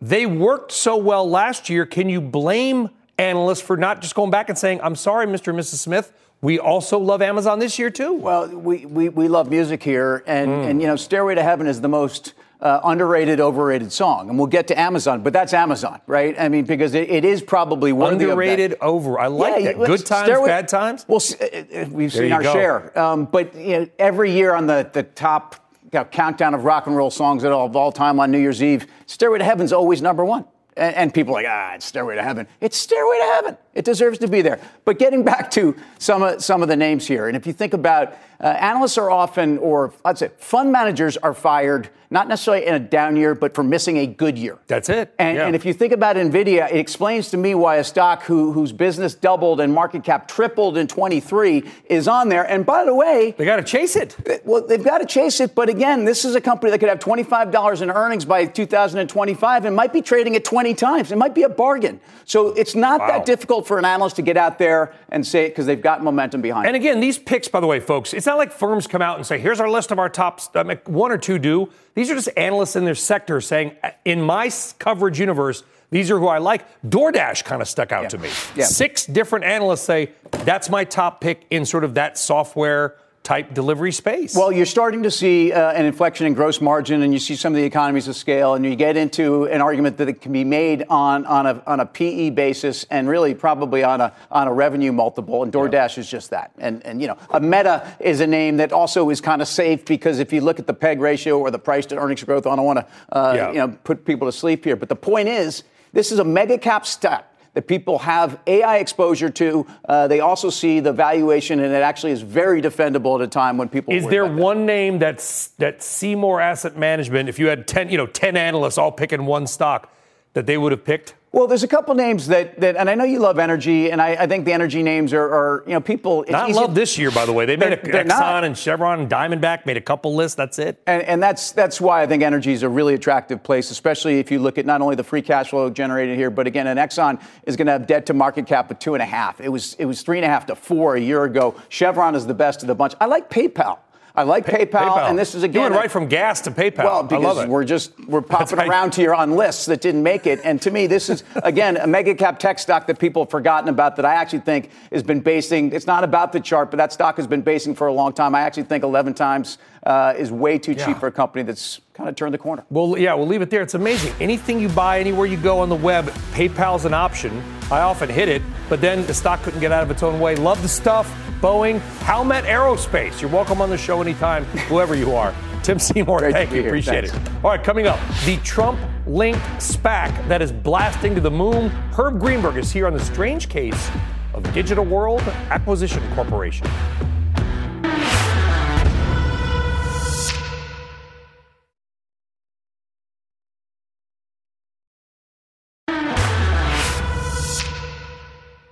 they 0.00 0.26
worked 0.26 0.72
so 0.72 0.96
well 0.96 1.28
last 1.28 1.68
year. 1.70 1.86
Can 1.86 2.08
you 2.08 2.20
blame 2.20 2.90
analysts 3.18 3.62
for 3.62 3.76
not 3.76 4.00
just 4.02 4.14
going 4.14 4.30
back 4.30 4.48
and 4.48 4.58
saying, 4.58 4.80
I'm 4.82 4.94
sorry, 4.94 5.26
Mr. 5.26 5.48
and 5.48 5.58
Mrs. 5.58 5.76
Smith, 5.76 6.12
we 6.40 6.58
also 6.58 6.98
love 6.98 7.20
Amazon 7.20 7.58
this 7.58 7.78
year 7.78 7.90
too? 7.90 8.12
Well, 8.12 8.46
we, 8.48 8.86
we, 8.86 9.08
we 9.08 9.26
love 9.26 9.50
music 9.50 9.82
here, 9.82 10.22
and, 10.26 10.48
Mm. 10.50 10.70
and 10.70 10.80
you 10.80 10.86
know, 10.86 10.94
Stairway 10.94 11.34
to 11.34 11.42
Heaven 11.42 11.66
is 11.66 11.80
the 11.80 11.88
most 11.88 12.32
uh, 12.60 12.80
underrated, 12.84 13.40
overrated 13.40 13.92
song. 13.92 14.28
And 14.28 14.36
we'll 14.38 14.48
get 14.48 14.66
to 14.68 14.78
Amazon, 14.78 15.22
but 15.22 15.32
that's 15.32 15.52
Amazon, 15.54 16.00
right? 16.06 16.34
I 16.38 16.48
mean, 16.48 16.64
because 16.64 16.94
it, 16.94 17.08
it 17.10 17.24
is 17.24 17.40
probably 17.42 17.92
worthy 17.92 18.24
Underrated, 18.24 18.76
over. 18.80 19.18
I 19.18 19.28
like 19.28 19.62
Yeah, 19.64 19.72
that. 19.74 19.86
Good 19.86 20.04
times, 20.06 20.26
Stairway- 20.26 20.48
bad 20.48 20.68
times? 20.68 21.04
Well, 21.08 21.16
s- 21.18 21.40
uh, 21.40 21.44
uh, 21.44 21.84
we've 21.90 22.12
There 22.12 22.22
seen 22.24 22.32
our 22.32 22.42
go. 22.42 22.52
share. 22.52 22.98
Um, 22.98 23.26
but 23.26 23.54
you 23.54 23.78
know, 23.80 23.88
every 23.98 24.32
year 24.32 24.54
on 24.54 24.66
the, 24.66 24.88
the 24.92 25.04
top 25.04 25.54
you 25.92 25.98
know, 26.00 26.04
countdown 26.04 26.52
of 26.54 26.64
rock 26.64 26.86
and 26.86 26.96
roll 26.96 27.10
songs 27.10 27.44
of 27.44 27.52
all, 27.52 27.66
of 27.66 27.76
all 27.76 27.92
time 27.92 28.18
on 28.20 28.30
New 28.30 28.38
Year's 28.40 28.62
Eve, 28.62 28.86
Stairway 29.06 29.38
to 29.38 29.44
Heaven's 29.44 29.72
always 29.72 30.02
number 30.02 30.24
one. 30.24 30.44
And, 30.76 30.94
and 30.96 31.14
people 31.14 31.34
are 31.34 31.42
like, 31.42 31.46
ah, 31.48 31.74
it's 31.74 31.86
Stairway 31.86 32.16
to 32.16 32.22
Heaven. 32.22 32.46
It's 32.60 32.76
Stairway 32.76 33.18
to 33.18 33.24
Heaven. 33.24 33.56
It 33.78 33.84
deserves 33.84 34.18
to 34.18 34.26
be 34.28 34.42
there. 34.42 34.58
But 34.84 34.98
getting 34.98 35.22
back 35.22 35.52
to 35.52 35.76
some 36.00 36.24
of, 36.24 36.42
some 36.42 36.62
of 36.62 36.68
the 36.68 36.74
names 36.76 37.06
here, 37.06 37.28
and 37.28 37.36
if 37.36 37.46
you 37.46 37.52
think 37.52 37.74
about 37.74 38.12
uh, 38.40 38.46
analysts 38.46 38.98
are 38.98 39.08
often, 39.10 39.56
or 39.58 39.92
I'd 40.04 40.18
say 40.18 40.30
fund 40.38 40.72
managers 40.72 41.16
are 41.16 41.32
fired, 41.34 41.88
not 42.10 42.26
necessarily 42.26 42.64
in 42.66 42.74
a 42.74 42.78
down 42.80 43.16
year, 43.16 43.34
but 43.34 43.54
for 43.54 43.62
missing 43.62 43.98
a 43.98 44.06
good 44.06 44.38
year. 44.38 44.56
That's 44.66 44.88
it. 44.88 45.12
And, 45.18 45.36
Yeah. 45.36 45.46
and 45.46 45.54
if 45.54 45.64
you 45.66 45.74
think 45.74 45.92
about 45.92 46.16
Nvidia, 46.16 46.70
it 46.72 46.76
explains 46.78 47.30
to 47.32 47.36
me 47.36 47.54
why 47.54 47.76
a 47.76 47.84
stock 47.84 48.22
who, 48.22 48.52
whose 48.52 48.72
business 48.72 49.14
doubled 49.14 49.60
and 49.60 49.74
market 49.74 50.04
cap 50.04 50.26
tripled 50.26 50.78
in 50.78 50.86
23 50.86 51.64
is 51.90 52.08
on 52.08 52.28
there. 52.30 52.44
And 52.44 52.64
by 52.64 52.84
the 52.84 52.94
way, 52.94 53.34
they 53.36 53.44
got 53.44 53.56
to 53.56 53.62
chase 53.62 53.94
it. 53.94 54.16
Well, 54.44 54.66
they've 54.66 54.82
got 54.82 54.98
to 54.98 55.06
chase 55.06 55.40
it. 55.40 55.54
But 55.54 55.68
again, 55.68 56.04
this 56.06 56.24
is 56.24 56.34
a 56.34 56.40
company 56.40 56.70
that 56.70 56.78
could 56.78 56.88
have 56.88 56.98
$25 57.00 57.82
in 57.82 57.90
earnings 57.90 58.24
by 58.24 58.46
2025 58.46 59.64
and 59.66 59.76
might 59.76 59.92
be 59.92 60.00
trading 60.00 60.34
at 60.34 60.44
20 60.44 60.74
times. 60.74 61.12
It 61.12 61.18
might 61.18 61.34
be 61.34 61.42
a 61.42 61.48
bargain. 61.50 62.00
So 62.24 62.48
it's 62.54 62.74
not 62.74 63.00
Wow. 63.00 63.08
that 63.08 63.26
difficult 63.26 63.66
for 63.68 63.78
an 63.78 63.84
analyst 63.84 64.16
to 64.16 64.22
get 64.22 64.36
out 64.36 64.58
there 64.58 64.92
and 65.10 65.24
say 65.24 65.44
it 65.44 65.50
because 65.50 65.66
they've 65.66 65.80
got 65.80 66.02
momentum 66.02 66.40
behind 66.42 66.66
And 66.66 66.74
it. 66.74 66.80
again, 66.80 66.98
these 66.98 67.18
picks, 67.18 67.46
by 67.46 67.60
the 67.60 67.66
way, 67.66 67.78
folks, 67.78 68.12
it's 68.12 68.26
not 68.26 68.38
like 68.38 68.50
firms 68.50 68.86
come 68.88 69.00
out 69.02 69.16
and 69.18 69.26
say, 69.26 69.38
here's 69.38 69.60
our 69.60 69.70
list 69.70 69.92
of 69.92 69.98
our 70.00 70.08
top, 70.08 70.40
one 70.88 71.12
or 71.12 71.18
two 71.18 71.38
do. 71.38 71.70
These 71.94 72.10
are 72.10 72.14
just 72.14 72.30
analysts 72.36 72.74
in 72.74 72.84
their 72.84 72.94
sector 72.96 73.40
saying, 73.40 73.76
in 74.04 74.20
my 74.20 74.50
coverage 74.78 75.20
universe, 75.20 75.62
these 75.90 76.10
are 76.10 76.18
who 76.18 76.26
I 76.26 76.38
like. 76.38 76.66
DoorDash 76.88 77.44
kind 77.44 77.62
of 77.62 77.68
stuck 77.68 77.92
out 77.92 78.10
to 78.10 78.18
me. 78.18 78.28
Yeah. 78.56 78.64
Six 78.64 79.06
different 79.06 79.44
analysts 79.44 79.82
say, 79.82 80.10
that's 80.30 80.68
my 80.68 80.84
top 80.84 81.20
pick 81.20 81.46
in 81.50 81.64
sort 81.64 81.84
of 81.84 81.94
that 81.94 82.18
software 82.18 82.96
type 83.28 83.52
delivery 83.52 83.92
space. 83.92 84.34
Well, 84.34 84.50
you're 84.50 84.64
starting 84.64 85.02
to 85.02 85.10
see 85.10 85.52
uh, 85.52 85.72
an 85.72 85.84
inflection 85.84 86.26
in 86.26 86.32
gross 86.32 86.62
margin, 86.62 87.02
and 87.02 87.12
you 87.12 87.18
see 87.18 87.36
some 87.36 87.52
of 87.52 87.58
the 87.58 87.62
economies 87.62 88.08
of 88.08 88.16
scale, 88.16 88.54
and 88.54 88.64
you 88.64 88.74
get 88.74 88.96
into 88.96 89.44
an 89.48 89.60
argument 89.60 89.98
that 89.98 90.08
it 90.08 90.22
can 90.22 90.32
be 90.32 90.44
made 90.44 90.84
on, 90.88 91.26
on, 91.26 91.46
a, 91.46 91.62
on 91.66 91.80
a 91.80 91.84
PE 91.84 92.30
basis 92.30 92.84
and 92.84 93.06
really 93.06 93.34
probably 93.34 93.84
on 93.84 94.00
a, 94.00 94.14
on 94.30 94.48
a 94.48 94.52
revenue 94.52 94.92
multiple, 94.92 95.42
and 95.42 95.52
DoorDash 95.52 95.98
is 95.98 96.10
just 96.10 96.30
that. 96.30 96.52
And, 96.56 96.84
and, 96.86 97.02
you 97.02 97.06
know, 97.06 97.18
a 97.28 97.38
Meta 97.38 97.94
is 98.00 98.20
a 98.20 98.26
name 98.26 98.56
that 98.56 98.72
also 98.72 99.10
is 99.10 99.20
kind 99.20 99.42
of 99.42 99.48
safe 99.48 99.84
because 99.84 100.20
if 100.20 100.32
you 100.32 100.40
look 100.40 100.58
at 100.58 100.66
the 100.66 100.72
PEG 100.72 100.98
ratio 100.98 101.38
or 101.38 101.50
the 101.50 101.58
price 101.58 101.84
to 101.86 101.98
earnings 101.98 102.24
growth, 102.24 102.46
I 102.46 102.56
don't 102.56 102.64
want 102.64 102.78
to, 102.78 102.86
uh, 103.12 103.32
Yeah. 103.36 103.48
you 103.52 103.58
know, 103.58 103.68
put 103.84 104.06
people 104.06 104.26
to 104.26 104.32
sleep 104.32 104.64
here. 104.64 104.74
But 104.74 104.88
the 104.88 104.96
point 104.96 105.28
is, 105.28 105.64
this 105.92 106.12
is 106.12 106.18
a 106.18 106.24
mega 106.24 106.56
cap 106.56 106.86
stock 106.86 107.26
that 107.54 107.66
people 107.66 107.98
have 107.98 108.40
AI 108.46 108.78
exposure 108.78 109.30
to. 109.30 109.66
Uh, 109.88 110.08
they 110.08 110.20
also 110.20 110.50
see 110.50 110.80
the 110.80 110.92
valuation, 110.92 111.60
and 111.60 111.72
it 111.72 111.82
actually 111.82 112.12
is 112.12 112.22
very 112.22 112.62
defendable 112.62 113.16
at 113.16 113.22
a 113.22 113.28
time 113.28 113.58
when 113.58 113.68
people. 113.68 113.92
is 113.94 114.06
there 114.06 114.24
about 114.24 114.36
that. 114.36 114.42
one 114.42 114.66
name 114.66 114.98
that's 114.98 115.48
that 115.58 115.82
Seymour 115.82 116.40
Asset 116.40 116.76
Management, 116.76 117.28
if 117.28 117.38
you 117.38 117.48
had 117.48 117.66
10, 117.66 117.90
you 117.90 117.96
know, 117.96 118.06
10 118.06 118.36
analysts 118.36 118.78
all 118.78 118.92
picking 118.92 119.26
one 119.26 119.46
stock, 119.46 119.92
that 120.34 120.46
they 120.46 120.58
would 120.58 120.72
have 120.72 120.84
picked? 120.84 121.14
Well, 121.30 121.46
there's 121.46 121.62
a 121.62 121.68
couple 121.68 121.94
names 121.94 122.28
that, 122.28 122.58
that 122.60 122.76
and 122.76 122.88
I 122.88 122.94
know 122.94 123.04
you 123.04 123.18
love 123.18 123.38
energy, 123.38 123.90
and 123.90 124.00
I, 124.00 124.12
I 124.14 124.26
think 124.26 124.46
the 124.46 124.52
energy 124.54 124.82
names 124.82 125.12
are, 125.12 125.22
are 125.22 125.62
you 125.66 125.74
know, 125.74 125.80
people. 125.80 126.22
It's 126.22 126.32
Not 126.32 126.48
easy- 126.48 126.58
love 126.58 126.74
this 126.74 126.96
year, 126.96 127.10
by 127.10 127.26
the 127.26 127.34
way. 127.34 127.44
They 127.44 127.56
made 127.56 127.74
a 127.74 127.82
they're 127.82 128.04
Exxon 128.04 128.08
not. 128.08 128.44
and 128.44 128.56
Chevron 128.56 129.00
and 129.00 129.10
Diamondback 129.10 129.66
made 129.66 129.76
a 129.76 129.80
couple 129.82 130.14
lists. 130.14 130.36
That's 130.36 130.58
it. 130.58 130.80
And, 130.86 131.02
and 131.02 131.22
that's 131.22 131.52
that's 131.52 131.82
why 131.82 132.02
I 132.02 132.06
think 132.06 132.22
energy 132.22 132.52
is 132.52 132.62
a 132.62 132.68
really 132.68 132.94
attractive 132.94 133.42
place, 133.42 133.70
especially 133.70 134.20
if 134.20 134.30
you 134.30 134.38
look 134.38 134.56
at 134.56 134.64
not 134.64 134.80
only 134.80 134.96
the 134.96 135.04
free 135.04 135.20
cash 135.20 135.50
flow 135.50 135.68
generated 135.68 136.16
here, 136.16 136.30
but 136.30 136.46
again, 136.46 136.66
an 136.66 136.78
Exxon 136.78 137.20
is 137.44 137.56
going 137.56 137.66
to 137.66 137.72
have 137.72 137.86
debt 137.86 138.06
to 138.06 138.14
market 138.14 138.46
cap 138.46 138.70
of 138.70 138.78
two 138.78 138.94
and 138.94 139.02
a 139.02 139.06
half. 139.06 139.38
It 139.40 139.50
was 139.50 139.74
it 139.74 139.84
was 139.84 140.00
three 140.00 140.16
and 140.16 140.24
a 140.24 140.28
half 140.28 140.46
to 140.46 140.56
four 140.56 140.96
a 140.96 141.00
year 141.00 141.24
ago. 141.24 141.54
Chevron 141.68 142.14
is 142.14 142.26
the 142.26 142.34
best 142.34 142.62
of 142.62 142.68
the 142.68 142.74
bunch. 142.74 142.94
I 143.02 143.04
like 143.04 143.28
PayPal. 143.28 143.78
I 144.18 144.24
like 144.24 144.46
PayPal, 144.46 145.08
and 145.08 145.16
this 145.16 145.36
is 145.36 145.42
You 145.44 145.48
again 145.48 145.62
went 145.62 145.74
right 145.76 145.90
from 145.90 146.08
gas 146.08 146.40
to 146.40 146.50
PayPal. 146.50 146.78
Well, 146.84 146.98
I 146.98 147.02
because 147.06 147.22
love 147.22 147.38
it. 147.44 147.48
we're 147.48 147.62
just 147.62 147.92
we're 148.08 148.20
popping 148.36 148.58
around 148.58 148.92
here 148.96 149.14
on 149.14 149.36
lists 149.36 149.66
that 149.66 149.80
didn't 149.80 150.02
make 150.02 150.26
it, 150.26 150.40
and 150.42 150.60
to 150.62 150.72
me, 150.72 150.88
this 150.88 151.08
is 151.08 151.22
again 151.44 151.76
a 151.76 151.86
mega 151.86 152.16
cap 152.16 152.40
tech 152.40 152.58
stock 152.58 152.88
that 152.88 152.98
people 152.98 153.22
have 153.22 153.30
forgotten 153.30 153.68
about. 153.68 153.94
That 153.94 154.04
I 154.04 154.14
actually 154.14 154.40
think 154.40 154.70
has 154.90 155.04
been 155.04 155.20
basing. 155.20 155.70
It's 155.72 155.86
not 155.86 156.02
about 156.02 156.32
the 156.32 156.40
chart, 156.40 156.72
but 156.72 156.78
that 156.78 156.92
stock 156.92 157.16
has 157.16 157.28
been 157.28 157.42
basing 157.42 157.76
for 157.76 157.86
a 157.86 157.92
long 157.92 158.12
time. 158.12 158.34
I 158.34 158.40
actually 158.40 158.64
think 158.64 158.82
11 158.82 159.14
times 159.14 159.58
uh, 159.84 160.14
is 160.18 160.32
way 160.32 160.58
too 160.58 160.72
Yeah. 160.72 160.86
cheap 160.86 160.98
for 160.98 161.06
a 161.06 161.12
company 161.12 161.44
that's 161.44 161.80
kind 161.94 162.08
of 162.08 162.16
turned 162.16 162.34
the 162.34 162.38
corner. 162.38 162.64
Well, 162.70 162.98
yeah, 162.98 163.14
we'll 163.14 163.26
leave 163.28 163.42
it 163.42 163.50
there. 163.50 163.62
It's 163.62 163.74
amazing. 163.74 164.12
Anything 164.20 164.58
you 164.58 164.68
buy, 164.68 164.98
anywhere 164.98 165.26
you 165.26 165.36
go 165.36 165.60
on 165.60 165.68
the 165.68 165.76
web, 165.76 166.06
PayPal's 166.32 166.84
an 166.86 166.94
option. 166.94 167.40
I 167.70 167.80
often 167.82 168.08
hit 168.08 168.28
it, 168.28 168.42
but 168.68 168.80
then 168.80 169.06
the 169.06 169.14
stock 169.14 169.42
couldn't 169.44 169.60
get 169.60 169.70
out 169.70 169.84
of 169.84 169.90
its 169.92 170.02
own 170.02 170.18
way. 170.18 170.34
Love 170.34 170.60
the 170.62 170.68
stuff. 170.68 171.06
Boeing, 171.40 171.78
Howmet 172.00 172.42
Aerospace. 172.44 173.20
You're 173.20 173.30
welcome 173.30 173.60
on 173.60 173.70
the 173.70 173.78
show 173.78 174.00
anytime, 174.02 174.44
whoever 174.68 174.96
you 174.96 175.14
are. 175.14 175.32
Tim 175.62 175.78
Seymour, 175.78 176.18
Great 176.18 176.32
thank 176.32 176.50
you. 176.50 176.56
here. 176.62 176.68
Appreciate 176.68 177.08
Thanks. 177.10 177.28
it. 177.30 177.34
All 177.44 177.50
right, 177.52 177.62
coming 177.62 177.86
up, 177.86 178.00
the 178.24 178.38
Trump 178.38 178.80
linked 179.06 179.40
SPAC 179.58 180.26
that 180.28 180.42
is 180.42 180.50
blasting 180.50 181.14
to 181.14 181.20
the 181.20 181.30
moon. 181.30 181.68
Herb 181.92 182.18
Greenberg 182.18 182.56
is 182.56 182.72
here 182.72 182.86
on 182.88 182.92
the 182.92 183.00
strange 183.04 183.48
case 183.48 183.88
of 184.34 184.42
Digital 184.52 184.84
World 184.84 185.20
Acquisition 185.50 186.02
Corporation. 186.14 186.66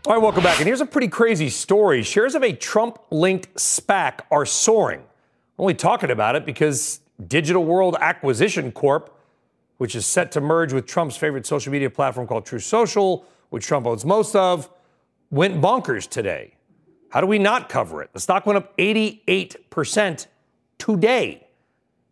All 0.06 0.12
right, 0.12 0.22
welcome 0.22 0.44
back. 0.44 0.60
And 0.60 0.68
here's 0.68 0.80
a 0.80 0.86
pretty 0.86 1.08
crazy 1.08 1.48
story. 1.48 2.04
Shares 2.04 2.36
of 2.36 2.44
a 2.44 2.52
Trump 2.52 3.00
linked 3.10 3.52
SPAC 3.54 4.20
are 4.30 4.46
soaring. 4.46 5.00
We're 5.56 5.64
only 5.64 5.74
talking 5.74 6.12
about 6.12 6.36
it 6.36 6.46
because 6.46 7.00
Digital 7.26 7.64
World 7.64 7.96
Acquisition 7.98 8.70
Corp, 8.70 9.12
which 9.78 9.96
is 9.96 10.06
set 10.06 10.30
to 10.30 10.40
merge 10.40 10.72
with 10.72 10.86
Trump's 10.86 11.16
favorite 11.16 11.44
social 11.44 11.72
media 11.72 11.90
platform 11.90 12.28
called 12.28 12.46
Truth 12.46 12.62
Social, 12.62 13.24
which 13.50 13.66
Trump 13.66 13.84
owns 13.84 14.04
most 14.04 14.36
of, 14.36 14.70
went 15.32 15.60
bonkers 15.60 16.08
today. 16.08 16.54
How 17.10 17.20
do 17.20 17.26
we 17.26 17.40
not 17.40 17.68
cover 17.68 18.00
it? 18.00 18.12
The 18.12 18.20
stock 18.20 18.46
went 18.46 18.58
up 18.58 18.78
88% 18.78 20.28
today. 20.78 21.48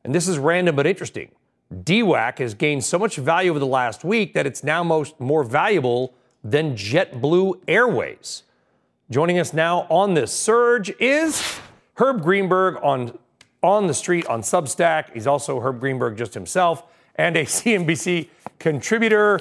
And 0.02 0.12
this 0.12 0.26
is 0.26 0.36
random 0.38 0.74
but 0.74 0.88
interesting. 0.88 1.30
DWAC 1.72 2.38
has 2.38 2.54
gained 2.54 2.82
so 2.82 2.98
much 2.98 3.14
value 3.14 3.50
over 3.50 3.60
the 3.60 3.68
last 3.68 4.02
week 4.02 4.34
that 4.34 4.46
it's 4.48 4.64
now 4.64 4.82
most 4.82 5.20
more 5.20 5.44
valuable 5.44 6.12
than 6.44 6.76
JetBlue 6.76 7.60
Airways. 7.66 8.42
Joining 9.10 9.38
us 9.38 9.54
now 9.54 9.86
on 9.88 10.14
this 10.14 10.32
surge 10.32 10.92
is 11.00 11.58
Herb 11.96 12.22
Greenberg 12.22 12.76
on 12.82 13.18
on 13.62 13.86
the 13.86 13.94
street 13.94 14.26
on 14.26 14.42
Substack. 14.42 15.14
He's 15.14 15.26
also 15.26 15.58
Herb 15.58 15.80
Greenberg 15.80 16.18
just 16.18 16.34
himself 16.34 16.82
and 17.16 17.34
a 17.36 17.44
CNBC 17.44 18.28
contributor. 18.58 19.40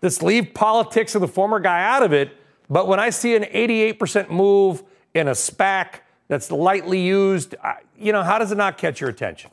Let's 0.00 0.22
leave 0.22 0.54
politics 0.54 1.14
and 1.14 1.22
the 1.22 1.28
former 1.28 1.60
guy 1.60 1.84
out 1.84 2.02
of 2.02 2.12
it. 2.14 2.34
But 2.70 2.88
when 2.88 2.98
I 2.98 3.10
see 3.10 3.36
an 3.36 3.44
88% 3.44 4.30
move 4.30 4.82
in 5.14 5.28
a 5.28 5.32
SPAC 5.32 6.00
that's 6.28 6.50
lightly 6.50 7.00
used, 7.00 7.54
you 7.98 8.12
know, 8.12 8.22
how 8.22 8.38
does 8.38 8.52
it 8.52 8.58
not 8.58 8.78
catch 8.78 9.00
your 9.00 9.10
attention? 9.10 9.50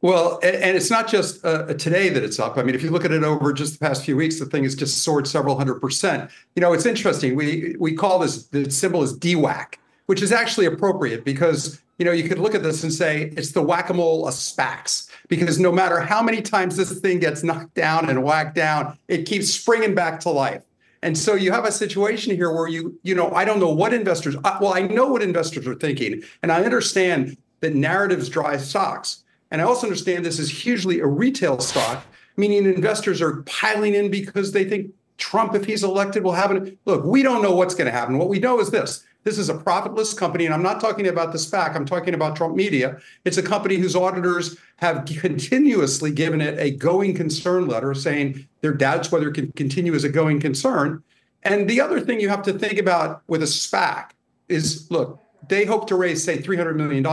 Well, 0.00 0.38
and 0.44 0.76
it's 0.76 0.90
not 0.90 1.08
just 1.08 1.44
uh, 1.44 1.74
today 1.74 2.08
that 2.08 2.22
it's 2.22 2.38
up. 2.38 2.56
I 2.56 2.62
mean, 2.62 2.76
if 2.76 2.84
you 2.84 2.90
look 2.90 3.04
at 3.04 3.10
it 3.10 3.24
over 3.24 3.52
just 3.52 3.78
the 3.78 3.84
past 3.84 4.04
few 4.04 4.16
weeks, 4.16 4.38
the 4.38 4.46
thing 4.46 4.62
has 4.62 4.76
just 4.76 5.02
soared 5.02 5.26
several 5.26 5.56
hundred 5.56 5.80
percent. 5.80 6.30
You 6.54 6.60
know, 6.60 6.72
it's 6.72 6.86
interesting. 6.86 7.34
We 7.34 7.74
we 7.80 7.94
call 7.94 8.20
this 8.20 8.46
the 8.46 8.70
symbol 8.70 9.02
is 9.02 9.18
DWAC, 9.18 9.74
which 10.06 10.22
is 10.22 10.30
actually 10.30 10.66
appropriate 10.66 11.24
because 11.24 11.80
you 11.98 12.04
know 12.04 12.12
you 12.12 12.28
could 12.28 12.38
look 12.38 12.54
at 12.54 12.62
this 12.62 12.84
and 12.84 12.92
say 12.92 13.32
it's 13.36 13.50
the 13.50 13.62
whack-a-mole 13.62 14.28
of 14.28 14.34
SPACs 14.34 15.10
because 15.26 15.58
no 15.58 15.72
matter 15.72 15.98
how 16.00 16.22
many 16.22 16.42
times 16.42 16.76
this 16.76 16.96
thing 17.00 17.18
gets 17.18 17.42
knocked 17.42 17.74
down 17.74 18.08
and 18.08 18.22
whacked 18.22 18.54
down, 18.54 18.96
it 19.08 19.24
keeps 19.24 19.50
springing 19.50 19.96
back 19.96 20.20
to 20.20 20.30
life. 20.30 20.62
And 21.02 21.16
so 21.16 21.34
you 21.34 21.52
have 21.52 21.64
a 21.64 21.72
situation 21.72 22.34
here 22.34 22.52
where 22.52 22.66
you, 22.66 22.98
you 23.02 23.14
know, 23.14 23.30
I 23.32 23.44
don't 23.44 23.60
know 23.60 23.72
what 23.72 23.94
investors, 23.94 24.36
uh, 24.42 24.58
well, 24.60 24.74
I 24.74 24.80
know 24.80 25.06
what 25.06 25.22
investors 25.22 25.66
are 25.66 25.74
thinking, 25.74 26.22
and 26.42 26.50
I 26.50 26.64
understand 26.64 27.36
that 27.60 27.74
narratives 27.74 28.28
drive 28.28 28.60
stocks. 28.62 29.22
And 29.50 29.60
I 29.60 29.64
also 29.64 29.86
understand 29.86 30.24
this 30.24 30.38
is 30.38 30.50
hugely 30.50 31.00
a 31.00 31.06
retail 31.06 31.58
stock, 31.60 32.04
meaning 32.36 32.64
investors 32.64 33.22
are 33.22 33.42
piling 33.42 33.94
in 33.94 34.10
because 34.10 34.52
they 34.52 34.64
think 34.64 34.92
Trump, 35.16 35.54
if 35.54 35.64
he's 35.64 35.82
elected, 35.82 36.22
will 36.22 36.32
have 36.32 36.50
an. 36.50 36.78
Look, 36.84 37.04
we 37.04 37.22
don't 37.22 37.42
know 37.42 37.54
what's 37.54 37.74
going 37.74 37.86
to 37.86 37.92
happen. 37.92 38.18
What 38.18 38.28
we 38.28 38.38
know 38.38 38.60
is 38.60 38.70
this 38.70 39.04
this 39.24 39.38
is 39.38 39.50
a 39.50 39.54
profitless 39.54 40.14
company. 40.14 40.46
And 40.46 40.54
I'm 40.54 40.62
not 40.62 40.80
talking 40.80 41.06
about 41.06 41.32
the 41.32 41.38
SPAC, 41.38 41.74
I'm 41.74 41.84
talking 41.84 42.14
about 42.14 42.34
Trump 42.34 42.56
Media. 42.56 42.98
It's 43.26 43.36
a 43.36 43.42
company 43.42 43.76
whose 43.76 43.94
auditors 43.94 44.56
have 44.76 45.04
continuously 45.04 46.10
given 46.10 46.40
it 46.40 46.58
a 46.58 46.70
going 46.70 47.14
concern 47.14 47.66
letter 47.66 47.92
saying 47.94 48.48
their 48.62 48.72
doubts 48.72 49.12
whether 49.12 49.28
it 49.28 49.34
can 49.34 49.52
continue 49.52 49.94
as 49.94 50.04
a 50.04 50.08
going 50.08 50.40
concern. 50.40 51.02
And 51.42 51.68
the 51.68 51.80
other 51.80 52.00
thing 52.00 52.20
you 52.20 52.30
have 52.30 52.42
to 52.44 52.52
think 52.52 52.78
about 52.78 53.22
with 53.26 53.42
a 53.42 53.46
SPAC 53.46 54.10
is 54.48 54.90
look, 54.90 55.20
they 55.48 55.64
hope 55.64 55.86
to 55.88 55.96
raise, 55.96 56.24
say, 56.24 56.38
$300 56.38 56.76
million, 56.76 57.06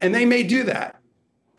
and 0.00 0.14
they 0.14 0.24
may 0.24 0.42
do 0.42 0.64
that. 0.64 0.97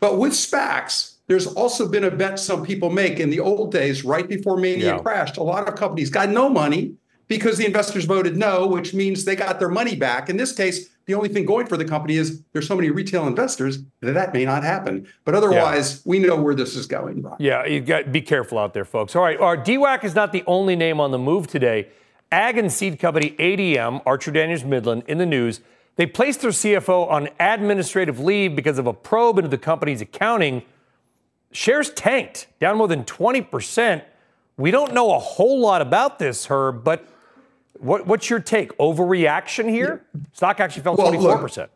But 0.00 0.18
with 0.18 0.32
SPACs, 0.32 1.16
there's 1.28 1.46
also 1.46 1.86
been 1.86 2.04
a 2.04 2.10
bet 2.10 2.38
some 2.38 2.64
people 2.64 2.90
make 2.90 3.20
in 3.20 3.30
the 3.30 3.38
old 3.38 3.70
days, 3.70 4.04
right 4.04 4.28
before 4.28 4.56
Mania 4.56 4.96
Yeah. 4.96 4.98
crashed. 4.98 5.36
A 5.36 5.42
lot 5.42 5.68
of 5.68 5.76
companies 5.76 6.10
got 6.10 6.30
no 6.30 6.48
money 6.48 6.94
because 7.28 7.58
the 7.58 7.66
investors 7.66 8.06
voted 8.06 8.36
no, 8.36 8.66
which 8.66 8.92
means 8.92 9.24
they 9.24 9.36
got 9.36 9.60
their 9.60 9.68
money 9.68 9.94
back. 9.94 10.28
In 10.28 10.36
this 10.36 10.52
case, 10.52 10.88
the 11.06 11.14
only 11.14 11.28
thing 11.28 11.44
going 11.44 11.66
for 11.66 11.76
the 11.76 11.84
company 11.84 12.16
is 12.16 12.42
there's 12.52 12.66
so 12.66 12.74
many 12.74 12.90
retail 12.90 13.26
investors 13.26 13.78
that 14.00 14.12
that 14.12 14.32
may 14.32 14.44
not 14.44 14.64
happen. 14.64 15.06
But 15.24 15.34
otherwise, 15.34 16.02
we 16.04 16.18
know 16.18 16.36
where 16.36 16.54
this 16.54 16.74
is 16.74 16.86
going. 16.86 17.20
Brian. 17.20 17.36
Yeah, 17.38 17.64
you 17.64 17.80
got 17.80 18.10
be 18.10 18.22
careful 18.22 18.58
out 18.58 18.74
there, 18.74 18.84
folks. 18.84 19.14
All 19.14 19.22
right, 19.22 19.38
our 19.38 19.56
DWAC 19.56 20.02
is 20.04 20.14
not 20.14 20.32
the 20.32 20.42
only 20.46 20.74
name 20.76 20.98
on 21.00 21.10
the 21.10 21.18
move 21.18 21.46
today. 21.46 21.88
Ag 22.32 22.58
and 22.58 22.72
seed 22.72 22.98
company 22.98 23.34
ADM, 23.38 24.02
Archer 24.06 24.30
Daniels 24.30 24.64
Midland, 24.64 25.02
in 25.06 25.18
the 25.18 25.26
news. 25.26 25.60
They 25.96 26.06
placed 26.06 26.40
their 26.40 26.50
CFO 26.50 27.10
on 27.10 27.28
administrative 27.38 28.20
leave 28.20 28.56
because 28.56 28.78
of 28.78 28.86
a 28.86 28.92
probe 28.92 29.38
into 29.38 29.48
the 29.50 29.58
company's 29.58 30.00
accounting. 30.00 30.62
Shares 31.52 31.90
tanked, 31.90 32.46
down 32.58 32.78
more 32.78 32.88
than 32.88 33.04
20%. 33.04 34.02
We 34.56 34.70
don't 34.70 34.94
know 34.94 35.14
a 35.14 35.18
whole 35.18 35.60
lot 35.60 35.82
about 35.82 36.18
this, 36.18 36.46
Herb, 36.46 36.84
but 36.84 37.06
what, 37.78 38.06
what's 38.06 38.30
your 38.30 38.40
take? 38.40 38.76
Overreaction 38.78 39.68
here? 39.68 40.04
Stock 40.32 40.60
actually 40.60 40.82
fell 40.82 40.96
Well, 40.96 41.12
24%. 41.12 41.56
look, 41.56 41.70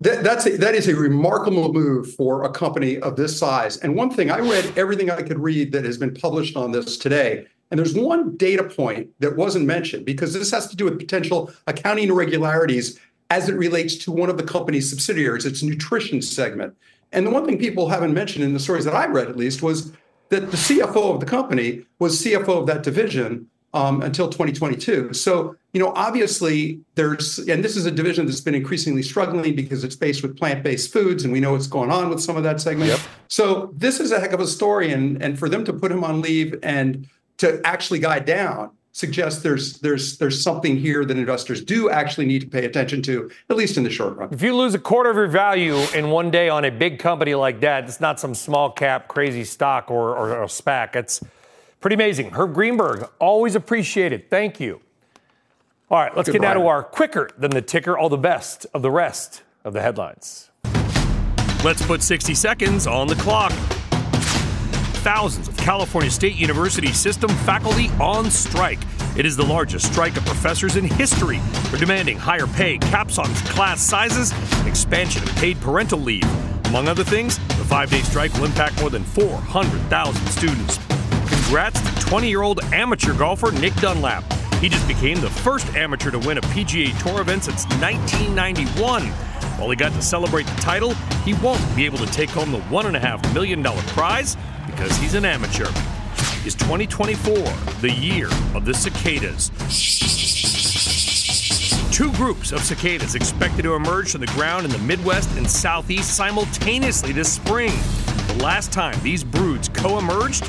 That, 0.00 0.24
that's 0.24 0.46
a, 0.46 0.56
that 0.56 0.74
is 0.74 0.88
a 0.88 0.96
remarkable 0.96 1.72
move 1.72 2.14
for 2.14 2.44
a 2.44 2.50
company 2.50 2.98
of 2.98 3.16
this 3.16 3.38
size. 3.38 3.76
And 3.78 3.94
one 3.94 4.10
thing 4.10 4.30
I 4.30 4.38
read 4.38 4.76
everything 4.76 5.10
I 5.10 5.22
could 5.22 5.38
read 5.38 5.72
that 5.72 5.84
has 5.84 5.98
been 5.98 6.14
published 6.14 6.56
on 6.56 6.72
this 6.72 6.96
today, 6.96 7.46
and 7.70 7.78
there's 7.78 7.94
one 7.94 8.36
data 8.36 8.64
point 8.64 9.10
that 9.20 9.36
wasn't 9.36 9.66
mentioned 9.66 10.04
because 10.04 10.32
this 10.32 10.50
has 10.52 10.68
to 10.68 10.76
do 10.76 10.84
with 10.84 10.98
potential 10.98 11.52
accounting 11.66 12.08
irregularities 12.08 12.98
as 13.30 13.48
it 13.48 13.54
relates 13.54 13.96
to 13.96 14.12
one 14.12 14.30
of 14.30 14.36
the 14.36 14.44
company's 14.44 14.88
subsidiaries, 14.88 15.46
its 15.46 15.62
nutrition 15.62 16.22
segment. 16.22 16.76
And 17.12 17.26
the 17.26 17.30
one 17.30 17.44
thing 17.46 17.58
people 17.58 17.88
haven't 17.88 18.14
mentioned 18.14 18.44
in 18.44 18.52
the 18.52 18.60
stories 18.60 18.84
that 18.84 18.94
I 18.94 19.06
read, 19.06 19.28
at 19.28 19.36
least, 19.36 19.62
was 19.62 19.92
that 20.28 20.50
the 20.50 20.56
CFO 20.56 21.14
of 21.14 21.20
the 21.20 21.26
company 21.26 21.84
was 21.98 22.22
CFO 22.22 22.60
of 22.60 22.66
that 22.66 22.82
division 22.82 23.48
um, 23.74 24.00
until 24.02 24.28
2022. 24.28 25.12
So, 25.12 25.56
you 25.72 25.80
know, 25.80 25.92
obviously 25.94 26.80
there's, 26.94 27.38
and 27.40 27.62
this 27.62 27.76
is 27.76 27.84
a 27.84 27.90
division 27.90 28.26
that's 28.26 28.40
been 28.40 28.54
increasingly 28.54 29.02
struggling 29.02 29.54
because 29.54 29.84
it's 29.84 29.96
based 29.96 30.22
with 30.22 30.36
plant-based 30.36 30.92
foods, 30.92 31.24
and 31.24 31.32
we 31.32 31.40
know 31.40 31.52
what's 31.52 31.66
going 31.66 31.90
on 31.90 32.08
with 32.08 32.20
some 32.20 32.36
of 32.36 32.42
that 32.44 32.60
segment. 32.60 33.06
So 33.28 33.72
this 33.74 34.00
is 34.00 34.12
a 34.12 34.20
heck 34.20 34.32
of 34.32 34.40
a 34.40 34.46
story, 34.46 34.92
and 34.92 35.22
and 35.22 35.38
for 35.38 35.48
them 35.48 35.64
to 35.64 35.72
put 35.72 35.92
him 35.92 36.04
on 36.04 36.22
leave 36.22 36.58
and 36.62 37.06
to 37.38 37.60
actually 37.64 37.98
guide 37.98 38.24
down 38.24 38.70
suggests 38.96 39.42
there's 39.42 39.78
there's 39.80 40.16
there's 40.16 40.42
something 40.42 40.74
here 40.74 41.04
that 41.04 41.18
investors 41.18 41.62
do 41.62 41.90
actually 41.90 42.24
need 42.24 42.40
to 42.40 42.46
pay 42.46 42.64
attention 42.64 43.02
to, 43.02 43.30
at 43.50 43.56
least 43.56 43.76
in 43.76 43.84
the 43.84 43.90
short 43.90 44.16
run. 44.16 44.32
If 44.32 44.40
you 44.40 44.56
lose 44.56 44.72
a 44.72 44.78
quarter 44.78 45.10
of 45.10 45.16
your 45.16 45.26
value 45.26 45.76
in 45.94 46.08
one 46.08 46.30
day 46.30 46.48
on 46.48 46.64
a 46.64 46.70
big 46.70 46.98
company 46.98 47.34
like 47.34 47.60
that, 47.60 47.84
it's 47.84 48.00
not 48.00 48.18
some 48.18 48.34
small 48.34 48.70
cap 48.70 49.06
crazy 49.06 49.44
stock 49.44 49.90
or, 49.90 50.16
or 50.16 50.42
a 50.42 50.46
SPAC. 50.46 50.96
It's 50.96 51.22
pretty 51.80 51.92
amazing. 51.92 52.30
Herb 52.30 52.54
Greenberg, 52.54 53.06
always 53.18 53.54
appreciated. 53.54 54.30
Thank 54.30 54.60
you. 54.60 54.80
All 55.90 55.98
right, 55.98 56.16
let's 56.16 56.30
get 56.30 56.40
now 56.40 56.54
to 56.54 56.66
our 56.66 56.82
quicker 56.82 57.28
than 57.36 57.50
the 57.50 57.62
ticker, 57.62 57.98
all 57.98 58.08
the 58.08 58.16
best 58.16 58.66
of 58.72 58.80
the 58.80 58.90
rest 58.90 59.42
of 59.62 59.74
the 59.74 59.82
headlines. 59.82 60.50
Let's 61.62 61.84
put 61.86 62.02
60 62.02 62.34
seconds 62.34 62.86
on 62.86 63.08
the 63.08 63.14
clock. 63.16 63.52
Thousands 65.06 65.46
of 65.46 65.56
California 65.56 66.10
State 66.10 66.34
University 66.34 66.92
system 66.92 67.30
faculty 67.46 67.90
on 68.00 68.28
strike. 68.28 68.80
It 69.16 69.24
is 69.24 69.36
the 69.36 69.44
largest 69.44 69.92
strike 69.92 70.16
of 70.16 70.24
professors 70.24 70.74
in 70.74 70.84
history. 70.84 71.38
They're 71.70 71.78
demanding 71.78 72.18
higher 72.18 72.48
pay, 72.48 72.78
caps 72.78 73.16
on 73.16 73.26
class 73.46 73.80
sizes, 73.80 74.32
and 74.58 74.66
expansion 74.66 75.22
of 75.22 75.28
paid 75.36 75.60
parental 75.60 76.00
leave. 76.00 76.26
Among 76.66 76.88
other 76.88 77.04
things, 77.04 77.38
the 77.38 77.64
five 77.64 77.88
day 77.88 78.00
strike 78.00 78.34
will 78.34 78.46
impact 78.46 78.80
more 78.80 78.90
than 78.90 79.04
400,000 79.04 80.26
students. 80.26 80.80
Congrats 81.28 81.80
to 81.80 82.00
20 82.00 82.28
year 82.28 82.42
old 82.42 82.58
amateur 82.72 83.14
golfer 83.14 83.52
Nick 83.52 83.76
Dunlap. 83.76 84.24
He 84.54 84.68
just 84.68 84.88
became 84.88 85.20
the 85.20 85.30
first 85.30 85.72
amateur 85.76 86.10
to 86.10 86.18
win 86.18 86.38
a 86.38 86.42
PGA 86.42 87.00
Tour 87.04 87.20
event 87.20 87.44
since 87.44 87.64
1991. 87.80 89.04
While 89.06 89.70
he 89.70 89.76
got 89.76 89.92
to 89.92 90.02
celebrate 90.02 90.48
the 90.48 90.60
title, 90.60 90.94
he 91.24 91.34
won't 91.34 91.62
be 91.76 91.84
able 91.84 91.98
to 91.98 92.06
take 92.06 92.30
home 92.30 92.50
the 92.50 92.58
$1.5 92.58 93.34
million 93.34 93.62
prize 93.62 94.36
because 94.76 94.96
he's 94.98 95.14
an 95.14 95.24
amateur. 95.24 95.68
Is 96.44 96.54
2024 96.54 97.34
the 97.80 97.90
year 97.90 98.28
of 98.54 98.66
the 98.66 98.74
cicadas? 98.74 99.50
Two 101.90 102.12
groups 102.12 102.52
of 102.52 102.60
cicadas 102.60 103.14
expected 103.14 103.62
to 103.62 103.74
emerge 103.74 104.12
from 104.12 104.20
the 104.20 104.26
ground 104.28 104.66
in 104.66 104.70
the 104.70 104.78
Midwest 104.78 105.34
and 105.38 105.48
Southeast 105.48 106.14
simultaneously 106.14 107.12
this 107.12 107.32
spring. 107.32 107.72
The 108.28 108.42
last 108.42 108.70
time 108.70 108.94
these 109.02 109.24
broods 109.24 109.70
co 109.70 109.98
emerged, 109.98 110.44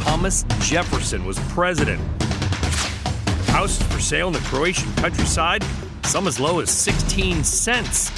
Thomas 0.00 0.44
Jefferson 0.60 1.24
was 1.24 1.38
president. 1.50 2.00
Houses 3.50 3.86
for 3.86 4.00
sale 4.00 4.26
in 4.26 4.32
the 4.32 4.40
Croatian 4.40 4.92
countryside, 4.94 5.62
some 6.02 6.26
as 6.26 6.40
low 6.40 6.58
as 6.58 6.70
16 6.70 7.44
cents. 7.44 8.10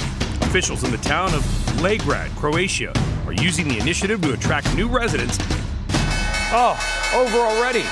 Officials 0.51 0.83
in 0.83 0.91
the 0.91 0.97
town 0.97 1.33
of 1.33 1.41
Legrad, 1.79 2.29
Croatia, 2.35 2.91
are 3.25 3.31
using 3.31 3.69
the 3.69 3.79
initiative 3.79 4.19
to 4.19 4.33
attract 4.33 4.75
new 4.75 4.89
residents. 4.89 5.37
Oh, 6.51 6.77
over 7.15 7.37
already. 7.37 7.85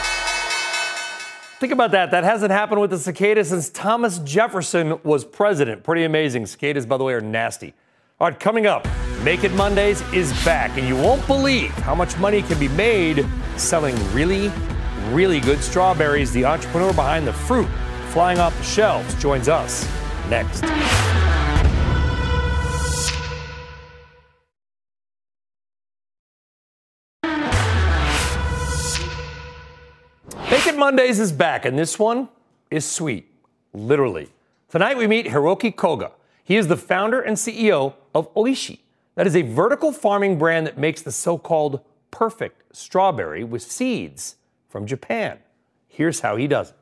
Think 1.61 1.71
about 1.71 1.91
that. 1.91 2.11
That 2.11 2.25
hasn't 2.25 2.51
happened 2.51 2.81
with 2.81 2.89
the 2.89 2.97
cicada 2.97 3.45
since 3.45 3.69
Thomas 3.69 4.19
Jefferson 4.19 4.99
was 5.05 5.23
president. 5.23 5.85
Pretty 5.85 6.03
amazing. 6.03 6.45
Cicadas, 6.47 6.85
by 6.85 6.97
the 6.97 7.05
way, 7.05 7.13
are 7.13 7.21
nasty. 7.21 7.73
All 8.19 8.27
right, 8.27 8.37
coming 8.37 8.67
up, 8.67 8.85
Make 9.23 9.45
It 9.45 9.53
Mondays 9.53 10.01
is 10.11 10.33
back, 10.43 10.77
and 10.77 10.85
you 10.85 10.97
won't 10.97 11.25
believe 11.27 11.71
how 11.71 11.95
much 11.95 12.17
money 12.17 12.41
can 12.41 12.59
be 12.59 12.67
made 12.67 13.25
selling 13.55 13.95
really, 14.13 14.51
really 15.11 15.39
good 15.39 15.63
strawberries. 15.63 16.33
The 16.33 16.43
entrepreneur 16.43 16.91
behind 16.91 17.25
the 17.25 17.31
fruit 17.31 17.69
flying 18.09 18.37
off 18.37 18.57
the 18.57 18.63
shelves 18.65 19.15
joins 19.15 19.47
us 19.47 19.87
next. 20.29 20.65
Mondays 30.79 31.19
is 31.19 31.33
back, 31.33 31.65
and 31.65 31.77
this 31.77 31.99
one 31.99 32.29
is 32.71 32.85
sweet, 32.85 33.29
literally. 33.73 34.29
Tonight 34.69 34.97
we 34.97 35.07
meet 35.07 35.25
Hiroki 35.25 35.75
Koga. 35.75 36.13
He 36.41 36.55
is 36.55 36.69
the 36.69 36.77
founder 36.77 37.19
and 37.19 37.35
CEO 37.35 37.95
of 38.15 38.33
Oishii. 38.33 38.79
That 39.15 39.27
is 39.27 39.35
a 39.35 39.41
vertical 39.41 39.91
farming 39.91 40.39
brand 40.39 40.65
that 40.67 40.77
makes 40.77 41.01
the 41.01 41.11
so 41.11 41.37
called 41.37 41.81
perfect 42.11 42.75
strawberry 42.75 43.43
with 43.43 43.61
seeds 43.61 44.37
from 44.69 44.85
Japan. 44.85 45.39
Here's 45.89 46.21
how 46.21 46.37
he 46.37 46.47
does 46.47 46.69
it. 46.69 46.75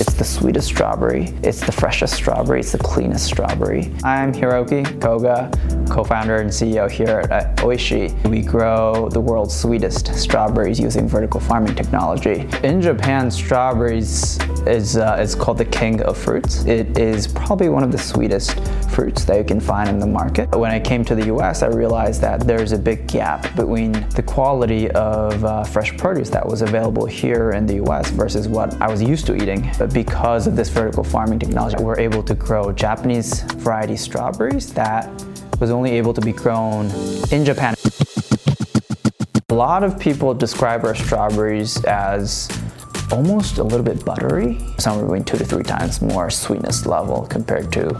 It's 0.00 0.14
the 0.14 0.24
sweetest 0.24 0.68
strawberry. 0.68 1.34
It's 1.42 1.64
the 1.64 1.72
freshest 1.72 2.12
strawberry. 2.14 2.60
It's 2.60 2.72
the 2.72 2.78
cleanest 2.78 3.24
strawberry. 3.24 3.90
I'm 4.04 4.34
Hiroki 4.34 5.00
Koga, 5.00 5.50
co-founder 5.88 6.36
and 6.36 6.50
CEO 6.50 6.90
here 6.90 7.24
at 7.30 7.56
Oishii. 7.56 8.12
We 8.28 8.42
grow 8.42 9.08
the 9.10 9.20
world's 9.20 9.54
sweetest 9.54 10.14
strawberries 10.14 10.80
using 10.80 11.08
vertical 11.08 11.40
farming 11.40 11.74
technology. 11.74 12.48
In 12.62 12.80
Japan, 12.80 13.30
strawberries 13.30 14.38
is, 14.66 14.96
uh, 14.96 15.18
is 15.20 15.34
called 15.34 15.58
the 15.58 15.64
king 15.64 16.00
of 16.02 16.16
fruits. 16.16 16.64
It 16.64 16.98
is 16.98 17.26
probably 17.26 17.68
one 17.68 17.82
of 17.82 17.92
the 17.92 17.98
sweetest 17.98 18.58
fruits 18.90 19.24
that 19.24 19.36
you 19.36 19.44
can 19.44 19.60
find 19.60 19.88
in 19.88 19.98
the 19.98 20.06
market. 20.06 20.50
When 20.56 20.70
I 20.70 20.80
came 20.80 21.04
to 21.06 21.14
the 21.14 21.26
US, 21.34 21.62
I 21.62 21.66
realized 21.66 22.20
that 22.22 22.46
there's 22.46 22.72
a 22.72 22.78
big 22.78 23.06
gap 23.06 23.54
between 23.56 23.92
the 24.10 24.22
quality 24.22 24.90
of 24.92 25.44
uh, 25.44 25.64
fresh 25.64 25.96
produce 25.96 26.30
that 26.30 26.46
was 26.46 26.62
available 26.62 27.06
here 27.06 27.50
in 27.50 27.66
the 27.66 27.82
US 27.84 28.10
versus 28.10 28.48
what 28.48 28.80
I 28.80 28.88
was 28.88 29.02
used 29.02 29.26
to 29.26 29.34
eating. 29.34 29.70
But 29.78 29.92
because 29.92 30.46
of 30.46 30.56
this 30.56 30.68
vertical 30.68 31.04
farming 31.04 31.38
technology, 31.38 31.76
we're 31.82 31.98
able 31.98 32.22
to 32.22 32.34
grow 32.34 32.72
Japanese 32.72 33.42
variety 33.42 33.96
strawberries 33.96 34.72
that 34.74 35.08
was 35.60 35.70
only 35.70 35.92
able 35.92 36.12
to 36.14 36.20
be 36.20 36.32
grown 36.32 36.86
in 37.30 37.44
Japan. 37.44 37.74
A 39.50 39.54
lot 39.54 39.84
of 39.84 39.98
people 39.98 40.34
describe 40.34 40.84
our 40.84 40.94
strawberries 40.94 41.82
as 41.84 42.48
almost 43.12 43.58
a 43.58 43.62
little 43.62 43.84
bit 43.84 44.04
buttery, 44.04 44.58
somewhere 44.78 45.04
between 45.04 45.24
two 45.24 45.38
to 45.38 45.44
three 45.44 45.62
times 45.62 46.02
more 46.02 46.30
sweetness 46.30 46.86
level 46.86 47.26
compared 47.26 47.72
to 47.72 47.90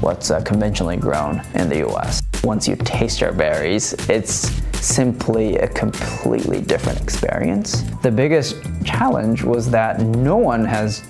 what's 0.00 0.30
uh, 0.30 0.40
conventionally 0.40 0.96
grown 0.96 1.40
in 1.54 1.68
the 1.68 1.86
US. 1.88 2.22
Once 2.42 2.66
you 2.66 2.76
taste 2.76 3.22
our 3.22 3.32
berries, 3.32 3.92
it's 4.08 4.50
simply 4.80 5.56
a 5.58 5.68
completely 5.68 6.60
different 6.60 7.00
experience. 7.00 7.82
The 8.02 8.10
biggest 8.10 8.56
challenge 8.84 9.42
was 9.42 9.70
that 9.70 10.00
no 10.00 10.36
one 10.36 10.64
has 10.64 11.02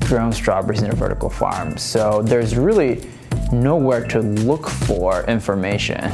grown 0.00 0.32
strawberries 0.32 0.82
in 0.82 0.90
a 0.90 0.94
vertical 0.94 1.28
farm, 1.28 1.76
so 1.76 2.22
there's 2.22 2.56
really 2.56 3.08
nowhere 3.52 4.06
to 4.08 4.20
look 4.20 4.68
for 4.68 5.24
information. 5.24 6.00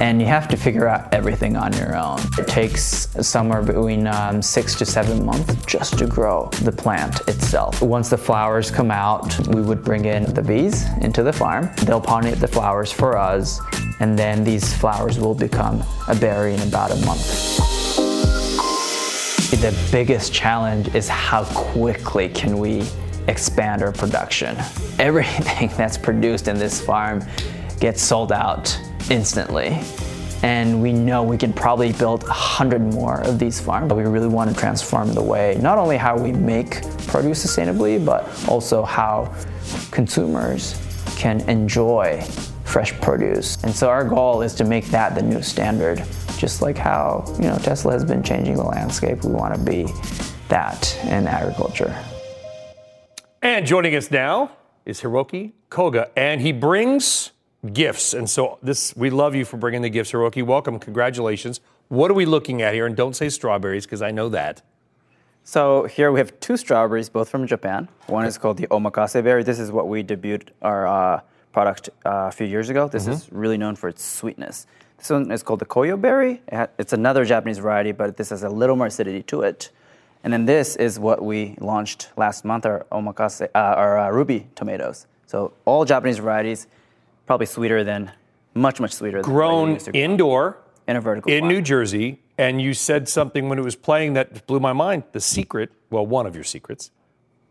and 0.00 0.20
you 0.20 0.26
have 0.26 0.48
to 0.48 0.56
figure 0.56 0.88
out 0.88 1.12
everything 1.12 1.56
on 1.56 1.72
your 1.74 1.96
own. 1.96 2.18
It 2.38 2.48
takes 2.48 3.08
somewhere 3.26 3.62
between 3.62 4.06
um, 4.06 4.42
six 4.42 4.74
to 4.76 4.86
seven 4.86 5.24
months 5.24 5.54
just 5.66 5.98
to 5.98 6.06
grow 6.06 6.48
the 6.62 6.72
plant 6.72 7.20
itself. 7.28 7.80
Once 7.80 8.10
the 8.10 8.18
flowers 8.18 8.70
come 8.70 8.90
out, 8.90 9.46
we 9.48 9.60
would 9.60 9.84
bring 9.84 10.04
in 10.04 10.32
the 10.34 10.42
bees 10.42 10.84
into 11.00 11.22
the 11.22 11.32
farm. 11.32 11.70
They'll 11.84 12.00
pollinate 12.00 12.40
the 12.40 12.48
flowers 12.48 12.90
for 12.90 13.16
us, 13.16 13.60
and 14.00 14.18
then 14.18 14.44
these 14.44 14.74
flowers 14.74 15.18
will 15.18 15.34
become 15.34 15.82
a 16.08 16.14
berry 16.14 16.54
in 16.54 16.60
about 16.62 16.90
a 16.90 16.96
month. 17.06 17.56
The 19.50 19.88
biggest 19.92 20.32
challenge 20.32 20.94
is 20.94 21.08
how 21.08 21.44
quickly 21.54 22.28
can 22.28 22.58
we 22.58 22.82
expand 23.28 23.82
our 23.82 23.92
production. 23.92 24.56
Everything 24.98 25.68
that's 25.76 25.98
produced 25.98 26.48
in 26.48 26.58
this 26.58 26.80
farm 26.84 27.22
gets 27.80 28.02
sold 28.02 28.32
out 28.32 28.78
instantly. 29.10 29.78
And 30.42 30.82
we 30.82 30.92
know 30.92 31.22
we 31.22 31.38
can 31.38 31.54
probably 31.54 31.92
build 31.92 32.24
a 32.24 32.32
hundred 32.32 32.82
more 32.92 33.22
of 33.22 33.38
these 33.38 33.60
farms. 33.60 33.88
But 33.88 33.96
we 33.96 34.04
really 34.04 34.28
want 34.28 34.50
to 34.50 34.56
transform 34.56 35.14
the 35.14 35.22
way, 35.22 35.58
not 35.60 35.78
only 35.78 35.96
how 35.96 36.18
we 36.18 36.32
make 36.32 36.82
produce 37.06 37.44
sustainably, 37.44 38.04
but 38.04 38.28
also 38.48 38.82
how 38.82 39.34
consumers 39.90 40.78
can 41.16 41.40
enjoy 41.48 42.20
fresh 42.64 42.92
produce. 43.00 43.62
And 43.64 43.74
so 43.74 43.88
our 43.88 44.04
goal 44.04 44.42
is 44.42 44.52
to 44.54 44.64
make 44.64 44.86
that 44.86 45.14
the 45.14 45.22
new 45.22 45.40
standard, 45.40 46.04
just 46.36 46.60
like 46.60 46.76
how, 46.76 47.24
you 47.36 47.46
know, 47.46 47.56
Tesla 47.56 47.92
has 47.92 48.04
been 48.04 48.22
changing 48.22 48.56
the 48.56 48.64
landscape. 48.64 49.24
We 49.24 49.32
want 49.32 49.54
to 49.54 49.60
be 49.60 49.86
that 50.48 50.98
in 51.04 51.26
agriculture. 51.26 51.96
And 53.44 53.66
joining 53.66 53.94
us 53.94 54.10
now 54.10 54.52
is 54.86 55.02
Hiroki 55.02 55.52
Koga, 55.68 56.08
and 56.16 56.40
he 56.40 56.50
brings 56.50 57.32
gifts. 57.74 58.14
And 58.14 58.28
so 58.30 58.58
this, 58.62 58.96
we 58.96 59.10
love 59.10 59.34
you 59.34 59.44
for 59.44 59.58
bringing 59.58 59.82
the 59.82 59.90
gifts, 59.90 60.12
Hiroki. 60.12 60.42
Welcome, 60.42 60.78
congratulations. 60.78 61.60
What 61.88 62.10
are 62.10 62.14
we 62.14 62.24
looking 62.24 62.62
at 62.62 62.72
here? 62.72 62.86
And 62.86 62.96
don't 62.96 63.14
say 63.14 63.28
strawberries 63.28 63.84
because 63.84 64.00
I 64.00 64.12
know 64.12 64.30
that. 64.30 64.62
So 65.42 65.84
here 65.84 66.10
we 66.10 66.20
have 66.20 66.40
two 66.40 66.56
strawberries, 66.56 67.10
both 67.10 67.28
from 67.28 67.46
Japan. 67.46 67.90
One 68.06 68.24
is 68.24 68.38
called 68.38 68.56
the 68.56 68.66
omakase 68.68 69.22
berry. 69.22 69.42
This 69.42 69.58
is 69.58 69.70
what 69.70 69.88
we 69.88 70.02
debuted 70.02 70.48
our 70.62 70.86
uh, 70.86 71.20
product 71.52 71.90
uh, 72.06 72.28
a 72.28 72.32
few 72.32 72.46
years 72.46 72.70
ago. 72.70 72.88
This 72.88 73.02
mm-hmm. 73.02 73.12
is 73.12 73.30
really 73.30 73.58
known 73.58 73.76
for 73.76 73.90
its 73.90 74.02
sweetness. 74.02 74.66
This 74.96 75.10
one 75.10 75.30
is 75.30 75.42
called 75.42 75.58
the 75.58 75.66
koyo 75.66 76.00
berry. 76.00 76.40
It's 76.78 76.94
another 76.94 77.26
Japanese 77.26 77.58
variety, 77.58 77.92
but 77.92 78.16
this 78.16 78.30
has 78.30 78.42
a 78.42 78.48
little 78.48 78.74
more 78.74 78.86
acidity 78.86 79.22
to 79.24 79.42
it. 79.42 79.70
And 80.24 80.32
then 80.32 80.46
this 80.46 80.74
is 80.76 80.98
what 80.98 81.22
we 81.22 81.54
launched 81.60 82.08
last 82.16 82.46
month, 82.46 82.64
our 82.64 82.86
omakase, 82.90 83.42
uh, 83.42 83.48
our 83.54 83.98
uh, 83.98 84.10
ruby 84.10 84.48
tomatoes. 84.54 85.06
So 85.26 85.52
all 85.66 85.84
Japanese 85.84 86.16
varieties, 86.18 86.66
probably 87.26 87.44
sweeter 87.44 87.84
than, 87.84 88.10
much, 88.54 88.80
much 88.80 88.92
sweeter. 88.92 89.20
Grown 89.20 89.76
indoor. 89.92 90.58
In 90.86 90.96
a 90.96 91.00
vertical 91.00 91.30
In 91.30 91.40
farm. 91.40 91.52
New 91.52 91.62
Jersey. 91.62 92.20
And 92.36 92.60
you 92.60 92.74
said 92.74 93.08
something 93.08 93.48
when 93.48 93.58
it 93.58 93.64
was 93.64 93.76
playing 93.76 94.14
that 94.14 94.46
blew 94.46 94.60
my 94.60 94.72
mind. 94.72 95.04
The 95.12 95.20
secret, 95.20 95.70
well, 95.90 96.06
one 96.06 96.26
of 96.26 96.34
your 96.34 96.44
secrets, 96.44 96.90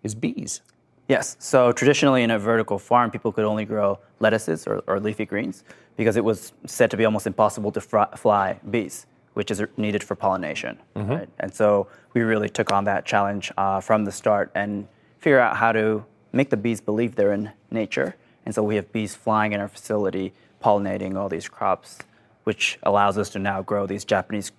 is 0.02 0.14
bees. 0.14 0.62
Yes. 1.08 1.36
So 1.40 1.72
traditionally 1.72 2.24
in 2.24 2.32
a 2.32 2.40
vertical 2.40 2.80
farm, 2.80 3.12
people 3.12 3.32
could 3.32 3.46
only 3.46 3.66
grow 3.66 4.00
lettuces 4.20 4.66
or, 4.68 4.84
or 4.88 5.00
leafy 5.00 5.26
greens 5.26 5.64
because 5.96 6.16
it 6.16 6.24
was 6.24 6.54
said 6.66 6.90
to 6.92 6.98
be 6.98 7.06
almost 7.06 7.28
impossible 7.28 7.72
to 7.72 7.82
fr- 7.82 8.16
fly 8.16 8.60
bees 8.70 9.06
which 9.34 9.52
is 9.52 9.62
needed 9.78 10.04
for 10.04 10.16
pollination. 10.16 10.80
Mm-hmm. 10.96 11.12
Right? 11.12 11.30
And 11.40 11.54
so 11.54 11.88
we 12.14 12.22
really 12.22 12.50
took 12.50 12.72
on 12.72 12.84
that 12.86 13.06
challenge 13.06 13.52
uh, 13.58 13.80
from 13.80 14.06
the 14.06 14.12
start 14.12 14.52
and 14.56 14.88
figure 15.20 15.40
out 15.40 15.58
how 15.58 15.72
to 15.72 16.06
make 16.32 16.50
the 16.50 16.58
bees 16.58 16.82
believe 16.82 17.16
they're 17.16 17.34
in 17.34 17.52
nature. 17.72 18.16
And 18.46 18.54
so 18.54 18.64
we 18.64 18.76
have 18.76 18.92
bees 18.92 19.16
flying 19.16 19.54
in 19.54 19.60
our 19.60 19.68
facility, 19.68 20.34
pollinating 20.62 21.16
all 21.16 21.30
these 21.30 21.48
crops, 21.48 22.00
which 22.44 22.78
allows 22.84 23.18
us 23.18 23.30
to 23.32 23.40
now 23.40 23.62
grow 23.62 23.88
these 23.88 24.04
Japanese 24.04 24.52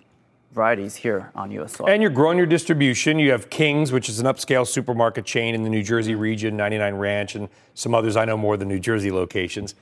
varieties 0.55 0.95
here 0.95 1.31
on 1.35 1.51
U.S. 1.51 1.73
soil. 1.73 1.89
And 1.89 2.01
you're 2.01 2.09
growing 2.09 2.37
your 2.37 2.47
distribution. 2.47 3.19
You 3.19 3.31
have 3.31 3.49
King's, 3.49 3.91
which 3.91 4.09
is 4.09 4.19
an 4.19 4.25
upscale 4.25 4.65
supermarket 4.65 5.25
chain 5.25 5.53
in 5.53 5.63
the 5.63 5.69
New 5.69 5.83
Jersey 5.83 6.15
region, 6.15 6.55
99 6.55 6.95
Ranch, 6.95 7.35
and 7.35 7.49
some 7.73 7.93
others 7.93 8.15
I 8.15 8.25
know 8.25 8.37
more 8.37 8.55
than 8.55 8.69
New 8.69 8.79
Jersey 8.79 9.11
locations. 9.11 9.75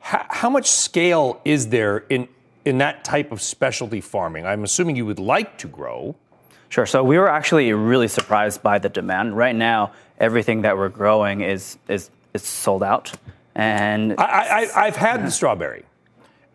How, 0.00 0.26
how 0.28 0.50
much 0.50 0.70
scale 0.70 1.40
is 1.44 1.68
there 1.68 2.04
in 2.10 2.28
in 2.64 2.78
that 2.78 3.04
type 3.04 3.32
of 3.32 3.40
specialty 3.40 4.00
farming? 4.00 4.46
I'm 4.46 4.64
assuming 4.64 4.96
you 4.96 5.06
would 5.06 5.18
like 5.18 5.58
to 5.58 5.68
grow. 5.68 6.16
Sure. 6.68 6.86
So 6.86 7.02
we 7.02 7.18
were 7.18 7.28
actually 7.28 7.72
really 7.72 8.08
surprised 8.08 8.62
by 8.62 8.78
the 8.78 8.88
demand. 8.88 9.36
Right 9.36 9.56
now, 9.56 9.92
everything 10.18 10.62
that 10.62 10.76
we're 10.76 10.88
growing 10.88 11.40
is 11.40 11.78
is 11.88 12.10
is 12.32 12.44
sold 12.44 12.82
out. 12.82 13.12
And 13.54 14.14
I, 14.18 14.66
have 14.74 14.96
had 14.96 15.20
yeah. 15.20 15.26
the 15.26 15.30
strawberry. 15.30 15.84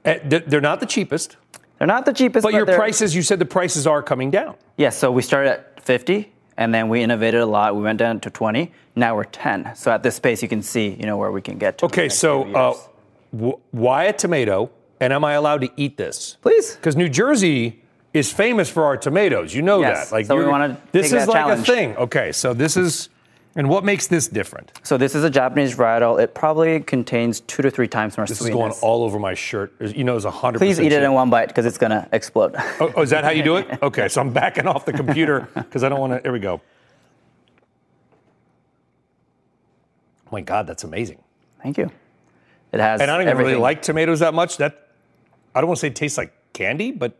Eh, 0.06 0.20
they're 0.24 0.62
not 0.62 0.80
the 0.80 0.86
cheapest. 0.86 1.36
They're 1.78 1.88
not 1.88 2.06
the 2.06 2.14
cheapest. 2.14 2.44
But, 2.44 2.54
but 2.54 2.58
your 2.58 2.66
prices, 2.66 3.16
you 3.16 3.22
said 3.22 3.40
the 3.40 3.46
prices 3.46 3.86
are 3.86 4.02
coming 4.02 4.32
down. 4.32 4.56
Yes. 4.78 4.96
Yeah, 4.96 5.00
so 5.00 5.12
we 5.12 5.22
started 5.22 5.52
at 5.52 5.84
50, 5.84 6.32
and 6.58 6.74
then 6.74 6.88
we 6.88 7.02
innovated 7.02 7.42
a 7.42 7.46
lot. 7.46 7.76
We 7.76 7.82
went 7.82 8.00
down 8.00 8.22
to 8.22 8.30
20. 8.30 8.72
Now 8.96 9.16
we're 9.16 9.26
10. 9.26 9.76
So 9.76 9.92
at 9.92 10.04
this 10.04 10.16
space, 10.16 10.42
you 10.42 10.48
can 10.48 10.62
see, 10.62 10.90
you 10.90 11.06
know, 11.06 11.18
where 11.18 11.32
we 11.32 11.42
can 11.42 11.58
get 11.58 11.80
to. 11.80 11.86
Okay. 11.86 12.08
So 12.08 12.44
uh, 12.54 13.54
why 13.72 14.06
a 14.06 14.14
tomato? 14.14 14.70
And 15.00 15.12
am 15.12 15.26
I 15.26 15.34
allowed 15.34 15.62
to 15.62 15.70
eat 15.76 15.98
this? 15.98 16.38
Please. 16.42 16.76
Because 16.76 16.96
New 16.96 17.10
Jersey 17.10 17.84
is 18.14 18.32
famous 18.32 18.70
for 18.70 18.86
our 18.86 18.96
tomatoes. 18.96 19.54
You 19.54 19.62
know 19.62 19.82
yes. 19.82 20.10
that. 20.10 20.16
Like 20.16 20.26
so 20.26 20.38
we 20.38 20.46
want 20.46 20.76
to. 20.76 20.92
This 20.92 21.08
is 21.12 21.28
like 21.28 21.36
challenge. 21.36 21.68
a 21.68 21.72
thing. 21.72 21.98
Okay, 21.98 22.32
so 22.32 22.54
this 22.54 22.78
is 22.78 23.10
And 23.58 23.70
what 23.70 23.84
makes 23.86 24.08
this 24.08 24.28
different? 24.28 24.72
So 24.84 24.98
this 24.98 25.16
is 25.16 25.24
a 25.24 25.30
Japanese 25.30 25.76
varietal. 25.76 26.22
It 26.22 26.34
probably 26.34 26.82
contains 26.82 27.42
two 27.42 27.62
to 27.62 27.72
three 27.72 27.88
times 27.88 28.18
more 28.18 28.26
This 28.26 28.40
sweetness. 28.40 28.76
is 28.76 28.82
going 28.82 28.92
all 28.92 29.04
over 29.04 29.20
my 29.20 29.34
shirt. 29.34 29.74
You 29.80 30.04
know, 30.04 30.16
it's 30.16 30.26
100%. 30.26 30.58
Please 30.58 30.80
eat 30.80 30.92
it 30.92 31.04
in 31.04 31.14
one 31.14 31.30
bite 31.30 31.48
because 31.48 31.66
it's 31.66 31.78
gonna 31.78 32.08
explode. 32.12 32.56
Oh, 32.80 32.94
oh, 32.96 33.02
is 33.02 33.10
that 33.12 33.24
how 33.24 33.32
you 33.32 33.44
do 33.44 33.58
it? 33.58 33.68
Okay, 33.82 34.08
so 34.08 34.22
I'm 34.22 34.32
backing 34.32 34.68
off 34.68 34.86
the 34.86 34.94
computer 34.94 35.48
because 35.54 35.84
I 35.84 35.90
don't 35.90 36.00
want 36.00 36.14
to. 36.14 36.22
Here 36.22 36.32
we 36.32 36.40
go. 36.40 36.62
Oh 40.26 40.30
my 40.32 40.42
God, 40.42 40.68
that's 40.68 40.84
amazing. 40.84 41.22
Thank 41.62 41.78
you. 41.78 41.92
It 42.72 42.80
has. 42.80 43.00
And 43.00 43.12
I 43.12 43.18
don't 43.18 43.28
even 43.28 43.38
really 43.38 43.56
like 43.56 43.82
tomatoes 43.82 44.20
that 44.20 44.34
much. 44.34 44.58
That 44.58 44.85
I 45.56 45.62
don't 45.62 45.68
want 45.70 45.78
to 45.78 45.82
say 45.82 45.88
it 45.88 45.96
tastes 45.96 46.18
like 46.18 46.34
candy, 46.54 46.92
but 46.92 47.18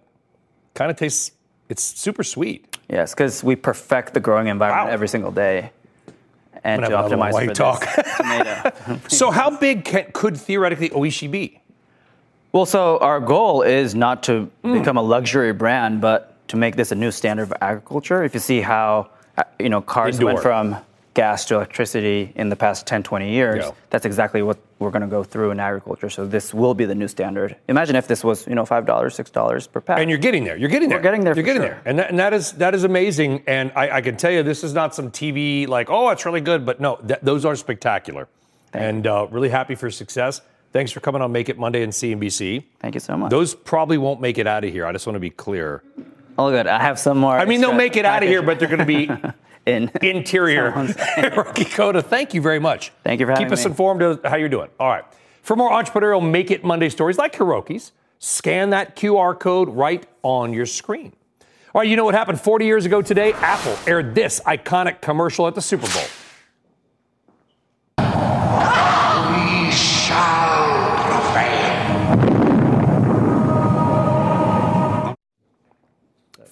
kind 0.76 0.92
of 0.92 0.98
tastes. 0.98 1.32
It's 1.70 1.82
super 1.84 2.24
sweet. 2.24 2.78
Yes, 2.90 3.14
because 3.16 3.44
we 3.44 3.56
perfect 3.56 4.14
the 4.14 4.20
growing 4.20 4.48
environment 4.48 4.90
every 4.92 5.08
single 5.08 5.32
day, 5.32 5.72
and 6.64 6.84
to 6.84 6.90
gonna 6.90 7.02
have 7.02 7.12
another 7.12 7.18
one 7.18 7.32
optimize 7.32 7.48
for 7.48 7.54
talk. 7.56 7.96
this 7.96 8.18
tomato. 8.18 9.00
So 9.08 9.32
how 9.32 9.58
big 9.58 9.86
can, 9.86 10.06
could 10.14 10.38
theoretically 10.38 10.90
Oishii 10.90 11.32
be? 11.32 11.62
Well, 12.52 12.66
so 12.68 13.00
our 13.00 13.20
goal 13.20 13.64
is 13.64 13.96
not 13.96 14.22
to 14.24 14.52
Mm. 14.64 14.80
become 14.80 14.98
a 14.98 15.02
luxury 15.02 15.52
brand, 15.54 16.02
but 16.02 16.48
to 16.50 16.58
make 16.58 16.76
this 16.76 16.92
a 16.92 16.96
new 16.96 17.10
standard 17.12 17.44
of 17.44 17.54
agriculture. 17.62 18.24
If 18.24 18.34
you 18.36 18.40
see 18.40 18.62
how, 18.62 19.10
uh, 19.38 19.44
you 19.60 19.70
know, 19.70 19.82
cars 19.82 20.16
Indoor. 20.18 20.34
went 20.34 20.44
from 20.44 20.76
gas 21.16 21.46
to 21.46 21.56
electricity 21.56 22.32
in 22.36 22.50
the 22.50 22.56
past 22.56 22.86
10, 22.86 23.02
20 23.02 23.32
years, 23.32 23.64
Yeah. 23.66 23.72
that's 23.90 24.06
exactly 24.06 24.42
what 24.44 24.58
we're 24.80 24.92
going 24.92 25.02
to 25.02 25.08
go 25.08 25.24
through 25.24 25.50
in 25.52 25.60
agriculture. 25.60 26.10
So 26.10 26.28
this 26.28 26.54
will 26.54 26.74
be 26.76 26.86
the 26.86 26.94
new 26.94 27.08
standard. 27.08 27.56
Imagine 27.70 27.96
if 27.96 28.08
this 28.08 28.24
was, 28.24 28.46
you 28.46 28.54
know, 28.54 28.64
$5, 28.66 28.86
$6 28.86 29.72
per 29.72 29.82
pack. 29.82 30.00
And 30.00 30.10
you're 30.10 30.20
getting 30.20 30.44
there. 30.44 30.58
You're 30.58 30.70
getting 30.70 30.90
there. 30.90 31.00
We're 31.00 31.04
getting 31.04 31.24
there 31.24 31.34
You're 31.34 31.44
getting 31.46 31.62
sure. 31.64 31.70
there. 31.70 31.82
And 31.86 31.98
that, 32.00 32.10
and 32.12 32.20
that 32.20 32.34
is 32.34 32.52
that 32.54 32.76
is 32.76 32.84
amazing. 32.84 33.44
And 33.48 33.72
I, 33.76 33.98
I 33.98 34.02
can 34.02 34.18
tell 34.18 34.30
you, 34.32 34.44
this 34.44 34.64
is 34.64 34.74
not 34.74 34.94
some 34.94 35.10
TV 35.10 35.68
like, 35.68 35.90
oh, 35.90 36.10
it's 36.10 36.26
really 36.26 36.42
good. 36.42 36.66
But 36.66 36.80
no, 36.82 36.98
th- 36.98 37.22
those 37.24 37.46
are 37.46 37.56
spectacular. 37.56 38.28
and 38.74 39.08
uh, 39.08 39.26
really 39.32 39.50
happy 39.50 39.74
for 39.76 39.90
success. 39.90 40.42
Thanks 40.74 40.92
for 40.92 41.00
coming 41.00 41.22
on 41.22 41.32
Make 41.32 41.48
It 41.48 41.58
Monday 41.58 41.82
and 41.84 41.94
CNBC. 41.94 42.62
Thank 42.82 42.96
you 42.96 43.00
so 43.00 43.16
much. 43.16 43.30
Those 43.32 43.56
probably 43.56 43.98
won't 43.98 44.20
make 44.20 44.38
it 44.38 44.46
out 44.48 44.66
of 44.66 44.72
here. 44.74 44.86
I 44.86 44.92
just 44.92 45.08
want 45.08 45.16
to 45.16 45.22
be 45.22 45.30
clear. 45.30 45.82
Oh, 46.38 46.52
good. 46.52 46.68
I 46.68 46.82
have 46.82 47.00
some 47.00 47.20
more. 47.20 47.40
I 47.40 47.46
mean, 47.46 47.62
they'll 47.62 47.72
make 47.74 47.96
it 47.96 48.04
out 48.04 48.22
of 48.22 48.28
here, 48.28 48.42
but 48.42 48.60
they're 48.60 48.68
going 48.68 48.80
to 48.80 48.86
be 48.86 49.10
in 49.66 49.92
interior. 50.02 50.72
Hiroki 50.72 51.70
Koga, 51.72 52.02
thank 52.02 52.34
you 52.34 52.42
very 52.42 52.60
much. 52.60 52.92
Thank 53.04 53.20
you 53.20 53.26
for 53.26 53.32
having 53.32 53.46
Keep 53.46 53.52
having 53.52 53.60
us 53.60 53.66
informed 53.66 54.02
of 54.02 54.24
how 54.24 54.36
you're 54.36 54.50
doing. 54.50 54.70
All 54.80 54.90
right. 54.90 55.06
For 55.42 55.56
more 55.56 55.72
entrepreneurial 55.72 56.28
Make 56.28 56.52
It 56.52 56.64
Monday 56.64 56.90
stories 56.90 57.18
like 57.18 57.34
Hiroki's, 57.34 57.92
scan 58.20 58.72
that 58.72 58.96
QR 58.96 59.40
code 59.40 59.70
right 59.70 60.06
on 60.24 60.54
your 60.54 60.66
screen. 60.66 61.14
All 61.74 61.82
right, 61.82 61.90
you 61.90 61.98
know 61.98 62.06
what 62.06 62.16
happened 62.16 62.40
40 62.40 62.66
years 62.66 62.86
ago 62.86 63.02
today? 63.02 63.34
Apple 63.34 63.78
aired 63.86 64.16
this 64.16 64.40
iconic 64.46 65.02
commercial 65.02 65.46
at 65.46 65.56
the 65.56 65.62
Super 65.62 65.88
Bowl. 65.88 66.06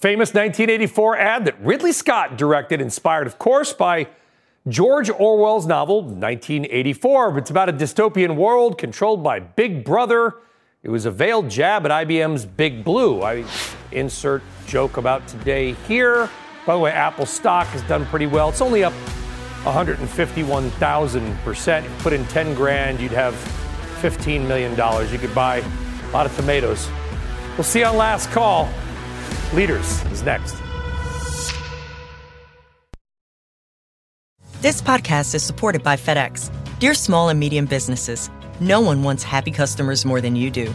Famous 0.04 0.28
1984 0.34 1.16
ad 1.16 1.46
that 1.46 1.58
Ridley 1.64 1.90
Scott 1.90 2.36
directed, 2.36 2.82
inspired, 2.82 3.26
of 3.26 3.38
course, 3.38 3.72
by 3.72 4.06
George 4.68 5.08
Orwell's 5.08 5.66
novel 5.66 6.02
1984. 6.02 7.38
It's 7.38 7.48
about 7.48 7.70
a 7.70 7.72
dystopian 7.72 8.36
world 8.36 8.76
controlled 8.76 9.24
by 9.24 9.40
Big 9.40 9.82
Brother. 9.82 10.34
It 10.82 10.90
was 10.90 11.06
a 11.06 11.10
veiled 11.10 11.48
jab 11.48 11.86
at 11.86 12.06
IBM's 12.06 12.44
Big 12.44 12.84
Blue. 12.84 13.22
I 13.22 13.46
insert 13.92 14.42
joke 14.66 14.98
about 14.98 15.26
today 15.26 15.72
here. 15.88 16.28
By 16.66 16.74
the 16.74 16.80
way, 16.80 16.90
Apple 16.90 17.24
stock 17.24 17.66
has 17.68 17.80
done 17.84 18.04
pretty 18.04 18.26
well. 18.26 18.50
It's 18.50 18.60
only 18.60 18.84
up 18.84 18.92
151,000%. 19.62 21.98
Put 22.00 22.12
in 22.12 22.26
10 22.26 22.54
grand, 22.54 23.00
you'd 23.00 23.10
have 23.12 23.32
$15 24.02 24.46
million. 24.46 24.72
You 25.10 25.18
could 25.18 25.34
buy 25.34 25.60
a 25.60 26.10
lot 26.10 26.26
of 26.26 26.36
tomatoes. 26.36 26.90
We'll 27.56 27.64
see 27.64 27.78
you 27.78 27.86
on 27.86 27.96
last 27.96 28.30
call. 28.32 28.68
Leaders 29.54 30.04
is 30.06 30.24
next. 30.24 30.56
This 34.60 34.82
podcast 34.82 35.34
is 35.34 35.44
supported 35.44 35.84
by 35.84 35.94
FedEx. 35.94 36.50
Dear 36.80 36.94
small 36.94 37.28
and 37.28 37.38
medium 37.38 37.66
businesses, 37.66 38.30
no 38.58 38.80
one 38.80 39.04
wants 39.04 39.22
happy 39.22 39.52
customers 39.52 40.04
more 40.04 40.20
than 40.20 40.34
you 40.34 40.50
do. 40.50 40.74